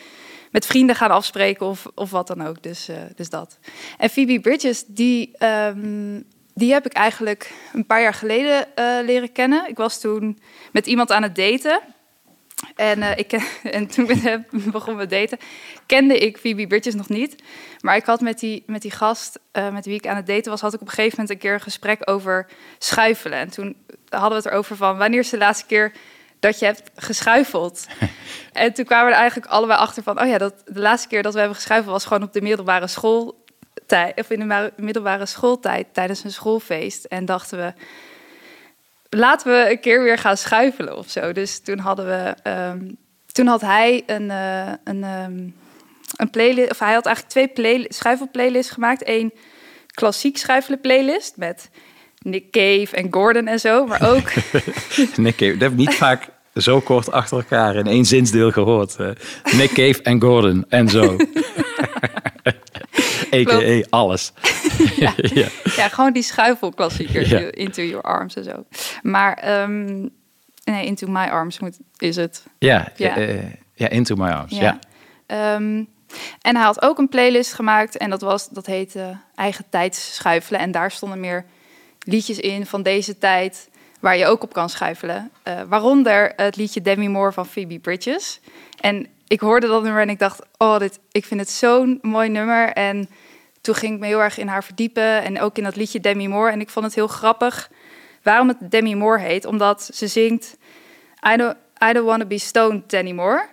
met 0.51 0.65
vrienden 0.65 0.95
gaan 0.95 1.11
afspreken 1.11 1.65
of, 1.65 1.87
of 1.95 2.11
wat 2.11 2.27
dan 2.27 2.47
ook. 2.47 2.63
Dus, 2.63 2.87
eh, 2.87 2.95
dus 3.15 3.29
dat. 3.29 3.59
En 3.97 4.09
Phoebe 4.09 4.39
Bridges, 4.39 4.85
die, 4.85 5.31
ehm, 5.37 6.21
die 6.53 6.73
heb 6.73 6.85
ik 6.85 6.93
eigenlijk 6.93 7.53
een 7.73 7.85
paar 7.85 8.01
jaar 8.01 8.13
geleden 8.13 8.75
eh, 8.75 8.97
leren 9.05 9.31
kennen. 9.31 9.69
Ik 9.69 9.77
was 9.77 9.99
toen 9.99 10.39
met 10.71 10.87
iemand 10.87 11.11
aan 11.11 11.23
het 11.23 11.35
daten. 11.35 11.79
En, 12.75 13.01
eh, 13.01 13.17
ik, 13.17 13.31
en 13.63 13.87
toen 13.87 14.05
we 14.05 14.41
begonnen 14.71 15.07
we 15.07 15.15
daten, 15.15 15.37
kende 15.85 16.17
ik 16.17 16.37
Phoebe 16.37 16.67
Bridges 16.67 16.95
nog 16.95 17.09
niet. 17.09 17.35
Maar 17.81 17.95
ik 17.95 18.05
had 18.05 18.21
met 18.21 18.39
die, 18.39 18.63
met 18.65 18.81
die 18.81 18.91
gast 18.91 19.39
eh, 19.51 19.69
met 19.69 19.85
wie 19.85 19.95
ik 19.95 20.07
aan 20.07 20.15
het 20.15 20.27
daten 20.27 20.51
was, 20.51 20.61
had 20.61 20.73
ik 20.73 20.81
op 20.81 20.87
een 20.87 20.93
gegeven 20.93 21.17
moment 21.19 21.35
een 21.35 21.41
keer 21.41 21.53
een 21.53 21.61
gesprek 21.61 22.09
over 22.09 22.47
schuifelen. 22.77 23.37
En 23.37 23.49
toen 23.49 23.75
hadden 24.09 24.29
we 24.29 24.35
het 24.35 24.45
erover 24.45 24.75
van 24.75 24.97
wanneer 24.97 25.19
is 25.19 25.29
de 25.29 25.37
laatste 25.37 25.65
keer 25.65 25.91
dat 26.39 26.59
je 26.59 26.65
hebt 26.65 26.91
geschuifeld? 26.95 27.87
en 28.53 28.73
toen 28.73 28.85
kwamen 28.85 29.05
we 29.05 29.11
er 29.11 29.19
eigenlijk 29.19 29.51
allebei 29.51 29.79
achter 29.79 30.03
van, 30.03 30.21
oh 30.21 30.27
ja, 30.27 30.37
dat, 30.37 30.53
de 30.65 30.79
laatste 30.79 31.07
keer 31.07 31.23
dat 31.23 31.33
we 31.33 31.39
hebben 31.39 31.57
geschuifeld 31.57 31.91
was 31.91 32.05
gewoon 32.05 32.23
op 32.23 32.33
de 32.33 32.41
middelbare 32.41 32.87
schooltijd, 32.87 34.19
of 34.19 34.29
in 34.29 34.47
de 34.47 34.71
middelbare 34.77 35.25
schooltijd 35.25 35.87
tijdens 35.93 36.23
een 36.23 36.31
schoolfeest. 36.31 37.03
En 37.03 37.25
dachten 37.25 37.57
we, 37.57 37.73
laten 39.09 39.51
we 39.51 39.71
een 39.71 39.79
keer 39.79 40.03
weer 40.03 40.17
gaan 40.17 40.37
schuifelen 40.37 40.97
of 40.97 41.09
zo. 41.09 41.31
Dus 41.31 41.59
toen 41.59 41.79
hadden 41.79 42.05
we, 42.05 42.33
ehm, 42.43 42.79
toen 43.31 43.47
had 43.47 43.61
hij 43.61 44.03
een, 44.05 44.31
eh, 44.31 44.71
een, 44.83 45.03
ehm, 45.03 45.37
een 46.15 46.29
playlist, 46.31 46.71
of 46.71 46.79
hij 46.79 46.93
had 46.93 47.05
eigenlijk 47.05 47.35
twee 47.35 47.47
play, 47.47 47.85
schuifelplaylists 47.89 48.71
gemaakt. 48.71 49.01
Eén 49.07 49.33
klassiek 49.93 50.37
schuifelen 50.37 50.81
playlist 50.81 51.37
met 51.37 51.69
Nick 52.21 52.51
Cave 52.51 52.87
en 52.91 53.07
Gordon 53.13 53.47
en 53.47 53.59
zo, 53.59 53.85
maar 53.85 54.09
ook 54.09 54.31
Nick 55.15 55.35
Cave, 55.35 55.51
dat 55.51 55.61
heb 55.61 55.71
ik 55.71 55.77
niet 55.77 55.93
vaak 55.95 56.27
zo 56.55 56.79
kort 56.79 57.11
achter 57.11 57.37
elkaar 57.37 57.75
in 57.75 57.87
één 57.87 58.05
zinsdeel 58.05 58.51
gehoord. 58.51 58.95
eh. 58.95 59.09
Nick 59.57 59.69
Cave 59.73 60.01
en 60.01 60.21
Gordon 60.21 60.65
en 60.69 60.87
zo. 60.89 61.15
A.k.a. 63.37 63.85
alles. 63.89 64.33
ja. 64.95 65.13
ja. 65.15 65.47
ja, 65.75 65.87
gewoon 65.87 66.13
die 66.13 66.23
schuifelklassiekers, 66.23 67.29
Ja. 67.29 67.39
Into 67.51 67.81
Your 67.81 68.03
Arms 68.03 68.35
en 68.35 68.43
zo. 68.43 68.65
Maar 69.01 69.33
ehm, 69.33 70.07
nee, 70.63 70.85
Into 70.85 71.07
My 71.07 71.27
Arms 71.27 71.59
moet, 71.59 71.77
is 71.97 72.15
het. 72.15 72.45
Ja, 72.57 72.91
Ja. 72.95 73.17
ja. 73.19 73.39
ja, 73.73 73.89
Into 73.89 74.15
My 74.15 74.29
Arms. 74.29 74.57
Ja. 74.57 74.79
Ehm, 75.25 75.83
en 76.41 76.55
hij 76.55 76.65
had 76.65 76.81
ook 76.81 76.97
een 76.97 77.09
playlist 77.09 77.53
gemaakt 77.53 77.97
en 77.97 78.09
dat, 78.09 78.21
was, 78.21 78.49
dat 78.49 78.65
heette 78.65 79.17
Eigen 79.35 79.65
Tijds 79.69 80.15
Schuifelen. 80.15 80.59
En 80.59 80.71
daar 80.71 80.91
stonden 80.91 81.19
meer 81.19 81.45
liedjes 81.99 82.39
in 82.39 82.65
van 82.65 82.83
deze 82.83 83.17
tijd 83.17 83.69
waar 83.99 84.17
je 84.17 84.25
ook 84.25 84.43
op 84.43 84.53
kan 84.53 84.69
schuifelen. 84.69 85.31
Eh, 85.43 85.61
waaronder 85.67 86.33
het 86.35 86.55
liedje 86.55 86.81
Demi 86.81 87.09
Moore 87.09 87.31
van 87.31 87.45
Phoebe 87.45 87.79
Bridges. 87.79 88.39
En 88.79 89.07
ik 89.29 89.39
hoorde 89.39 89.67
dat 89.67 89.83
nummer 89.83 90.01
en 90.01 90.09
ik 90.09 90.19
dacht, 90.19 90.41
oh, 90.57 90.77
dit, 90.77 90.99
ik 91.11 91.25
vind 91.25 91.39
het 91.39 91.49
zo'n 91.49 91.99
mooi 92.01 92.29
nummer. 92.29 92.73
En 92.73 93.09
toen 93.61 93.75
ging 93.75 93.93
ik 93.93 93.99
me 93.99 94.05
heel 94.05 94.21
erg 94.21 94.37
in 94.37 94.47
haar 94.47 94.63
verdiepen 94.63 95.23
en 95.23 95.41
ook 95.41 95.57
in 95.57 95.63
dat 95.63 95.75
liedje 95.75 95.99
Demi 95.99 96.27
Moore. 96.27 96.51
En 96.51 96.61
ik 96.61 96.69
vond 96.69 96.85
het 96.85 96.95
heel 96.95 97.07
grappig 97.07 97.69
waarom 98.23 98.47
het 98.47 98.57
Demi 98.59 98.95
Moore 98.95 99.19
heet. 99.21 99.45
Omdat 99.45 99.89
ze 99.93 100.07
zingt, 100.07 100.57
I 101.33 101.35
don't, 101.37 101.55
I 101.89 101.93
don't 101.93 102.05
want 102.05 102.21
to 102.21 102.27
be 102.27 102.37
stoned 102.37 102.93
anymore. 102.93 103.47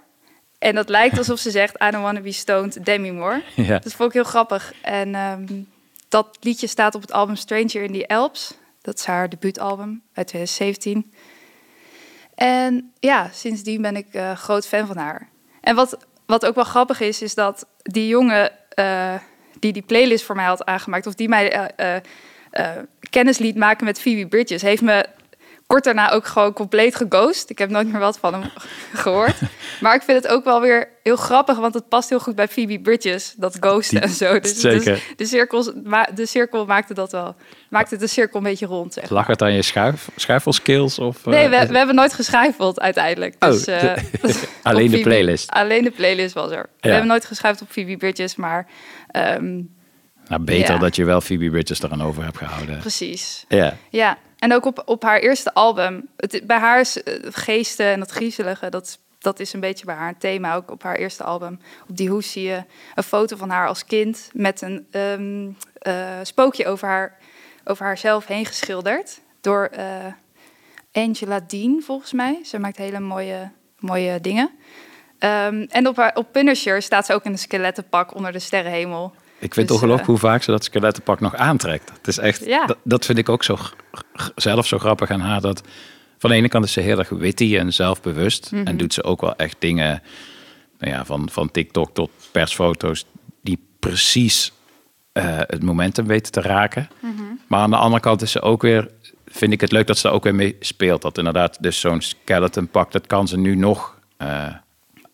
En 0.58 0.74
dat 0.74 0.88
lijkt 0.88 1.18
alsof 1.18 1.38
ze 1.38 1.50
zegt, 1.50 1.82
I 1.82 1.90
don't 1.90 2.04
want 2.04 2.16
to 2.16 2.22
be 2.22 2.32
stoned 2.32 2.84
Demi 2.84 3.12
Moore. 3.12 3.42
Ja. 3.54 3.78
Dat 3.78 3.92
vond 3.92 4.08
ik 4.08 4.14
heel 4.14 4.24
grappig. 4.24 4.72
En 4.82 5.14
ehm, 5.14 5.62
dat 6.08 6.38
liedje 6.40 6.66
staat 6.66 6.94
op 6.94 7.00
het 7.00 7.12
album 7.12 7.36
Stranger 7.36 7.82
in 7.82 7.92
the 7.92 8.08
Alps. 8.08 8.54
Dat 8.82 8.98
is 8.98 9.04
haar 9.04 9.28
debuutalbum 9.28 10.02
uit 10.12 10.26
2017. 10.26 11.12
En 12.34 12.92
ja, 13.00 13.30
sindsdien 13.32 13.82
ben 13.82 13.96
ik 13.96 14.06
eh, 14.10 14.36
groot 14.36 14.66
fan 14.66 14.86
van 14.86 14.96
haar. 14.96 15.28
En 15.66 15.74
wat, 15.74 16.06
wat 16.26 16.46
ook 16.46 16.54
wel 16.54 16.64
grappig 16.64 17.00
is, 17.00 17.22
is 17.22 17.34
dat 17.34 17.66
die 17.82 18.08
jongen, 18.08 18.50
eh, 18.68 19.14
die 19.58 19.72
die 19.72 19.82
playlist 19.82 20.24
voor 20.24 20.36
mij 20.36 20.44
had 20.44 20.64
aangemaakt, 20.64 21.06
of 21.06 21.14
die 21.14 21.28
mij 21.28 21.52
eh, 21.52 21.94
eh, 21.96 22.02
eh, 22.50 22.82
kennis 23.10 23.38
liet 23.38 23.56
maken 23.56 23.84
met 23.84 24.00
Phoebe 24.00 24.26
Bridges, 24.26 24.62
heeft 24.62 24.82
me 24.82 25.06
kort 25.66 25.84
daarna 25.84 26.10
ook 26.12 26.26
gewoon 26.26 26.52
compleet 26.52 26.94
geghost. 26.96 27.50
Ik 27.50 27.58
heb 27.58 27.70
nooit 27.70 27.88
meer 27.92 28.00
wat 28.00 28.18
van 28.18 28.32
hem 28.32 28.42
gehoord. 29.02 29.34
Maar 29.80 29.94
ik 29.94 30.02
vind 30.02 30.22
het 30.22 30.32
ook 30.32 30.44
wel 30.44 30.60
weer 30.60 30.88
heel 31.02 31.16
grappig, 31.16 31.58
want 31.58 31.74
het 31.74 31.88
past 31.88 32.08
heel 32.08 32.20
goed 32.20 32.34
bij 32.34 32.48
Phoebe 32.48 32.80
Bridges, 32.80 33.34
dat 33.36 33.56
ghosten 33.60 34.00
Die- 34.00 34.08
en 34.08 34.14
zo. 34.14 34.40
Dus, 34.40 34.60
zeker. 34.60 34.92
dus 34.94 35.02
de, 35.16 35.24
cirkels, 35.26 35.70
de 36.14 36.26
cirkel 36.26 36.66
maakte 36.66 36.94
dat 36.94 37.12
wel, 37.12 37.34
maakte 37.70 37.96
de 37.96 38.06
cirkel 38.06 38.38
een 38.38 38.44
beetje 38.44 38.66
rond. 38.66 38.92
Zeg. 38.92 39.10
Lag 39.10 39.26
het 39.26 39.42
aan 39.42 39.52
je 39.52 39.62
schuif, 39.62 40.08
schuifelskills? 40.16 40.98
Of, 40.98 41.16
eh, 41.26 41.32
Nee, 41.32 41.48
we, 41.48 41.66
we 41.66 41.76
hebben 41.76 41.94
nooit 41.94 42.12
geschijfeld 42.12 42.80
uiteindelijk. 42.80 43.34
Oh, 43.38 43.50
Dus, 43.50 43.64
eh, 43.66 43.92
alleen 44.62 44.84
de 44.84 44.90
Phoebe- 44.90 45.02
playlist. 45.08 45.50
Alleen 45.50 45.84
de 45.84 45.90
playlist 45.90 46.34
was 46.34 46.50
er. 46.50 46.68
We 46.80 46.88
hebben 46.88 47.08
nooit 47.08 47.24
geschuift 47.24 47.62
op 47.62 47.70
Phoebe 47.70 47.96
Bridges, 47.96 48.36
maar 48.36 48.66
ehm, 49.10 49.60
Nou, 50.28 50.42
beter 50.42 50.74
Ja. 50.74 50.80
dat 50.80 50.96
je 50.96 51.04
wel 51.04 51.20
Phoebe 51.20 51.50
Bridges 51.50 51.82
eraan 51.82 52.02
over 52.02 52.24
hebt 52.24 52.36
gehouden. 52.38 52.78
precies. 52.78 53.44
Ja. 53.48 53.76
Ja, 53.90 54.18
en 54.38 54.52
ook 54.52 54.64
op, 54.64 54.82
op 54.84 55.02
haar 55.02 55.18
eerste 55.18 55.54
album. 55.54 56.08
Het, 56.16 56.42
bij 56.46 56.58
haar 56.58 56.80
is 56.80 57.02
eh, 57.02 57.14
geesten 57.30 57.86
en 57.86 57.98
dat 57.98 58.10
griezelige, 58.10 58.68
dat, 58.68 58.98
dat 59.18 59.40
is 59.40 59.52
een 59.52 59.60
beetje 59.60 59.84
bij 59.84 59.94
haar 59.94 60.08
een 60.08 60.18
thema. 60.18 60.54
Ook 60.54 60.70
op 60.70 60.82
haar 60.82 60.96
eerste 60.96 61.24
album. 61.24 61.60
Op 61.88 61.96
die 61.96 62.08
hoes 62.08 62.32
zie 62.32 62.42
je 62.42 62.62
een 62.94 63.02
foto 63.02 63.36
van 63.36 63.50
haar 63.50 63.68
als 63.68 63.84
kind 63.84 64.30
met 64.32 64.60
een 64.60 64.86
ehm, 64.90 65.48
eh, 65.78 66.18
spookje 66.22 66.66
over, 66.66 66.88
haar, 66.88 67.18
over 67.64 67.84
haarzelf 67.84 68.26
heen 68.26 68.46
geschilderd. 68.46 69.20
Door 69.40 69.64
eh, 69.64 70.06
Angela 70.92 71.40
Dean, 71.40 71.82
volgens 71.84 72.12
mij. 72.12 72.40
Ze 72.44 72.58
maakt 72.58 72.76
hele 72.76 73.00
mooie, 73.00 73.50
mooie 73.78 74.20
dingen. 74.20 74.50
Ehm, 75.18 75.66
en 75.68 75.88
op, 75.88 76.10
op 76.14 76.32
Punisher 76.32 76.82
staat 76.82 77.06
ze 77.06 77.12
ook 77.12 77.24
in 77.24 77.32
een 77.32 77.38
skelettenpak 77.38 78.14
onder 78.14 78.32
de 78.32 78.38
sterrenhemel. 78.38 79.12
Ik 79.38 79.54
vind 79.54 79.66
Dus, 79.68 79.76
ongelooflijk 79.76 80.08
eh, 80.08 80.14
hoe 80.14 80.18
vaak 80.30 80.42
ze 80.42 80.50
dat 80.50 80.64
skelettenpak 80.64 81.20
nog 81.20 81.34
aantrekt. 81.34 81.90
Het 81.96 82.08
is 82.08 82.18
echt, 82.18 82.44
Ja. 82.44 82.66
dat, 82.66 82.78
dat 82.84 83.04
vind 83.04 83.18
ik 83.18 83.28
ook 83.28 83.44
zo, 83.44 83.56
zelf 84.36 84.66
zo 84.66 84.78
grappig 84.78 85.10
aan 85.10 85.20
haar. 85.20 85.40
Dat 85.40 85.62
van 86.18 86.30
de 86.30 86.36
ene 86.36 86.48
kant 86.48 86.64
is 86.64 86.72
ze 86.72 86.80
heel 86.80 86.98
erg 86.98 87.08
witty 87.08 87.56
en 87.56 87.72
zelfbewust. 87.72 88.52
Mhm. 88.52 88.66
En 88.66 88.76
doet 88.76 88.94
ze 88.94 89.04
ook 89.04 89.20
wel 89.20 89.36
echt 89.36 89.56
dingen, 89.58 90.02
nou 90.78 90.92
ja, 90.92 91.04
van, 91.04 91.28
van 91.32 91.50
TikTok 91.50 91.94
tot 91.94 92.10
persfoto's, 92.32 93.04
die 93.42 93.58
precies 93.78 94.52
eh, 95.12 95.24
het 95.38 95.62
momentum 95.62 96.06
weten 96.06 96.32
te 96.32 96.40
raken. 96.40 96.88
Mhm. 97.00 97.12
Maar 97.46 97.60
aan 97.60 97.70
de 97.70 97.76
andere 97.76 98.02
kant 98.02 98.22
is 98.22 98.30
ze 98.30 98.42
ook 98.42 98.62
weer, 98.62 98.90
vind 99.26 99.52
ik 99.52 99.60
het 99.60 99.72
leuk 99.72 99.86
dat 99.86 99.96
ze 99.96 100.02
daar 100.02 100.12
ook 100.12 100.24
weer 100.24 100.34
mee 100.34 100.56
speelt. 100.60 101.02
Dat 101.02 101.18
inderdaad, 101.18 101.62
dus 101.62 101.80
zo'n 101.80 102.00
skeleton 102.00 102.68
pak, 102.68 102.92
dat 102.92 103.06
kan 103.06 103.28
ze 103.28 103.38
nu 103.38 103.54
nog 103.54 103.98
eh, 104.16 104.46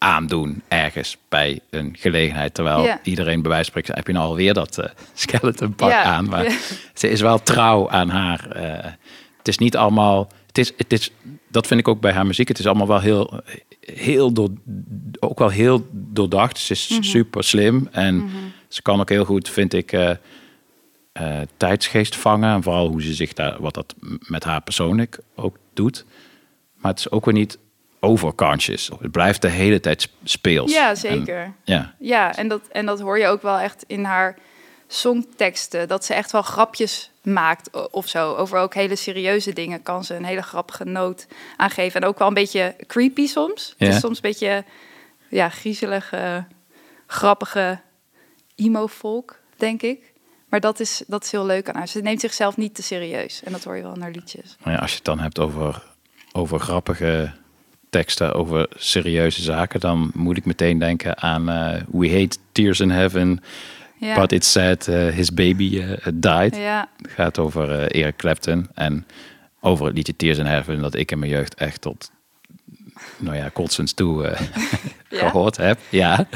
aandoen 0.03 0.63
ergens 0.69 1.17
bij 1.29 1.61
een 1.71 1.97
gelegenheid. 1.99 2.55
Terwijl 2.55 2.83
Ja. 2.85 3.01
iedereen 3.03 3.43
bij 3.43 3.51
wijze 3.51 3.71
van 3.71 3.81
spreken, 3.81 3.95
heb 3.95 4.07
je 4.07 4.13
nou 4.13 4.27
alweer 4.27 4.55
dat 4.55 4.79
eh, 4.79 4.91
skeleton 5.15 5.75
pak 5.75 5.91
Ja, 5.91 6.03
aan. 6.03 6.29
Maar 6.29 6.45
ja. 6.45 6.57
ze 6.95 7.09
is 7.09 7.21
wel 7.21 7.43
trouw 7.43 7.91
aan 7.91 8.09
haar. 8.09 8.51
eh, 8.51 8.91
het 9.39 9.49
is 9.49 9.59
niet 9.59 9.77
allemaal, 9.77 10.29
het 10.47 10.59
is, 10.59 10.73
het 10.77 10.93
is, 10.93 11.11
dat 11.49 11.67
vind 11.67 11.81
ik 11.81 11.89
ook 11.89 12.01
bij 12.01 12.13
haar 12.13 12.27
muziek. 12.27 12.49
Het 12.49 12.59
is 12.59 12.67
allemaal 12.67 12.87
wel 12.87 13.01
heel, 13.01 13.41
heel 13.81 14.33
door, 14.33 14.49
ook 15.21 15.39
wel 15.39 15.49
heel 15.49 15.87
doordacht. 15.93 16.59
Ze 16.59 16.73
is 16.73 16.89
Mhm. 16.89 17.03
super 17.03 17.45
slim 17.45 17.89
en 17.91 18.31
ze 18.69 18.83
kan 18.83 19.01
ook 19.01 19.09
heel 19.09 19.25
goed, 19.25 19.49
vind 19.49 19.73
ik, 19.73 19.93
eh, 19.93 20.11
tijdsgeest 21.57 22.17
vangen. 22.17 22.55
En 22.55 22.63
vooral 22.63 22.89
hoe 22.89 23.03
ze 23.03 23.15
zich 23.15 23.33
daar, 23.33 23.57
wat 23.61 23.75
dat 23.75 23.95
met 24.19 24.45
haar 24.45 24.61
persoonlijk 24.63 25.19
ook 25.37 25.57
doet. 25.75 26.05
Maar 26.77 26.91
het 26.91 27.01
is 27.01 27.11
ook 27.11 27.25
weer 27.25 27.35
niet 27.35 27.59
overconscious. 28.03 28.91
Het 29.01 29.11
blijft 29.11 29.43
de 29.43 29.49
hele 29.49 29.81
tijd 29.81 30.09
speels. 30.25 30.73
Ja, 30.73 30.89
En- 30.89 30.97
zeker. 30.97 31.53
ja, 31.65 31.95
Ja, 31.99 32.35
en 32.37 32.49
dat, 32.49 32.61
en 32.73 32.87
dat 32.87 33.01
hoor 33.01 33.19
je 33.19 33.27
ook 33.27 33.43
wel 33.43 33.59
echt 33.59 33.85
in 33.87 34.05
haar 34.05 34.37
songteksten. 34.89 35.89
Dat 35.89 36.05
ze 36.05 36.15
echt 36.15 36.33
wel 36.33 36.43
grapjes 36.43 37.11
maakt 37.23 37.91
of 37.91 38.09
zo. 38.09 38.35
Over 38.35 38.59
ook 38.59 38.75
hele 38.75 38.97
serieuze 38.97 39.53
dingen 39.53 39.83
kan 39.83 40.05
ze 40.05 40.15
een 40.15 40.25
hele 40.25 40.43
grappige 40.43 40.85
noot 40.85 41.27
aangeven. 41.57 42.01
En 42.01 42.09
ook 42.09 42.19
wel 42.19 42.29
een 42.29 42.35
beetje 42.35 42.75
creepy 42.87 43.27
soms. 43.27 43.69
Het 43.79 43.89
Ja. 43.89 43.95
is 43.95 44.01
soms 44.01 44.17
een 44.17 44.23
beetje 44.23 44.65
ja, 45.29 45.49
griezelige, 45.49 46.45
grappige 47.07 47.81
emo-folk, 48.57 49.41
denk 49.57 49.83
ik. 49.83 50.13
Maar 50.49 50.61
dat 50.61 50.81
is, 50.81 51.03
dat 51.07 51.25
is 51.25 51.31
heel 51.31 51.47
leuk 51.47 51.69
aan 51.69 51.75
haar. 51.75 51.89
Ze 51.89 52.01
neemt 52.01 52.21
zichzelf 52.21 52.57
niet 52.57 52.75
te 52.75 52.83
serieus. 52.83 53.43
En 53.45 53.53
dat 53.53 53.65
hoor 53.65 53.77
je 53.77 53.83
wel 53.83 53.95
in 53.95 54.01
haar 54.01 54.11
liedjes. 54.11 54.57
Maar 54.65 54.73
ja, 54.75 54.79
als 54.79 54.91
je 54.91 54.97
het 54.97 55.05
dan 55.05 55.19
hebt 55.21 55.39
over, 55.39 55.83
over 56.33 56.61
grappige 56.61 57.33
teksten, 57.93 58.35
over 58.35 58.67
serieuze 58.77 59.43
zaken, 59.43 59.81
dan 59.81 60.11
moet 60.15 60.37
ik 60.37 60.45
meteen 60.45 60.79
denken 60.79 61.19
aan 61.23 61.49
eh, 61.49 61.81
We 61.91 62.11
Hate 62.11 62.37
Tears 62.53 62.81
in 62.81 62.91
Heaven, 62.91 63.41
Ja. 63.99 64.15
but 64.21 64.33
it 64.33 64.45
said 64.45 64.89
eh, 64.89 65.07
his 65.07 65.35
baby 65.35 65.81
eh, 65.81 65.97
died. 66.15 66.57
Ja. 66.57 66.89
Het 67.03 67.11
gaat 67.11 67.39
over 67.39 67.91
Eric 67.91 68.17
Clapton 68.17 68.69
en 68.75 69.07
over 69.61 69.87
het 69.87 69.95
liedje 69.95 70.17
Tears 70.17 70.39
in 70.39 70.47
Heaven 70.47 70.81
dat 70.81 70.95
ik 70.95 71.11
in 71.11 71.19
mijn 71.19 71.31
jeugd 71.31 71.55
echt 71.55 71.81
tot, 71.81 72.11
nou 73.19 73.37
ja, 73.37 73.49
kotsens 73.49 73.93
toe 73.93 74.27
eh, 74.27 74.41
Ja? 75.21 75.29
gehoord 75.29 75.57
heb. 75.57 75.79
Ja. 75.89 76.27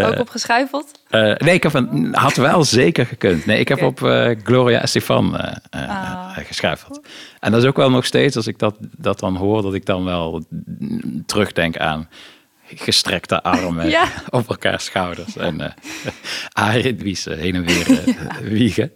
Eh, 0.00 0.08
ook 0.08 0.18
opgeschuifeld? 0.18 0.90
eh, 1.08 1.34
nee, 1.36 1.54
ik 1.54 1.62
heb 1.62 1.74
een, 1.74 2.14
had 2.14 2.36
wel 2.36 2.64
zeker 2.64 3.06
gekund. 3.06 3.46
Nee, 3.46 3.58
ik 3.60 3.68
heb 3.68 3.82
op 3.82 4.02
eh, 4.02 4.30
Gloria 4.44 4.80
Estefan 4.80 5.36
Ah. 5.70 6.36
geschuifeld. 6.36 7.00
En 7.40 7.50
dat 7.52 7.62
is 7.62 7.68
ook 7.68 7.76
wel 7.76 7.90
nog 7.90 8.04
steeds, 8.06 8.36
als 8.36 8.46
ik 8.46 8.58
dat, 8.58 8.76
dat 8.80 9.18
dan 9.18 9.36
hoor, 9.36 9.62
dat 9.62 9.74
ik 9.74 9.86
dan 9.86 10.04
wel 10.04 10.44
terugdenk 11.26 11.76
aan 11.78 12.08
gestrekte 12.74 13.42
armen 13.42 13.88
Ja. 13.98 14.04
op 14.30 14.48
elkaar 14.48 14.80
schouders. 14.80 15.36
En 15.36 15.60
uh, 17.04 17.14
ze 17.14 17.32
heen 17.34 17.54
en 17.54 17.64
weer 17.64 17.86
wiegen. 18.58 18.92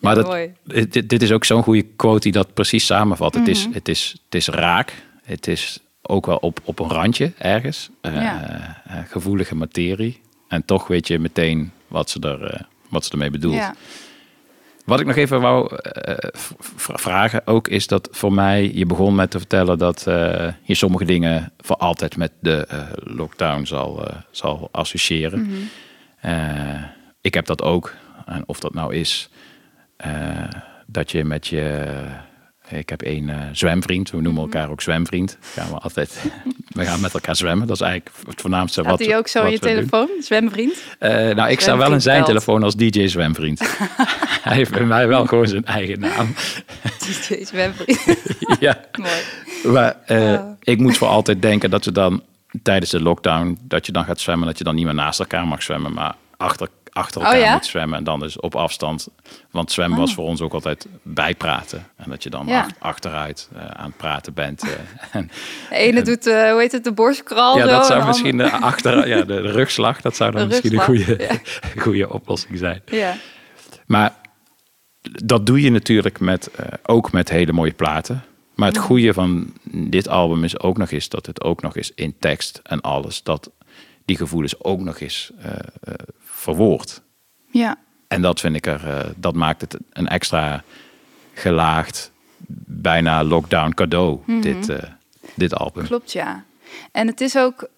Maar 0.00 0.14
dat, 0.14 0.36
dit, 0.64 1.08
dit 1.08 1.22
is 1.22 1.32
ook 1.32 1.44
zo'n 1.44 1.62
goede 1.62 1.82
quote 1.96 2.20
die 2.20 2.32
dat 2.32 2.54
precies 2.54 2.86
samenvat. 2.86 3.34
het, 3.34 3.48
is, 3.48 3.64
Mhm. 3.66 3.74
het, 3.74 3.88
is, 3.88 4.14
het 4.24 4.34
is 4.34 4.48
raak. 4.48 4.92
Het 5.24 5.46
is 5.46 5.78
ook 6.08 6.26
wel 6.26 6.36
op, 6.36 6.60
op 6.64 6.78
een 6.78 6.88
randje 6.90 7.32
ergens. 7.38 7.90
Eh, 8.00 8.14
Ja. 8.14 8.82
eh, 8.84 8.98
gevoelige 9.08 9.54
materie. 9.54 10.20
En 10.48 10.64
toch 10.64 10.86
weet 10.86 11.08
je 11.08 11.18
meteen 11.18 11.72
wat 11.88 12.10
ze, 12.10 12.20
er, 12.20 12.44
eh, 12.44 12.60
wat 12.88 13.04
ze 13.04 13.10
ermee 13.12 13.30
bedoelt. 13.30 13.54
Ja. 13.54 13.74
Wat 14.84 15.00
ik 15.00 15.06
nog 15.06 15.16
even 15.16 15.40
wou 15.40 15.76
eh, 15.76 16.14
vragen 16.76 17.46
ook 17.46 17.68
is 17.68 17.86
dat 17.86 18.08
voor 18.12 18.32
mij, 18.32 18.70
je 18.74 18.86
begon 18.86 19.14
met 19.14 19.30
te 19.30 19.38
vertellen 19.38 19.78
dat 19.78 20.06
eh, 20.06 20.48
je 20.62 20.74
sommige 20.74 21.04
dingen 21.04 21.52
voor 21.60 21.76
altijd 21.76 22.16
met 22.16 22.32
de 22.40 22.66
eh, 22.66 22.82
lockdown 22.94 23.64
zal, 23.64 24.06
eh, 24.08 24.16
zal 24.30 24.68
associëren. 24.72 25.40
Mhm. 25.42 25.52
Eh, 26.20 26.82
ik 27.20 27.34
heb 27.34 27.46
dat 27.46 27.62
ook. 27.62 27.94
En 28.26 28.42
of 28.46 28.60
dat 28.60 28.74
nou 28.74 28.94
is 28.94 29.28
eh, 29.96 30.44
dat 30.86 31.10
je 31.10 31.24
met 31.24 31.46
je. 31.46 31.86
Ik 32.68 32.88
heb 32.88 33.02
één 33.02 33.28
eh, 33.28 33.36
zwemvriend, 33.52 34.10
we 34.10 34.20
noemen 34.20 34.42
elkaar 34.42 34.70
ook 34.70 34.80
zwemvriend. 34.80 35.38
Gaan 35.40 35.68
we 35.68 35.78
altijd, 35.78 36.24
we 36.68 36.84
gaan 36.84 37.00
met 37.00 37.14
elkaar 37.14 37.36
zwemmen. 37.36 37.66
Dat 37.66 37.76
is 37.76 37.82
eigenlijk 37.82 38.16
het 38.26 38.40
voornaamste 38.40 38.80
Had 38.80 38.90
wat 38.90 39.06
hij 39.08 39.16
ook 39.16 39.28
zo 39.28 39.44
in 39.44 39.50
je 39.50 39.58
doen. 39.58 39.68
telefoon? 39.70 40.08
Zwemvriend? 40.20 40.74
Eh, 40.98 41.10
nou, 41.10 41.50
ik 41.50 41.60
sta 41.60 41.76
wel 41.76 41.92
in 41.92 42.00
zijn 42.00 42.14
belt. 42.16 42.26
telefoon 42.26 42.62
als 42.62 42.76
DJ 42.76 43.06
Zwemvriend. 43.06 43.60
Hij 44.44 44.56
heeft 44.56 44.70
bij 44.70 44.84
mij 44.84 45.08
wel 45.08 45.26
gewoon 45.26 45.46
zijn 45.48 45.64
eigen 45.64 46.00
naam. 46.00 46.34
DJ 47.28 47.44
Zwemvriend. 47.44 48.00
ja. 48.60 48.80
Mooi. 48.92 49.74
Maar 49.74 49.96
eh, 50.06 50.18
Ja. 50.32 50.56
ik 50.62 50.78
moet 50.78 50.96
voor 50.96 51.08
altijd 51.08 51.42
denken 51.42 51.70
dat 51.70 51.84
je 51.84 51.92
dan 51.92 52.22
tijdens 52.62 52.90
de 52.90 53.02
lockdown, 53.02 53.58
dat 53.62 53.86
je 53.86 53.92
dan 53.92 54.04
gaat 54.04 54.20
zwemmen, 54.20 54.46
dat 54.46 54.58
je 54.58 54.64
dan 54.64 54.74
niet 54.74 54.84
meer 54.84 54.94
naast 54.94 55.20
elkaar 55.20 55.46
mag 55.46 55.62
zwemmen, 55.62 55.92
maar 55.92 56.14
achter, 56.36 56.68
achter 56.94 57.20
Oh, 57.20 57.26
elkaar 57.26 57.40
ja? 57.42 57.52
moet 57.52 57.66
zwemmen. 57.66 57.98
En 57.98 58.04
dan 58.04 58.20
dus 58.20 58.40
op 58.40 58.54
afstand. 58.54 59.08
Want 59.50 59.72
zwemmen 59.72 59.98
was 59.98 60.08
Oh. 60.10 60.14
voor 60.14 60.24
ons 60.24 60.40
ook 60.40 60.52
altijd 60.52 60.86
bijpraten. 61.02 61.86
En 61.96 62.10
dat 62.10 62.22
je 62.22 62.30
dan 62.30 62.46
Ja. 62.46 62.66
achteruit 62.78 63.48
eh, 63.54 63.64
aan 63.66 63.86
het 63.86 63.96
praten 63.96 64.34
bent. 64.34 64.62
eh. 64.62 64.70
en, 65.12 65.30
De 65.68 65.76
ene 65.76 66.02
doet, 66.02 66.26
eh, 66.26 66.50
hoe 66.50 66.60
heet 66.60 66.72
het, 66.72 66.84
de 66.84 66.92
borstkral. 66.92 67.56
ja, 67.56 67.62
zo, 67.64 67.70
dat 67.70 67.86
zou 67.86 68.06
misschien 68.06 68.36
de, 68.36 68.50
achter, 68.50 69.08
ja, 69.08 69.16
de, 69.18 69.24
de 69.26 69.50
rugslag, 69.50 70.00
dat 70.00 70.16
zou 70.16 70.30
dan 70.30 70.46
misschien 70.48 70.72
een 70.74 70.80
goede, 70.80 71.30
goede 71.78 72.12
oplossing 72.12 72.58
zijn. 72.58 72.82
Ja. 72.86 73.14
Maar 73.86 74.14
dat 75.02 75.46
doe 75.46 75.60
je 75.62 75.70
natuurlijk 75.70 76.20
met, 76.20 76.50
ook 76.86 77.12
met 77.12 77.28
hele 77.28 77.52
mooie 77.52 77.72
platen. 77.72 78.24
Maar 78.54 78.68
het 78.68 78.78
goede 78.78 79.12
van 79.12 79.52
dit 79.72 80.08
album 80.08 80.44
is 80.44 80.60
ook 80.60 80.76
nog 80.78 80.90
eens 80.90 81.08
dat 81.08 81.26
het 81.26 81.42
ook 81.42 81.62
nog 81.62 81.76
eens 81.76 81.92
in 81.94 82.16
tekst 82.18 82.60
en 82.62 82.80
alles, 82.80 83.22
dat 83.22 83.50
die 84.04 84.16
gevoelens 84.16 84.62
ook 84.64 84.80
nog 84.80 85.00
eens 85.00 85.30
verwoord. 86.44 87.02
Ja. 87.50 87.76
En 88.08 88.22
dat 88.22 88.40
vind 88.40 88.56
ik 88.56 88.66
er, 88.66 88.88
eh, 88.88 89.10
dat 89.16 89.34
maakt 89.34 89.60
het 89.60 89.76
een 89.92 90.08
extra 90.08 90.62
gelaagd, 91.34 92.10
bijna 92.66 93.24
lockdown 93.24 93.70
cadeau, 93.74 94.20
Mhm. 94.26 94.40
dit, 94.40 94.68
eh, 94.68 94.90
dit 95.34 95.54
album. 95.54 95.84
Klopt, 95.84 96.12
ja. 96.12 96.44
En 96.92 97.06
het 97.06 97.20
is 97.20 97.36
ook... 97.36 97.68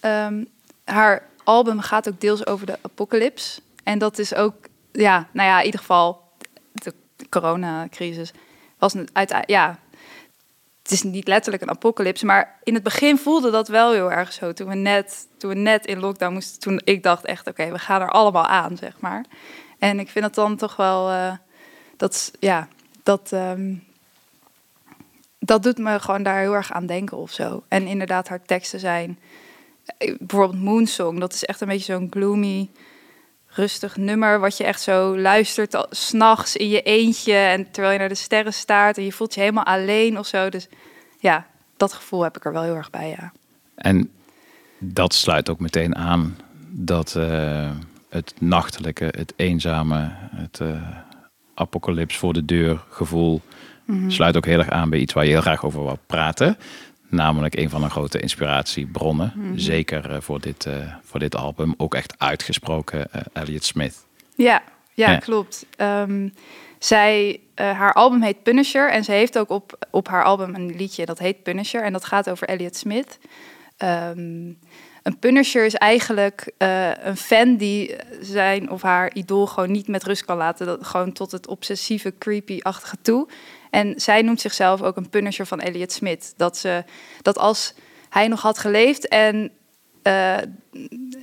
ehm, 0.00 0.44
haar 0.84 1.22
album 1.44 1.80
gaat 1.80 2.08
ook 2.08 2.20
deels 2.20 2.46
over 2.46 2.66
de 2.66 2.78
apocalyps. 2.82 3.60
En 3.84 3.98
dat 3.98 4.18
is 4.18 4.34
ook... 4.34 4.54
Ja, 4.92 5.28
nou 5.32 5.48
ja, 5.48 5.58
in 5.58 5.64
ieder 5.64 5.80
geval... 5.80 6.20
De, 6.72 6.94
coronacrisis 7.28 8.32
was 8.78 8.94
een, 8.94 9.08
uit, 9.12 9.36
ja, 9.46 9.78
het 10.86 10.94
is 10.94 11.02
niet 11.02 11.28
letterlijk 11.28 11.62
een 11.62 11.70
apocalypse, 11.70 12.26
maar 12.26 12.58
in 12.62 12.74
het 12.74 12.82
begin 12.82 13.18
voelde 13.18 13.50
dat 13.50 13.68
wel 13.68 13.92
heel 13.92 14.12
erg 14.12 14.32
zo. 14.32 14.52
Toen 14.52 14.68
we 14.68 14.74
net, 14.74 15.28
toen 15.38 15.50
we 15.50 15.56
net 15.56 15.86
in 15.86 16.00
lockdown 16.00 16.32
moesten, 16.32 16.60
toen 16.60 16.80
ik 16.84 17.02
dacht 17.02 17.24
echt, 17.24 17.46
oké, 17.46 17.70
we 17.70 17.78
gaan 17.78 18.00
er 18.00 18.10
allemaal 18.10 18.46
aan, 18.46 18.76
zeg 18.76 19.00
maar. 19.00 19.24
En 19.78 19.98
ik 19.98 20.08
vind 20.08 20.24
het 20.24 20.34
dan 20.34 20.56
toch 20.56 20.76
wel, 20.76 21.10
eh, 21.10 21.32
dat, 21.96 22.32
ja, 22.40 22.68
dat, 23.02 23.32
ehm, 23.32 23.74
dat 25.38 25.62
doet 25.62 25.78
me 25.78 26.00
gewoon 26.00 26.22
daar 26.22 26.40
heel 26.40 26.54
erg 26.54 26.72
aan 26.72 26.86
denken 26.86 27.16
of 27.16 27.30
zo. 27.30 27.62
En 27.68 27.86
inderdaad, 27.86 28.28
haar 28.28 28.42
teksten 28.42 28.80
zijn, 28.80 29.18
eh, 29.98 30.16
bijvoorbeeld 30.18 30.62
Moonsong, 30.62 31.20
dat 31.20 31.32
is 31.32 31.44
echt 31.44 31.60
een 31.60 31.68
beetje 31.68 31.92
zo'n 31.92 32.10
gloomy, 32.10 32.70
rustig 33.56 33.96
nummer, 33.96 34.40
wat 34.40 34.56
je 34.56 34.64
echt 34.64 34.80
zo 34.80 35.18
luistert 35.18 35.86
s'nachts 35.90 36.56
in 36.56 36.68
je 36.68 36.82
eentje 36.82 37.32
en 37.32 37.70
terwijl 37.70 37.92
je 37.92 37.98
naar 37.98 38.08
de 38.08 38.14
sterren 38.14 38.52
staart 38.52 38.98
en 38.98 39.04
je 39.04 39.12
voelt 39.12 39.34
je 39.34 39.40
helemaal 39.40 39.64
alleen 39.64 40.18
of 40.18 40.26
zo. 40.26 40.48
Dus 40.48 40.68
ja, 41.18 41.46
dat 41.76 41.92
gevoel 41.92 42.22
heb 42.22 42.36
ik 42.36 42.44
er 42.44 42.52
wel 42.52 42.62
heel 42.62 42.74
erg 42.74 42.90
bij, 42.90 43.08
ja. 43.08 43.32
En 43.74 44.10
dat 44.78 45.14
sluit 45.14 45.50
ook 45.50 45.60
meteen 45.60 45.96
aan 45.96 46.36
dat 46.70 47.14
eh, 47.16 47.70
het 48.08 48.34
nachtelijke, 48.38 49.04
het 49.04 49.32
eenzame, 49.36 50.10
het 50.34 50.60
eh, 50.60 50.88
apocalyps 51.54 52.16
voor 52.16 52.32
de 52.32 52.44
deur 52.44 52.84
gevoel 52.90 53.42
Mhm. 53.86 54.10
sluit 54.10 54.36
ook 54.36 54.44
heel 54.44 54.58
erg 54.58 54.70
aan 54.70 54.90
bij 54.90 54.98
iets 54.98 55.12
waar 55.12 55.24
je 55.24 55.30
heel 55.30 55.40
graag 55.40 55.64
over 55.64 55.84
wil 55.84 55.98
praten. 56.06 56.56
Namelijk 57.08 57.56
een 57.56 57.70
van 57.70 57.80
de 57.80 57.90
grote 57.90 58.20
inspiratiebronnen. 58.20 59.32
Mhm. 59.34 59.58
Zeker 59.58 60.10
eh, 60.10 60.20
voor, 60.20 60.40
dit, 60.40 60.66
eh, 60.66 60.74
voor 61.02 61.20
dit 61.20 61.36
album. 61.36 61.74
Ook 61.76 61.94
echt 61.94 62.14
uitgesproken 62.18 63.12
eh, 63.12 63.20
Elliot 63.32 63.64
Smith. 63.64 64.06
Ja, 64.34 64.62
ja, 64.94 65.10
Ja. 65.10 65.18
klopt. 65.18 65.66
Ehm, 65.76 66.28
zij, 66.78 67.40
haar 67.54 67.92
album 67.92 68.22
heet 68.22 68.42
Punisher 68.42 68.90
en 68.90 69.04
ze 69.04 69.12
heeft 69.12 69.38
ook 69.38 69.50
op, 69.50 69.86
op 69.90 70.08
haar 70.08 70.24
album 70.24 70.54
een 70.54 70.76
liedje 70.76 71.06
dat 71.06 71.18
heet 71.18 71.42
Punisher 71.42 71.82
en 71.82 71.92
dat 71.92 72.04
gaat 72.04 72.30
over 72.30 72.48
Elliot 72.48 72.76
Smith. 72.76 73.18
Ehm, 73.76 74.52
een 75.02 75.18
Punisher 75.20 75.64
is 75.64 75.74
eigenlijk 75.74 76.52
een 77.02 77.16
fan 77.16 77.56
die 77.56 77.96
zijn 78.20 78.70
of 78.70 78.82
haar 78.82 79.14
idool 79.14 79.46
gewoon 79.46 79.70
niet 79.70 79.88
met 79.88 80.04
rust 80.04 80.24
kan 80.24 80.36
laten. 80.36 80.66
Dat, 80.66 80.86
gewoon 80.86 81.12
tot 81.12 81.32
het 81.32 81.46
obsessieve, 81.46 82.14
creepy-achtige 82.18 82.96
toe. 83.02 83.28
En 83.76 84.00
zij 84.00 84.22
noemt 84.22 84.40
zichzelf 84.40 84.82
ook 84.82 84.96
een 84.96 85.08
Punisher 85.08 85.46
van 85.46 85.60
Elliot 85.60 85.92
Smith. 85.92 86.34
Dat, 86.36 86.56
ze, 86.56 86.84
dat 87.22 87.38
als 87.38 87.74
hij 88.08 88.28
nog 88.28 88.42
had 88.42 88.58
geleefd 88.58 89.08
en 89.08 89.50
eh, 90.02 90.36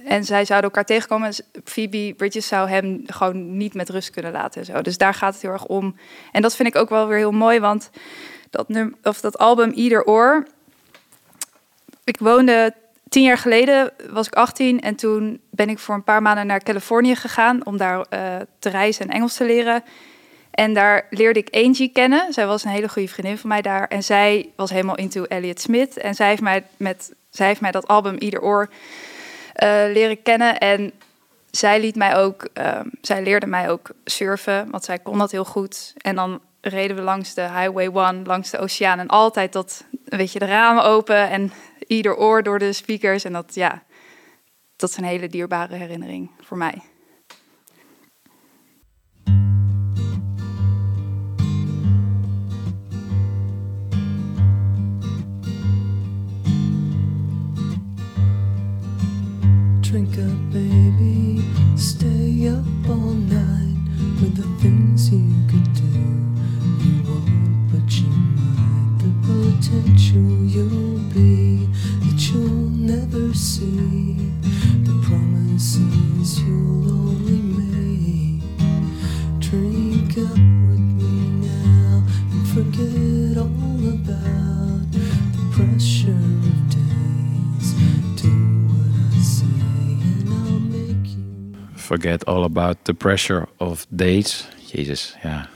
en 0.05 0.23
zij 0.23 0.45
zouden 0.45 0.69
elkaar 0.69 0.85
tegenkomen. 0.85 1.27
En 1.27 1.61
Phoebe 1.63 2.13
Bridges 2.17 2.47
zou 2.47 2.69
hem 2.69 3.03
gewoon 3.05 3.57
niet 3.57 3.73
met 3.73 3.89
rust 3.89 4.09
kunnen 4.09 4.31
laten. 4.31 4.61
En 4.61 4.65
zo. 4.65 4.81
Dus 4.81 4.97
daar 4.97 5.13
gaat 5.13 5.33
het 5.33 5.41
heel 5.41 5.51
erg 5.51 5.65
om. 5.65 5.95
En 6.31 6.41
dat 6.41 6.55
vind 6.55 6.67
ik 6.67 6.75
ook 6.75 6.89
wel 6.89 7.07
weer 7.07 7.17
heel 7.17 7.31
mooi, 7.31 7.59
want 7.59 7.89
dat, 8.49 8.69
num 8.69 8.95
of 9.03 9.21
dat 9.21 9.37
album 9.37 9.71
Ieder 9.71 10.03
Oor. 10.03 10.47
Ik 12.03 12.17
woonde 12.19 12.73
tien 13.09 13.23
jaar 13.23 13.37
geleden, 13.37 13.91
was 14.09 14.27
ik 14.27 14.33
18. 14.33 14.81
En 14.81 14.95
toen 14.95 15.39
ben 15.49 15.69
ik 15.69 15.79
voor 15.79 15.95
een 15.95 16.03
paar 16.03 16.21
maanden 16.21 16.47
naar 16.47 16.63
Californië 16.63 17.15
gegaan 17.15 17.65
om 17.65 17.77
daar 17.77 18.05
eh, 18.09 18.35
te 18.59 18.69
reizen 18.69 19.05
en 19.05 19.15
Engels 19.15 19.35
te 19.35 19.45
leren. 19.45 19.83
En 20.53 20.73
daar 20.73 21.07
leerde 21.09 21.39
ik 21.39 21.55
Angie 21.65 21.89
kennen. 21.89 22.33
Zij 22.33 22.45
was 22.45 22.63
een 22.63 22.71
hele 22.71 22.89
goede 22.89 23.07
vriendin 23.07 23.37
van 23.37 23.49
mij 23.49 23.61
daar. 23.61 23.87
En 23.87 24.03
zij 24.03 24.49
was 24.55 24.69
helemaal 24.69 24.95
into 24.95 25.23
Elliot 25.23 25.61
Smith. 25.61 25.97
En 25.97 26.15
zij 26.15 26.27
heeft 26.27 26.41
mij, 26.41 26.63
met, 26.77 27.13
zij 27.29 27.47
heeft 27.47 27.61
mij 27.61 27.71
dat 27.71 27.87
album 27.87 28.15
Ieder 28.17 28.41
Oor 28.41 28.69
eh, 29.53 29.69
leren 29.69 30.21
kennen. 30.21 30.57
En 30.59 30.93
zij 31.51 31.79
liet 31.79 31.95
mij 31.95 32.15
ook, 32.15 32.47
ehm, 32.53 32.87
zij 33.01 33.23
leerde 33.23 33.47
mij 33.47 33.69
ook 33.69 33.89
surfen, 34.05 34.69
want 34.71 34.83
zij 34.83 34.99
kon 34.99 35.17
dat 35.17 35.31
heel 35.31 35.45
goed. 35.45 35.93
En 35.97 36.15
dan 36.15 36.41
reden 36.61 36.95
we 36.95 37.01
langs 37.01 37.33
de 37.33 37.41
Highway 37.41 37.87
One, 37.87 38.21
langs 38.23 38.49
de 38.49 38.59
oceaan. 38.59 38.99
En 38.99 39.07
altijd 39.07 39.53
dat, 39.53 39.83
weet 40.05 40.31
je, 40.31 40.39
de 40.39 40.45
ramen 40.45 40.83
open 40.83 41.29
en 41.29 41.51
ieder 41.87 42.15
oor 42.15 42.43
door 42.43 42.59
de 42.59 42.73
speakers. 42.73 43.23
En 43.23 43.33
dat, 43.33 43.55
ja, 43.55 43.83
dat 44.75 44.89
is 44.89 44.97
een 44.97 45.03
hele 45.03 45.27
dierbare 45.27 45.75
herinnering 45.75 46.31
voor 46.41 46.57
mij. 46.57 46.81
Drink 59.93 60.17
up, 60.17 60.51
baby. 60.51 61.43
Stay 61.77 62.47
up 62.47 62.65
all 62.89 63.13
night 63.13 63.77
with 64.19 64.35
the 64.35 64.47
things 64.59 65.11
you 65.13 65.29
could 65.47 65.71
do. 65.75 65.83
You 66.83 67.03
won't, 67.03 67.71
but 67.71 67.87
you 67.99 68.09
might. 68.09 68.97
The 68.97 69.11
potential 69.21 70.45
you'll 70.45 70.97
be 71.13 71.67
that 71.99 72.19
you'll 72.27 72.71
never 72.73 73.35
see. 73.35 74.17
The 74.81 74.99
promises 75.03 76.39
you'll 76.41 76.89
only 76.89 77.41
make. 77.61 78.41
Drink 79.41 80.17
up 80.17 80.39
with 80.69 80.87
me 80.97 81.45
now 81.45 82.03
and 82.31 82.47
forget 82.49 83.37
all 83.37 83.93
about 83.93 84.91
the 84.91 85.43
pressure 85.51 86.22
Forget 91.93 92.25
all 92.25 92.43
about 92.43 92.77
the 92.83 92.93
pressure 92.93 93.47
of 93.57 93.85
dates. 93.89 94.47
Jezus, 94.71 95.15
ja. 95.23 95.47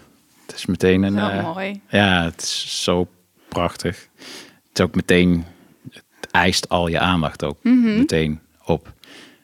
Het 0.46 0.56
is 0.56 0.66
meteen 0.66 1.04
een... 1.04 1.14
Zo 1.20 1.28
eh, 1.28 1.54
mooi. 1.54 1.82
Ja, 1.90 2.24
het 2.24 2.42
is 2.42 2.84
zo 2.84 3.08
prachtig. 3.48 4.08
Het 4.18 4.80
is 4.80 4.82
ook 4.86 4.96
meteen... 4.96 5.46
Het 5.92 6.32
eist 6.32 6.70
al 6.70 6.88
je 6.88 7.00
aandacht 7.00 7.44
ook 7.44 7.58
Mhm. 7.64 7.98
meteen 7.98 8.40
op. 8.66 8.94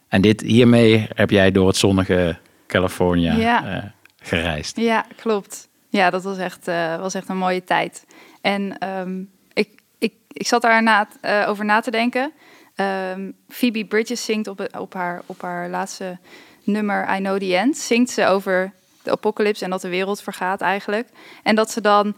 En 0.07 0.21
dit, 0.21 0.41
hiermee 0.41 1.07
heb 1.15 1.29
jij 1.29 1.51
door 1.51 1.67
het 1.67 1.77
zonnige 1.77 2.37
California 2.67 3.33
Ja. 3.35 3.65
eh, 3.65 3.83
gereisd. 4.19 4.77
Ja, 4.77 5.05
klopt. 5.15 5.67
Ja, 5.89 6.09
dat 6.09 6.23
was 6.23 6.37
echt, 6.37 6.67
eh, 6.67 6.97
was 6.99 7.13
echt 7.13 7.29
een 7.29 7.37
mooie 7.37 7.63
tijd. 7.63 8.05
En 8.41 8.77
ehm, 8.77 9.21
ik, 9.53 9.69
ik, 9.97 10.13
ik 10.27 10.47
zat 10.47 10.61
daar 10.61 10.83
na, 10.83 11.07
over 11.47 11.65
na 11.65 11.79
te 11.79 11.91
denken. 11.91 12.31
Ehm, 12.75 13.31
Phoebe 13.49 13.85
Bridges 13.85 14.25
zingt 14.25 14.47
op, 14.47 14.67
op, 14.79 14.93
haar, 14.93 15.21
op 15.25 15.41
haar 15.41 15.69
laatste 15.69 16.17
nummer 16.64 17.15
I 17.15 17.18
Know 17.18 17.40
The 17.40 17.56
End. 17.57 17.77
Zingt 17.77 18.10
ze 18.11 18.26
over 18.26 18.72
de 19.03 19.11
apocalypse 19.11 19.64
en 19.64 19.69
dat 19.69 19.81
de 19.81 19.90
wereld 19.90 20.22
vergaat 20.22 20.61
eigenlijk. 20.61 21.07
En 21.44 21.56
dat 21.56 21.72
ze 21.72 21.81
dan, 21.81 22.15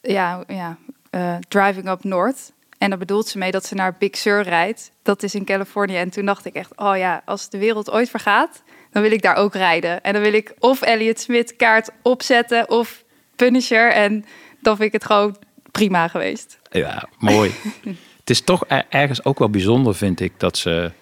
ja, 0.00 0.44
ja 0.46 0.76
eh, 1.10 1.36
driving 1.48 1.88
up 1.88 2.04
north. 2.04 2.52
En 2.78 2.88
daar 2.88 2.98
bedoelt 2.98 3.28
ze 3.28 3.38
mee 3.38 3.50
dat 3.50 3.66
ze 3.66 3.74
naar 3.74 3.94
Big 3.98 4.16
Sur 4.16 4.42
rijdt. 4.42 4.90
Dat 5.02 5.22
is 5.22 5.34
in 5.34 5.44
Californië. 5.44 5.96
En 5.96 6.10
toen 6.10 6.24
dacht 6.24 6.44
ik 6.44 6.54
echt, 6.54 6.76
oh 6.76 6.96
ja, 6.96 7.22
als 7.24 7.48
de 7.48 7.58
wereld 7.58 7.90
ooit 7.90 8.10
vergaat, 8.10 8.62
dan 8.90 9.02
wil 9.02 9.12
ik 9.12 9.22
daar 9.22 9.36
ook 9.36 9.54
rijden. 9.54 10.02
En 10.02 10.12
dan 10.12 10.22
wil 10.22 10.32
ik 10.32 10.54
of 10.58 10.82
Elliot 10.82 11.20
Smith 11.20 11.56
kaart 11.56 11.90
opzetten 12.02 12.70
of 12.70 13.04
Punisher. 13.36 13.92
En 13.92 14.24
dan 14.60 14.76
vind 14.76 14.88
ik 14.88 14.92
het 14.92 15.04
gewoon 15.04 15.36
prima 15.70 16.08
geweest. 16.08 16.58
Ja, 16.70 17.08
mooi. 17.18 17.54
het 18.20 18.30
is 18.30 18.40
toch 18.40 18.64
er- 18.68 18.86
ergens 18.88 19.24
ook 19.24 19.38
wel 19.38 19.50
bijzonder, 19.50 19.94
vind 19.94 20.20
ik, 20.20 20.40
dat 20.40 20.58
ze 20.58 20.92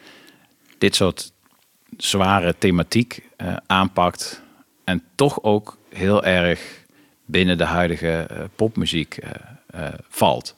dit 0.79 0.95
soort 0.95 1.33
zware 1.97 2.55
thematiek 2.59 3.29
eh, 3.37 3.57
aanpakt. 3.67 4.43
En 4.85 5.03
toch 5.15 5.43
ook 5.43 5.79
heel 5.89 6.25
erg 6.25 6.85
binnen 7.25 7.59
de 7.59 7.65
huidige 7.65 8.11
eh, 8.11 8.39
popmuziek 8.57 9.17
eh, 9.67 9.85
valt. 10.09 10.55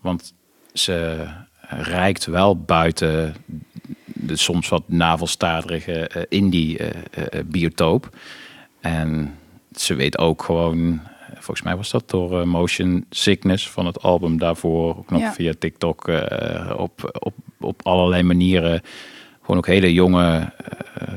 Want 0.00 0.34
ze 0.72 1.26
reikt 1.68 2.24
wel 2.26 2.56
buiten 2.56 3.34
de 4.04 4.36
soms 4.36 4.68
wat 4.68 4.82
navelstaderige 4.86 6.08
eh, 6.08 6.22
indie-biotoop. 6.28 8.16
en 8.80 9.34
ze 9.72 9.94
weet 9.94 10.18
ook 10.18 10.42
gewoon, 10.42 11.00
volgens 11.34 11.62
mij 11.62 11.76
was 11.76 11.90
dat 11.90 12.10
door 12.10 12.48
Motion 12.48 13.04
Sickness 13.10 13.70
van 13.70 13.86
het 13.86 14.02
album 14.02 14.38
daarvoor, 14.38 14.96
ook 14.96 15.10
nog 15.10 15.20
Ja. 15.20 15.32
via 15.32 15.52
TikTok, 15.58 16.10
op, 16.76 17.18
op, 17.20 17.34
op 17.60 17.86
allerlei 17.86 18.22
manieren. 18.22 18.82
Gewoon 19.48 19.62
ook 19.62 19.72
hele 19.72 19.92
jonge 19.92 20.52
eh, 20.94 21.14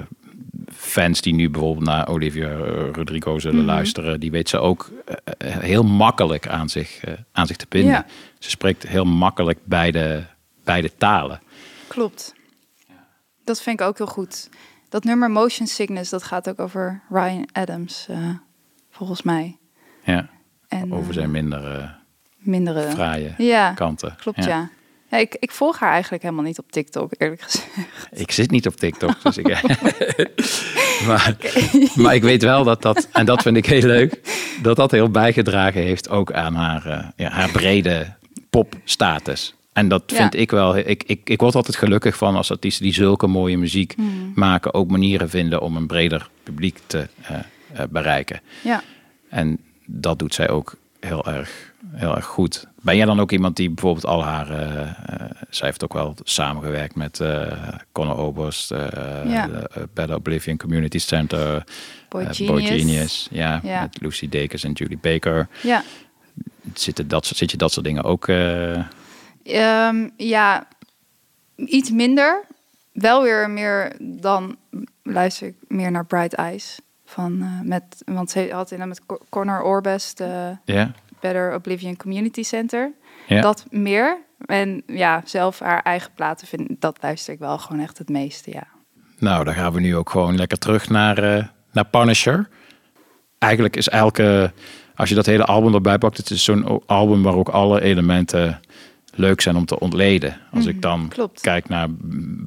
fans 0.74 1.22
die 1.22 1.34
nu 1.34 1.50
bijvoorbeeld 1.50 1.86
naar 1.86 2.08
Olivia 2.08 2.50
eh, 2.50 2.92
Rodrigo 2.92 3.40
zullen 3.40 3.58
Mhm. 3.58 3.66
luisteren, 3.66 4.20
die 4.20 4.32
weet 4.32 4.50
ze 4.50 4.60
ook 4.60 4.92
eh, 5.38 5.58
heel 5.58 5.84
makkelijk 5.84 6.48
aan 6.48 6.70
zich, 6.70 7.04
aan 7.32 7.48
zich 7.48 7.58
te 7.58 7.66
binden. 7.70 7.92
Ja. 7.92 8.06
Ze 8.40 8.50
spreekt 8.50 8.88
heel 8.88 9.06
makkelijk 9.06 9.60
beide, 9.64 10.26
beide 10.64 10.92
talen. 10.98 11.42
Klopt. 11.88 12.34
Dat 13.44 13.62
vind 13.62 13.80
ik 13.80 13.86
ook 13.88 13.98
heel 13.98 14.08
goed. 14.08 14.50
Dat 14.90 15.04
nummer 15.04 15.32
Motion 15.32 15.68
Sickness, 15.68 16.10
dat 16.10 16.24
gaat 16.24 16.50
ook 16.50 16.60
over 16.60 17.02
Ryan 17.10 17.48
Adams, 17.52 18.08
volgens 18.90 19.22
mij. 19.22 19.58
Ja. 20.04 20.30
En, 20.68 20.94
Over 20.94 21.14
zijn 21.14 21.32
minder 21.32 21.96
mindere 22.38 22.90
fraaie 22.92 23.34
ja, 23.38 23.74
kanten. 23.74 24.16
Klopt, 24.16 24.44
ja. 24.44 24.50
Ja, 24.50 24.70
ik, 25.20 25.36
ik 25.40 25.52
volg 25.52 25.80
haar 25.80 25.92
eigenlijk 25.92 26.24
helemaal 26.24 26.44
niet 26.44 26.60
op 26.60 26.72
TikTok, 26.72 27.12
eerlijk 27.18 27.42
gezegd. 27.42 27.68
Ik 28.12 28.32
zit 28.32 28.52
niet 28.52 28.68
op 28.68 28.76
TikTok, 28.76 29.24
dus 29.24 29.38
ik... 29.38 29.48
maar, 31.08 31.36
maar 31.96 32.16
ik 32.16 32.22
weet 32.24 32.42
wel 32.44 32.64
dat 32.64 32.82
dat, 32.82 33.08
en 33.12 33.26
dat 33.26 33.42
vind 33.42 33.58
ik 33.58 33.66
heel 33.66 33.82
leuk, 33.88 34.20
dat 34.62 34.76
dat 34.76 34.92
heel 34.92 35.10
bijgedragen 35.10 35.82
heeft 35.82 36.10
ook 36.10 36.32
aan 36.32 36.56
haar, 36.56 36.86
eh, 36.86 37.06
ja, 37.16 37.30
haar 37.30 37.50
brede 37.52 38.14
popstatus. 38.50 39.54
En 39.74 39.88
dat 39.88 40.04
Ja. 40.08 40.16
vind 40.16 40.36
ik 40.36 40.52
wel, 40.52 40.78
ik, 40.78 41.04
ik, 41.06 41.22
ik 41.24 41.40
word 41.40 41.56
altijd 41.56 41.76
gelukkig 41.76 42.16
van 42.18 42.36
als 42.36 42.52
artiesten 42.52 42.84
die 42.84 42.94
zulke 42.94 43.28
mooie 43.28 43.58
muziek 43.58 43.94
Mm. 43.98 44.32
maken, 44.36 44.74
ook 44.74 44.90
manieren 44.90 45.30
vinden 45.30 45.62
om 45.62 45.76
een 45.76 45.88
breder 45.88 46.30
publiek 46.44 46.80
te 46.88 47.08
eh, 47.22 47.36
eh, 47.74 47.88
bereiken. 47.90 48.42
Ja. 48.62 48.84
En 49.30 49.58
dat 49.86 50.20
doet 50.20 50.34
zij 50.34 50.50
ook 50.50 50.76
heel 51.00 51.26
erg, 51.26 51.71
heel 51.92 52.16
erg 52.16 52.26
goed. 52.26 52.68
Ben 52.82 52.96
jij 52.96 53.06
dan 53.06 53.20
ook 53.20 53.32
iemand 53.32 53.56
die 53.56 53.70
bijvoorbeeld 53.70 54.06
al 54.06 54.24
haar... 54.24 54.50
eh, 54.50 54.92
zij 55.50 55.68
heeft 55.68 55.84
ook 55.84 55.94
wel 55.94 56.16
samengewerkt 56.24 56.96
met 56.96 57.20
eh 57.20 57.58
Conor 57.92 58.18
Oberst, 58.18 58.70
Ja. 59.26 59.48
de, 59.48 59.88
Better 59.94 60.16
Oblivion 60.16 60.58
Community 60.58 60.98
Center, 61.00 61.64
Boy 62.10 62.26
Genius. 62.34 62.70
Genius, 62.70 63.28
ja, 63.32 63.60
Ja. 63.64 63.82
met 63.82 64.02
Lucy 64.02 64.30
Dacus 64.30 64.64
en 64.64 64.72
Julie 64.72 64.98
Baker. 64.98 65.48
Ja. 65.64 65.84
Zitten 66.74 67.08
dat, 67.08 67.26
zit 67.26 67.52
je 67.52 67.58
dat 67.58 67.72
soort 67.72 67.86
dingen 67.86 68.04
ook... 68.04 68.28
eh, 68.28 68.84
Ehm, 69.44 70.10
ja, 70.18 70.68
iets 71.56 71.92
minder. 71.92 72.44
Wel 72.92 73.24
weer 73.24 73.50
meer 73.50 73.96
dan 74.00 74.58
luister 75.04 75.48
ik 75.48 75.56
meer 75.68 75.92
naar 75.92 76.06
Bright 76.06 76.34
Eyes. 76.34 76.80
Van, 77.06 77.60
met, 77.68 77.84
want 78.06 78.32
ze 78.32 78.50
had 78.52 78.72
inderdaad 78.72 78.98
met 79.00 79.06
Co- 79.06 79.26
Conor 79.30 79.62
Orbest 79.62 80.20
Ja. 80.66 80.92
Better 81.22 81.54
Oblivion 81.56 81.98
Community 81.98 82.44
Center. 82.44 82.92
Ja. 83.28 83.42
Dat 83.42 83.66
meer. 83.70 84.18
En 84.46 84.84
ja, 84.88 85.22
zelf 85.26 85.60
haar 85.60 85.82
eigen 85.82 86.12
platen 86.16 86.48
vind 86.48 86.70
dat 86.80 86.98
luister 87.02 87.34
ik 87.34 87.40
wel 87.40 87.58
gewoon 87.58 87.82
echt 87.82 87.98
het 87.98 88.10
meeste, 88.10 88.52
ja. 88.52 88.68
Nou, 89.20 89.44
dan 89.44 89.54
gaan 89.54 89.74
we 89.74 89.80
nu 89.80 89.96
ook 89.96 90.10
gewoon 90.10 90.36
lekker 90.36 90.58
terug 90.58 90.90
naar, 90.90 91.18
eh, 91.18 91.46
naar 91.72 91.86
Punisher. 91.86 92.50
Eigenlijk 93.38 93.76
is 93.76 93.90
elke, 93.90 94.54
als 94.96 95.10
je 95.10 95.16
dat 95.16 95.26
hele 95.26 95.46
album 95.46 95.74
erbij 95.74 95.98
pakt, 95.98 96.18
het 96.18 96.30
is 96.30 96.44
zo'n 96.44 96.86
album 96.86 97.24
waar 97.24 97.36
ook 97.36 97.50
alle 97.50 97.82
elementen 97.82 98.60
leuk 99.14 99.42
zijn 99.42 99.56
om 99.56 99.66
te 99.66 99.80
ontleden. 99.80 100.38
Als 100.52 100.66
Mhm, 100.66 100.76
ik 100.76 100.82
dan 100.82 101.08
klopt. 101.08 101.42
kijk 101.42 101.70
naar 101.70 101.88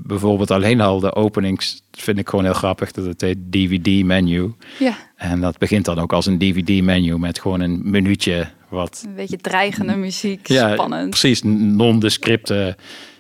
bijvoorbeeld 0.07 0.51
alleen 0.51 0.81
al 0.81 1.01
de 1.01 1.15
openings, 1.15 1.83
vind 1.93 2.19
ik 2.19 2.29
gewoon 2.29 2.45
heel 2.45 2.55
grappig 2.55 2.91
dat 2.93 3.05
het 3.05 3.21
heet 3.21 3.39
DVD 3.53 4.05
menu. 4.05 4.55
Ja, 4.79 4.95
En 5.17 5.41
dat 5.41 5.59
begint 5.59 5.85
dan 5.85 5.99
ook 5.99 6.13
als 6.13 6.27
een 6.27 6.39
DVD 6.39 6.83
menu 6.83 7.19
met 7.19 7.41
gewoon 7.41 7.61
een 7.61 7.81
minuutje 7.91 8.49
wat 8.75 9.03
een 9.07 9.15
beetje 9.15 9.37
dreigende 9.37 9.97
muziek, 9.97 10.49
ja, 10.49 10.73
spannend. 10.73 11.11
precies, 11.11 11.43
non-descripte 11.43 12.77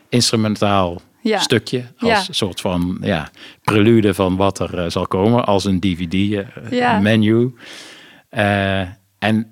instrumentaal 0.08 1.00
Ja. 1.22 1.38
stukje. 1.38 1.84
Als 1.98 2.10
Ja. 2.26 2.32
soort 2.32 2.60
van 2.60 2.98
ja, 3.00 3.30
prelude 3.62 4.14
van 4.14 4.36
wat 4.36 4.58
er 4.58 4.78
eh, 4.78 4.90
zal 4.90 5.06
komen. 5.06 5.46
Als 5.46 5.64
een 5.64 5.72
Ja. 5.72 5.80
DVD-menu. 5.80 7.54
Eh, 8.28 8.80
en 9.18 9.50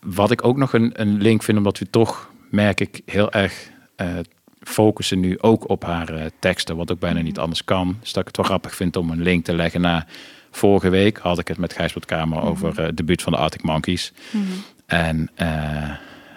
wat 0.00 0.30
ik 0.30 0.44
ook 0.44 0.56
nog 0.56 0.72
een, 0.72 0.90
een 1.00 1.22
link 1.22 1.42
vind, 1.42 1.58
omdat 1.58 1.78
we 1.78 1.90
toch, 1.90 2.30
merk 2.50 2.80
ik, 2.80 3.00
heel 3.06 3.32
erg 3.32 3.70
eh, 3.96 4.06
focussen 4.60 5.20
nu 5.20 5.38
ook 5.40 5.68
op 5.68 5.84
haar 5.84 6.08
eh, 6.14 6.24
teksten. 6.38 6.76
Wat 6.76 6.92
ook 6.92 6.98
bijna 6.98 7.20
niet 7.20 7.38
anders 7.38 7.64
kan. 7.64 7.96
Dus 8.00 8.12
dat 8.12 8.20
ik 8.20 8.26
het 8.26 8.36
wel 8.36 8.46
grappig 8.46 8.74
vind 8.74 8.96
om 8.96 9.10
een 9.10 9.22
link 9.22 9.44
te 9.44 9.54
leggen 9.54 9.80
naar... 9.80 10.06
Vorige 10.50 10.88
week 10.88 11.18
had 11.18 11.38
ik 11.38 11.48
het 11.48 11.58
met 11.58 11.72
Gijsbert 11.72 12.04
Kamer 12.04 12.42
over 12.42 12.78
eh, 12.78 12.84
het 12.86 12.96
debuut 12.96 13.22
van 13.22 13.32
de 13.32 13.38
Arctic 13.38 13.62
Monkeys. 13.62 14.12
Mhm. 14.30 14.42
En 14.86 15.30
eh, 15.34 15.90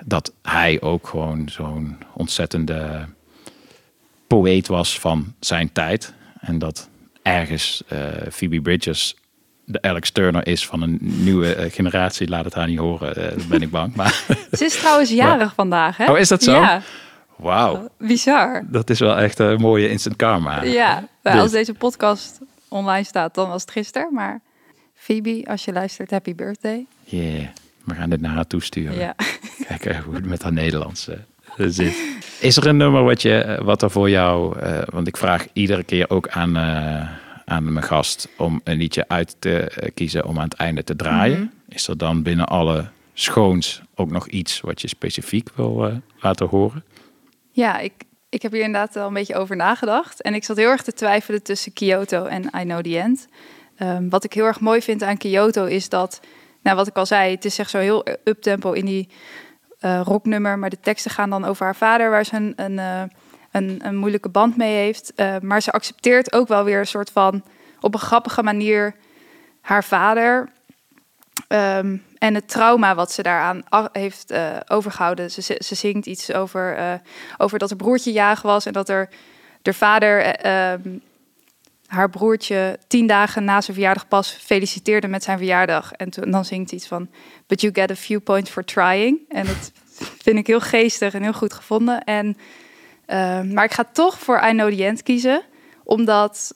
dat 0.05 0.33
hij 0.41 0.81
ook 0.81 1.07
gewoon 1.07 1.49
zo'n 1.49 1.97
ontzettende 2.13 3.05
poëet 4.27 4.67
was 4.67 4.99
van 4.99 5.33
zijn 5.39 5.71
tijd. 5.71 6.13
En 6.39 6.59
dat 6.59 6.89
ergens 7.21 7.83
eh, 7.87 7.99
Phoebe 8.31 8.61
Bridgers 8.61 9.15
de 9.65 9.81
Alex 9.81 10.09
Turner 10.11 10.47
is 10.47 10.67
van 10.67 10.81
een 10.81 10.97
nieuwe 11.01 11.55
eh, 11.55 11.71
generatie. 11.71 12.29
Laat 12.29 12.45
het 12.45 12.53
haar 12.53 12.67
niet 12.67 12.79
horen, 12.79 13.15
daar 13.15 13.47
ben 13.49 13.61
ik 13.61 13.71
bang. 13.71 13.95
Maar, 13.95 14.23
Ze 14.51 14.65
is 14.65 14.77
trouwens 14.79 15.09
jarig 15.09 15.53
vandaag, 15.53 15.97
hè? 15.97 16.11
Oh, 16.11 16.17
is 16.17 16.27
dat 16.27 16.43
zo? 16.43 16.51
Ja, 16.51 16.81
wauw, 17.35 17.89
bizar. 17.97 18.63
dat 18.67 18.89
is 18.89 18.99
wel 18.99 19.17
echt 19.17 19.39
een 19.39 19.61
mooie 19.61 19.89
instant 19.89 20.15
karma. 20.15 20.63
Ja, 20.63 20.93
nou, 20.93 21.35
Dus- 21.35 21.41
als 21.43 21.51
deze 21.51 21.73
podcast 21.73 22.39
online 22.67 23.03
staat, 23.03 23.33
dan 23.35 23.49
was 23.49 23.61
het 23.61 23.71
gisteren. 23.71 24.13
Maar 24.13 24.41
Phoebe, 24.93 25.43
als 25.47 25.65
je 25.65 25.73
luistert, 25.73 26.11
happy 26.11 26.35
birthday. 26.35 26.85
Yeah, 27.03 27.47
we 27.87 27.95
gaan 27.95 28.09
dit 28.09 28.21
naar 28.21 28.35
haar 28.35 28.47
toesturen. 28.47 28.97
Ja. 28.97 29.15
Kijken 29.67 30.03
hoe 30.03 30.15
het 30.15 30.25
met 30.25 30.43
haar 30.43 30.53
Nederlands 30.53 31.07
eh, 31.07 31.15
zit. 31.67 31.95
Is 32.39 32.57
er 32.57 32.67
een 32.67 32.77
nummer 32.77 33.03
wat, 33.03 33.21
je, 33.21 33.37
eh, 33.37 33.63
wat 33.63 33.81
er 33.81 33.91
voor 33.91 34.09
jou... 34.09 34.59
eh, 34.59 34.81
want 34.85 35.07
ik 35.07 35.17
vraag 35.17 35.47
iedere 35.53 35.83
keer 35.83 36.09
ook 36.09 36.27
aan, 36.29 36.57
aan 37.45 37.73
mijn 37.73 37.85
gast... 37.85 38.29
om 38.37 38.61
een 38.63 38.77
liedje 38.77 39.07
uit 39.07 39.35
te 39.39 39.89
kiezen 39.93 40.25
om 40.25 40.37
aan 40.37 40.43
het 40.43 40.53
einde 40.53 40.83
te 40.83 40.95
draaien. 40.95 41.39
Mhm. 41.39 41.47
Is 41.69 41.87
er 41.87 41.97
dan 41.97 42.23
binnen 42.23 42.45
alle 42.45 42.87
schoons 43.13 43.81
ook 43.95 44.11
nog 44.11 44.27
iets... 44.27 44.61
wat 44.61 44.81
je 44.81 44.87
specifiek 44.87 45.49
wil 45.55 46.01
laten 46.19 46.47
horen? 46.47 46.83
Ja, 47.51 47.79
ik, 47.79 47.93
ik 48.29 48.41
heb 48.41 48.51
hier 48.51 48.63
inderdaad 48.63 48.93
wel 48.93 49.07
een 49.07 49.13
beetje 49.13 49.35
over 49.35 49.55
nagedacht. 49.55 50.21
En 50.21 50.33
ik 50.33 50.43
zat 50.43 50.57
heel 50.57 50.69
erg 50.69 50.83
te 50.83 50.93
twijfelen 50.93 51.43
tussen 51.43 51.73
Kyoto 51.73 52.25
en 52.25 52.43
I 52.43 52.63
Know 52.63 52.81
The 52.81 52.99
End. 52.99 53.27
Ehm, 53.77 54.09
wat 54.09 54.23
ik 54.23 54.33
heel 54.33 54.45
erg 54.45 54.59
mooi 54.59 54.81
vind 54.81 55.03
aan 55.03 55.17
Kyoto 55.17 55.65
is 55.65 55.89
dat... 55.89 56.19
Nou, 56.67 56.79
wat 56.79 56.87
ik 56.87 56.97
al 56.97 57.05
zei, 57.05 57.35
het 57.35 57.45
is 57.45 57.59
echt 57.59 57.69
zo 57.69 57.77
heel 57.77 58.05
uptempo 58.23 58.71
in 58.71 58.85
die 58.85 59.09
eh, 59.79 60.01
rocknummer. 60.03 60.59
Maar 60.59 60.69
de 60.69 60.79
teksten 60.79 61.11
gaan 61.11 61.29
dan 61.29 61.45
over 61.45 61.65
haar 61.65 61.75
vader, 61.75 62.09
waar 62.09 62.25
ze 62.25 62.35
een, 62.35 62.53
een, 62.55 62.79
eh, 62.79 63.01
een, 63.51 63.79
een 63.83 63.95
moeilijke 63.95 64.29
band 64.29 64.57
mee 64.57 64.75
heeft. 64.75 65.13
Eh, 65.15 65.35
maar 65.41 65.61
ze 65.61 65.71
accepteert 65.71 66.33
ook 66.33 66.47
wel 66.47 66.63
weer 66.63 66.79
een 66.79 66.87
soort 66.87 67.09
van... 67.09 67.43
op 67.81 67.93
een 67.93 67.99
grappige 67.99 68.43
manier 68.43 68.95
haar 69.61 69.83
vader... 69.83 70.49
Ehm, 71.47 71.97
en 72.17 72.35
het 72.35 72.47
trauma 72.49 72.95
wat 72.95 73.11
ze 73.11 73.23
daaraan 73.23 73.63
heeft 73.91 74.31
eh, 74.31 74.57
overgehouden. 74.67 75.31
Ze, 75.31 75.41
ze 75.41 75.75
zingt 75.75 76.05
iets 76.05 76.33
over, 76.33 76.99
over 77.37 77.59
dat 77.59 77.69
haar 77.69 77.77
broertje 77.77 78.11
jaag 78.11 78.41
was 78.41 78.65
en 78.65 78.73
dat 78.73 78.89
er 78.89 79.09
de 79.67 79.73
vader 79.73 80.21
eh, 80.21 80.73
ehm, 80.73 80.81
haar 81.87 82.09
broertje 82.09 82.79
tien 82.87 83.07
dagen 83.07 83.43
na 83.43 83.61
zijn 83.61 83.75
verjaardag 83.75 84.07
pas 84.07 84.31
feliciteerde 84.31 85.07
met 85.07 85.23
zijn 85.23 85.37
verjaardag. 85.37 85.91
En 85.91 86.09
toen, 86.09 86.31
dan 86.31 86.45
zingt 86.45 86.69
ze 86.69 86.75
iets 86.75 86.87
van, 86.87 87.09
but 87.47 87.61
you 87.61 87.73
get 87.73 87.91
a 87.91 87.95
few 87.95 88.23
points 88.23 88.49
for 88.49 88.63
trying. 88.63 89.19
En 89.29 89.45
dat 89.45 89.71
vind 89.97 90.37
ik 90.37 90.47
heel 90.47 90.59
geestig 90.59 91.13
en 91.13 91.21
heel 91.21 91.33
goed 91.33 91.53
gevonden. 91.53 92.03
En, 92.03 92.37
eh, 93.05 93.41
maar 93.41 93.63
ik 93.63 93.73
ga 93.73 93.83
toch 93.91 94.19
voor 94.19 94.41
I 94.43 94.51
Know 94.51 94.73
The 94.73 94.85
End 94.85 95.03
kiezen, 95.03 95.41
omdat 95.83 96.55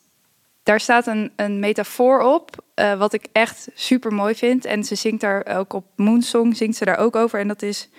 daar 0.63 0.79
staat 0.79 1.07
een, 1.07 1.31
een 1.35 1.59
metafoor 1.59 2.21
op, 2.21 2.63
eh, 2.73 2.97
wat 2.97 3.13
ik 3.13 3.27
echt 3.31 3.67
super 3.73 4.13
mooi 4.13 4.35
vind. 4.35 4.65
En 4.65 4.83
ze 4.83 4.95
zingt 4.95 5.21
daar 5.21 5.45
ook 5.45 5.73
op 5.73 5.85
Moonsong, 5.95 6.57
zingt 6.57 6.77
ze 6.77 6.85
daar 6.85 6.97
ook 6.97 7.15
over. 7.15 7.39
En 7.39 7.47
dat 7.47 7.61
is, 7.61 7.89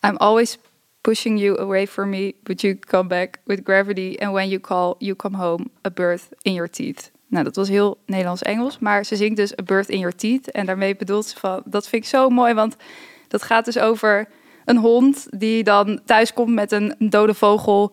I'm 0.00 0.16
always 0.16 0.58
pushing 1.08 1.38
you 1.38 1.58
away 1.58 1.86
from 1.86 2.10
me, 2.10 2.34
but 2.42 2.60
you 2.60 2.74
come 2.74 3.08
back 3.08 3.38
with 3.46 3.62
gravity. 3.64 4.18
And 4.20 4.32
when 4.32 4.48
you 4.48 4.60
call, 4.60 4.94
you 4.98 5.14
come 5.14 5.36
home, 5.36 5.70
a 5.82 5.90
birth 5.90 6.28
in 6.42 6.52
your 6.52 6.70
teeth. 6.70 7.10
Nou, 7.26 7.44
dat 7.44 7.56
was 7.56 7.68
heel 7.68 7.98
Nederlands-Engels, 8.06 8.78
maar 8.78 9.04
ze 9.04 9.16
zingt 9.16 9.36
dus 9.36 9.58
a 9.58 9.62
birth 9.62 9.88
in 9.88 9.98
your 9.98 10.16
teeth. 10.16 10.50
En 10.50 10.66
daarmee 10.66 10.96
bedoelt 10.96 11.26
ze 11.26 11.38
van, 11.38 11.62
dat 11.64 11.88
vind 11.88 12.02
ik 12.02 12.08
zo 12.08 12.28
mooi, 12.28 12.54
want 12.54 12.76
dat 13.28 13.42
gaat 13.42 13.64
dus 13.64 13.78
over 13.78 14.28
een 14.64 14.76
hond 14.76 15.26
die 15.30 15.62
dan 15.64 16.00
thuis 16.04 16.32
komt 16.32 16.54
met 16.54 16.72
een 16.72 16.94
dode 16.98 17.34
vogel 17.34 17.92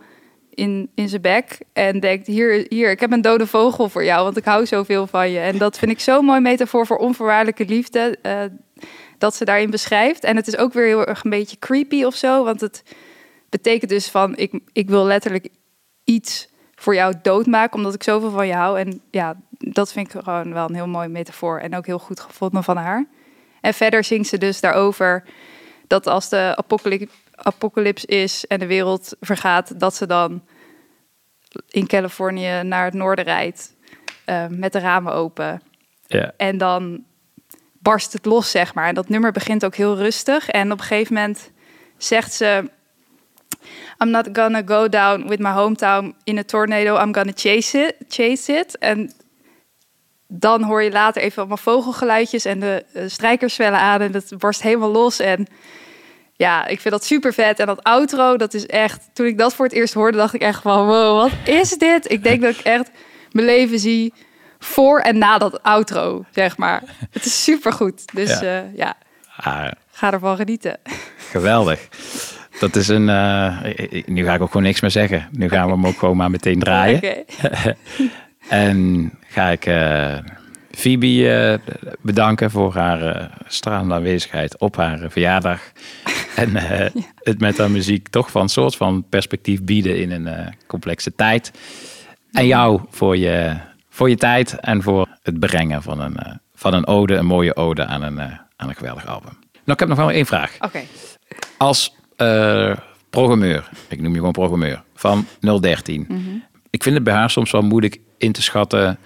in, 0.54 0.90
in 0.96 1.10
zijn 1.10 1.22
bek. 1.22 1.58
En 1.74 2.00
denkt, 2.00 2.28
hier, 2.28 2.66
hier, 2.70 2.92
ik 2.92 3.00
heb 3.00 3.12
een 3.12 3.22
dode 3.22 3.48
vogel 3.48 3.90
voor 3.90 4.04
jou, 4.04 4.24
want 4.24 4.38
ik 4.38 4.46
hou 4.46 4.66
zoveel 4.66 5.08
van 5.08 5.30
je. 5.30 5.40
En 5.40 5.58
dat 5.58 5.78
vind 5.78 5.92
ik 5.92 6.00
zo'n 6.00 6.26
mooi 6.26 6.40
metafoor 6.40 6.86
voor 6.86 6.98
onvoorwaardelijke 6.98 7.66
liefde, 7.66 8.18
eh, 8.22 8.42
dat 9.18 9.36
ze 9.36 9.46
daarin 9.46 9.70
beschrijft. 9.70 10.24
En 10.24 10.36
het 10.36 10.48
is 10.48 10.58
ook 10.58 10.74
weer 10.74 10.86
heel 10.86 11.06
erg 11.06 11.24
een 11.24 11.30
beetje 11.30 11.60
creepy 11.60 12.04
of 12.04 12.16
zo, 12.16 12.44
want 12.44 12.62
het 12.62 12.84
betekent 13.56 13.90
dus 13.90 14.10
van, 14.10 14.38
ik, 14.38 14.60
ik 14.72 14.90
wil 14.90 15.06
letterlijk 15.06 15.48
iets 16.04 16.50
voor 16.76 16.96
jou 16.96 17.14
doodmaken, 17.22 17.78
omdat 17.78 17.94
ik 17.94 18.04
zoveel 18.04 18.30
van 18.30 18.48
je 18.48 18.54
hou. 18.54 18.80
En 18.80 19.02
ja, 19.12 19.36
dat 19.50 19.92
vind 19.92 20.14
ik 20.14 20.22
gewoon 20.24 20.54
wel 20.54 20.70
een 20.70 20.76
heel 20.76 20.88
mooi 20.88 21.08
metafoor 21.08 21.60
en 21.60 21.76
ook 21.76 21.86
heel 21.86 22.00
goed 22.00 22.20
gevonden 22.20 22.64
van 22.64 22.78
haar. 22.78 23.06
En 23.62 23.74
verder 23.74 24.04
zingt 24.04 24.30
ze 24.30 24.38
dus 24.38 24.60
daarover 24.60 25.24
dat 25.88 26.08
als 26.08 26.30
de 26.30 26.54
apocalyp- 26.56 27.12
apocalyps 27.36 28.06
is 28.06 28.48
en 28.48 28.60
de 28.60 28.66
wereld 28.68 29.16
vergaat, 29.20 29.80
dat 29.80 29.96
ze 29.96 30.06
dan 30.08 30.44
in 31.70 31.88
Californië 31.88 32.62
naar 32.64 32.86
het 32.86 32.94
noorden 32.94 33.26
rijdt 33.26 33.76
eh, 34.26 34.46
met 34.48 34.74
de 34.74 34.80
ramen 34.80 35.14
open. 35.14 35.62
En 36.38 36.58
dan 36.58 37.04
barst 37.80 38.14
het 38.14 38.26
los, 38.26 38.52
zeg 38.52 38.74
maar. 38.74 38.88
En 38.88 38.96
dat 38.96 39.10
nummer 39.10 39.32
begint 39.32 39.66
ook 39.66 39.76
heel 39.76 39.98
rustig. 39.98 40.50
En 40.50 40.72
op 40.72 40.80
een 40.80 40.86
gegeven 40.86 41.14
moment 41.14 41.52
zegt 41.98 42.34
ze... 42.34 42.74
I'm 44.04 44.10
not 44.10 44.28
gonna 44.34 44.62
go 44.66 44.88
down 44.90 45.28
with 45.28 45.40
my 45.40 45.52
hometown 45.52 46.14
in 46.24 46.38
a 46.38 46.44
tornado. 46.44 46.96
I'm 46.98 47.14
gonna 47.14 47.32
chase 47.36 47.78
it. 47.78 47.96
Chase 48.08 48.54
it. 48.54 48.78
En 48.78 49.12
dan 50.28 50.64
hoor 50.64 50.84
je 50.84 50.92
later 50.92 51.22
even 51.22 51.38
allemaal 51.38 51.58
vogelgeluidjes... 51.58 52.46
en 52.46 52.60
de 52.60 52.86
eh, 52.94 53.04
strijkers 53.08 53.54
zwellen 53.54 53.80
aan 53.80 54.02
en 54.02 54.14
het 54.14 54.34
barst 54.38 54.62
helemaal 54.62 54.92
los. 54.92 55.20
En 55.20 55.48
ja, 56.34 56.68
ik 56.68 56.82
vind 56.82 56.94
dat 56.94 57.06
super 57.06 57.34
vet. 57.34 57.60
En 57.60 57.66
dat 57.66 57.84
outro, 57.84 58.38
dat 58.38 58.54
is 58.54 58.66
echt... 58.66 59.10
Toen 59.14 59.26
ik 59.26 59.38
dat 59.38 59.56
voor 59.56 59.66
het 59.66 59.74
eerst 59.74 59.94
hoorde, 59.94 60.18
dacht 60.18 60.34
ik 60.34 60.42
echt 60.42 60.62
van... 60.62 60.86
Wow, 60.86 61.18
wat 61.22 61.32
is 61.56 61.70
dit? 61.70 62.12
Ik 62.12 62.24
denk 62.24 62.42
dat 62.42 62.56
ik 62.60 62.66
echt 62.66 62.90
mijn 63.32 63.46
leven 63.46 63.80
zie 63.80 64.14
voor 64.60 65.00
en 65.00 65.18
na 65.18 65.38
dat 65.38 65.64
outro, 65.64 66.26
zeg 66.32 66.58
maar. 66.58 66.84
Het 67.12 67.26
is 67.26 67.44
super 67.44 67.74
goed. 67.74 68.14
Dus 68.14 68.40
Ja. 68.40 68.46
ja, 68.54 68.70
ja 68.76 68.96
Ah, 69.38 69.72
ga 69.92 70.12
ervan 70.14 70.36
genieten. 70.36 70.80
geweldig. 71.32 71.88
Dat 72.60 72.76
is 72.76 72.88
een... 72.88 73.10
eh, 73.10 74.04
nu 74.06 74.24
ga 74.24 74.34
ik 74.34 74.42
ook 74.42 74.52
gewoon 74.52 74.64
niks 74.64 74.82
meer 74.82 74.92
zeggen. 74.92 75.28
Nu 75.32 75.50
gaan 75.50 75.66
we 75.66 75.72
hem 75.72 75.86
ook 75.86 76.00
gewoon 76.00 76.18
maar 76.18 76.32
meteen 76.32 76.60
draaien. 76.60 76.96
Oké. 76.96 77.24
en 78.50 79.12
ga 79.28 79.50
ik 79.50 79.66
eh 79.66 80.18
Phoebe 80.72 81.30
eh, 81.30 81.74
bedanken 82.02 82.52
voor 82.52 82.74
haar 82.74 83.30
stralende 83.48 83.94
aanwezigheid 83.94 84.58
op 84.58 84.76
haar 84.76 85.10
verjaardag. 85.10 85.62
En 86.36 86.50
het 87.16 87.40
met 87.40 87.58
haar 87.58 87.72
muziek 87.72 88.08
toch 88.08 88.32
van 88.32 88.42
een 88.42 88.50
soort 88.50 88.76
van 88.76 89.06
perspectief 89.10 89.64
bieden 89.64 90.00
in 90.00 90.12
een 90.12 90.54
complexe 90.68 91.16
tijd. 91.16 91.52
En 92.32 92.48
jou 92.48 92.82
voor 92.90 93.18
je, 93.18 93.58
voor 93.90 94.10
je 94.10 94.16
tijd 94.16 94.60
en 94.60 94.84
voor 94.84 95.08
het 95.24 95.40
brengen 95.40 95.82
van 95.82 96.00
een, 96.00 96.40
van 96.56 96.74
een 96.74 96.88
ode, 96.88 97.16
een 97.16 97.26
mooie 97.26 97.56
ode 97.56 97.86
aan 97.86 98.02
een, 98.02 98.20
aan 98.56 98.70
een 98.70 98.76
geweldig 98.76 99.08
album. 99.08 99.38
Nou, 99.52 99.72
ik 99.72 99.80
heb 99.80 99.88
nog 99.88 99.98
wel 99.98 100.12
één 100.12 100.26
vraag. 100.26 100.56
Oké. 100.60 100.82
Als 101.58 101.96
eh, 102.16 102.78
programmeur, 103.10 103.70
ik 103.88 104.02
noem 104.02 104.12
je 104.12 104.18
gewoon 104.18 104.32
programmeur, 104.32 104.84
van 104.94 105.26
013. 105.40 106.06
Mhm. 106.08 106.20
Ik 106.70 106.84
vind 106.84 106.96
het 106.96 107.04
bij 107.04 107.14
haar 107.14 107.30
soms 107.30 107.52
wel 107.52 107.62
moeilijk 107.62 108.00
in 108.18 108.32
te 108.32 108.42
schatten, 108.42 108.98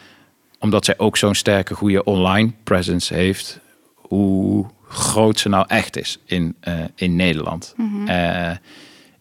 omdat 0.60 0.86
zij 0.86 0.98
ook 0.98 1.18
zo'n 1.18 1.36
sterke, 1.36 1.76
goede 1.76 2.04
online 2.04 2.52
presence 2.64 3.14
heeft, 3.14 3.60
hoe 3.96 4.66
groot 4.90 5.40
ze 5.40 5.50
nou 5.50 5.66
echt 5.68 5.98
is 5.98 6.20
in, 6.26 6.56
eh, 6.60 6.74
in 6.96 7.16
Nederland. 7.16 7.74
Mhm. 7.78 8.08
Eh, 8.08 8.56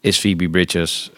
is 0.01 0.19
Phoebe 0.19 0.51
Bridges, 0.51 1.11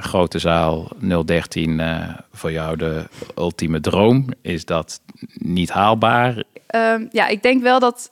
grote 0.00 0.38
zaal 0.38 0.88
013, 1.24 1.80
eh, 1.80 2.08
voor 2.32 2.52
jou 2.52 2.76
de 2.76 3.04
ultieme 3.36 3.80
droom? 3.80 4.28
Is 4.42 4.64
dat 4.64 5.00
niet 5.34 5.70
haalbaar? 5.70 6.44
Ehm, 6.66 7.06
ja, 7.10 7.28
ik 7.28 7.42
denk 7.42 7.62
wel 7.62 7.78
dat, 7.78 8.10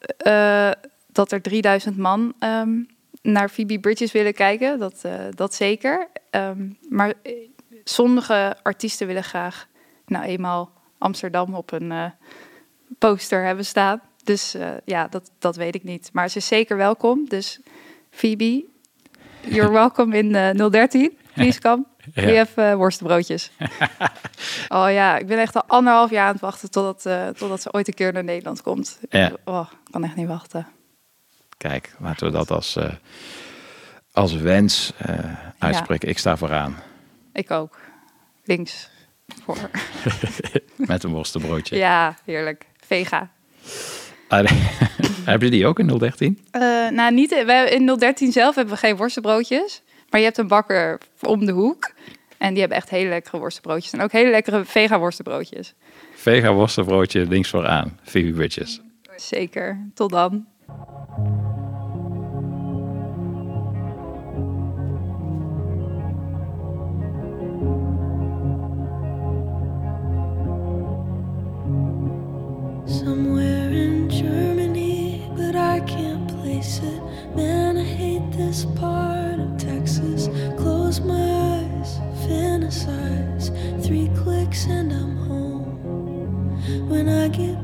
dat 1.13 1.33
er 1.33 1.43
3000 1.43 1.97
man 1.97 2.35
ehm, 2.39 2.71
naar 3.25 3.51
Phoebe 3.51 3.79
Bridges 3.79 4.13
willen 4.13 4.35
kijken. 4.35 4.79
Dat, 4.79 4.99
eh, 5.03 5.13
dat 5.31 5.55
zeker. 5.55 6.09
Ehm, 6.31 6.69
maar 6.89 7.15
eh, 7.23 7.33
sommige 7.85 8.57
artiesten 8.63 9.07
willen 9.07 9.25
graag 9.25 9.67
nou 10.07 10.25
eenmaal 10.25 10.73
Amsterdam 10.99 11.55
op 11.55 11.73
een 11.73 11.93
eh, 11.93 12.05
poster 12.99 13.45
hebben 13.45 13.65
staan. 13.65 14.01
Dus 14.25 14.57
ja, 14.85 15.09
dat, 15.09 15.31
dat 15.39 15.57
weet 15.57 15.75
ik 15.75 15.85
niet. 15.85 16.11
Maar 16.13 16.29
ze 16.29 16.39
is 16.39 16.47
zeker 16.47 16.77
welkom. 16.77 17.29
Dus 17.29 17.61
Phoebe, 18.11 18.65
you're 19.41 19.73
welcome 19.83 20.17
in 20.17 20.35
eh, 20.35 20.71
013. 20.71 21.19
Please 21.35 21.61
come. 21.61 21.85
Ja. 22.15 22.77
Worstenbroodjes. 22.77 23.51
oh 24.79 24.87
ja, 24.91 25.19
ik 25.19 25.27
ben 25.27 25.39
echt 25.39 25.55
al 25.55 25.65
anderhalf 25.67 26.11
jaar 26.11 26.27
aan 26.27 26.33
het 26.33 26.41
wachten 26.41 26.71
totdat, 26.71 27.37
totdat 27.39 27.63
ze 27.63 27.73
ooit 27.73 27.89
een 27.89 27.95
keer 27.95 28.13
naar 28.13 28.25
Nederland 28.25 28.63
komt. 28.63 28.99
Ja. 29.09 29.33
Oh, 29.45 29.67
ik 29.71 29.93
kan 29.93 30.05
echt 30.05 30.17
niet 30.17 30.27
wachten. 30.27 30.67
Kijk, 31.69 31.95
laten 31.99 32.27
we 32.27 32.33
dat 32.33 32.51
als, 32.51 32.77
eh, 32.77 32.93
als 34.13 34.35
wens 34.35 34.93
eh, 34.99 35.19
uitspreken. 35.59 36.09
Ik 36.09 36.19
sta 36.19 36.37
vooraan 36.37 36.77
Ik 37.33 37.51
ook. 37.51 37.79
Links. 38.45 38.89
Voor. 39.45 39.71
met 40.77 41.03
een 41.03 41.11
worstenbroodje. 41.11 41.77
Ja, 41.77 42.17
heerlijk. 42.25 42.67
Vega. 42.87 43.31
Ah, 44.29 44.51
Heb 45.33 45.43
je 45.43 45.51
die 45.51 45.67
ook 45.67 45.79
in 45.79 45.99
013? 45.99 46.47
Eh, 46.51 46.61
nou, 46.89 47.15
niet, 47.15 47.45
wij, 47.45 47.69
in 47.69 47.97
013 47.97 48.33
zelf 48.33 48.55
hebben 48.55 48.75
we 48.75 48.81
geen 48.81 48.97
worstenbroodjes. 48.97 49.83
Maar 50.11 50.21
je 50.21 50.27
hebt 50.27 50.39
een 50.39 50.49
bakker 50.49 50.99
om 51.21 51.47
de 51.47 51.53
hoek. 51.53 51.93
En 52.39 52.51
die 52.51 52.61
hebben 52.61 52.79
echt 52.79 52.91
hele 52.91 53.09
lekkere 53.09 53.39
worstenbroodjes. 53.39 53.93
En 53.93 54.01
ook 54.01 54.13
hele 54.13 54.31
lekkere 54.31 54.65
vega 54.65 54.99
worstenbroodjes. 54.99 55.75
Vega 56.15 56.53
worstenbroodje 56.53 57.27
links 57.27 57.51
vooraan. 57.51 57.99
Phoebe 58.03 58.33
Bridges. 58.33 58.81
Zeker. 59.17 59.91
Tot 59.95 60.11
dan. 60.11 60.47
Somewhere 72.87 73.71
in 73.71 74.11
Germany, 74.11 75.31
but 75.37 75.57
I 75.57 75.81
can't 75.81 76.29
place 76.29 76.79
it. 76.79 77.03
Man, 77.37 77.77
I 77.79 77.85
hate 77.85 78.31
this 78.33 78.65
part 78.77 79.39
of 79.41 79.57
Texas. 79.57 80.29
Close 80.59 81.01
my 81.01 81.15
eyes, 81.15 81.99
fantasize. 82.27 83.51
Three 83.85 84.11
clicks 84.17 84.67
and 84.67 84.93
I'm 84.93 85.17
home. 85.17 86.89
When 86.89 87.09
I 87.09 87.29
get 87.29 87.64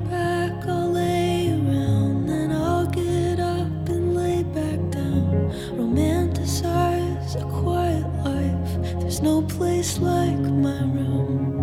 no 9.22 9.42
place 9.42 9.98
like 9.98 10.38
my 10.38 10.80
room. 10.80 11.59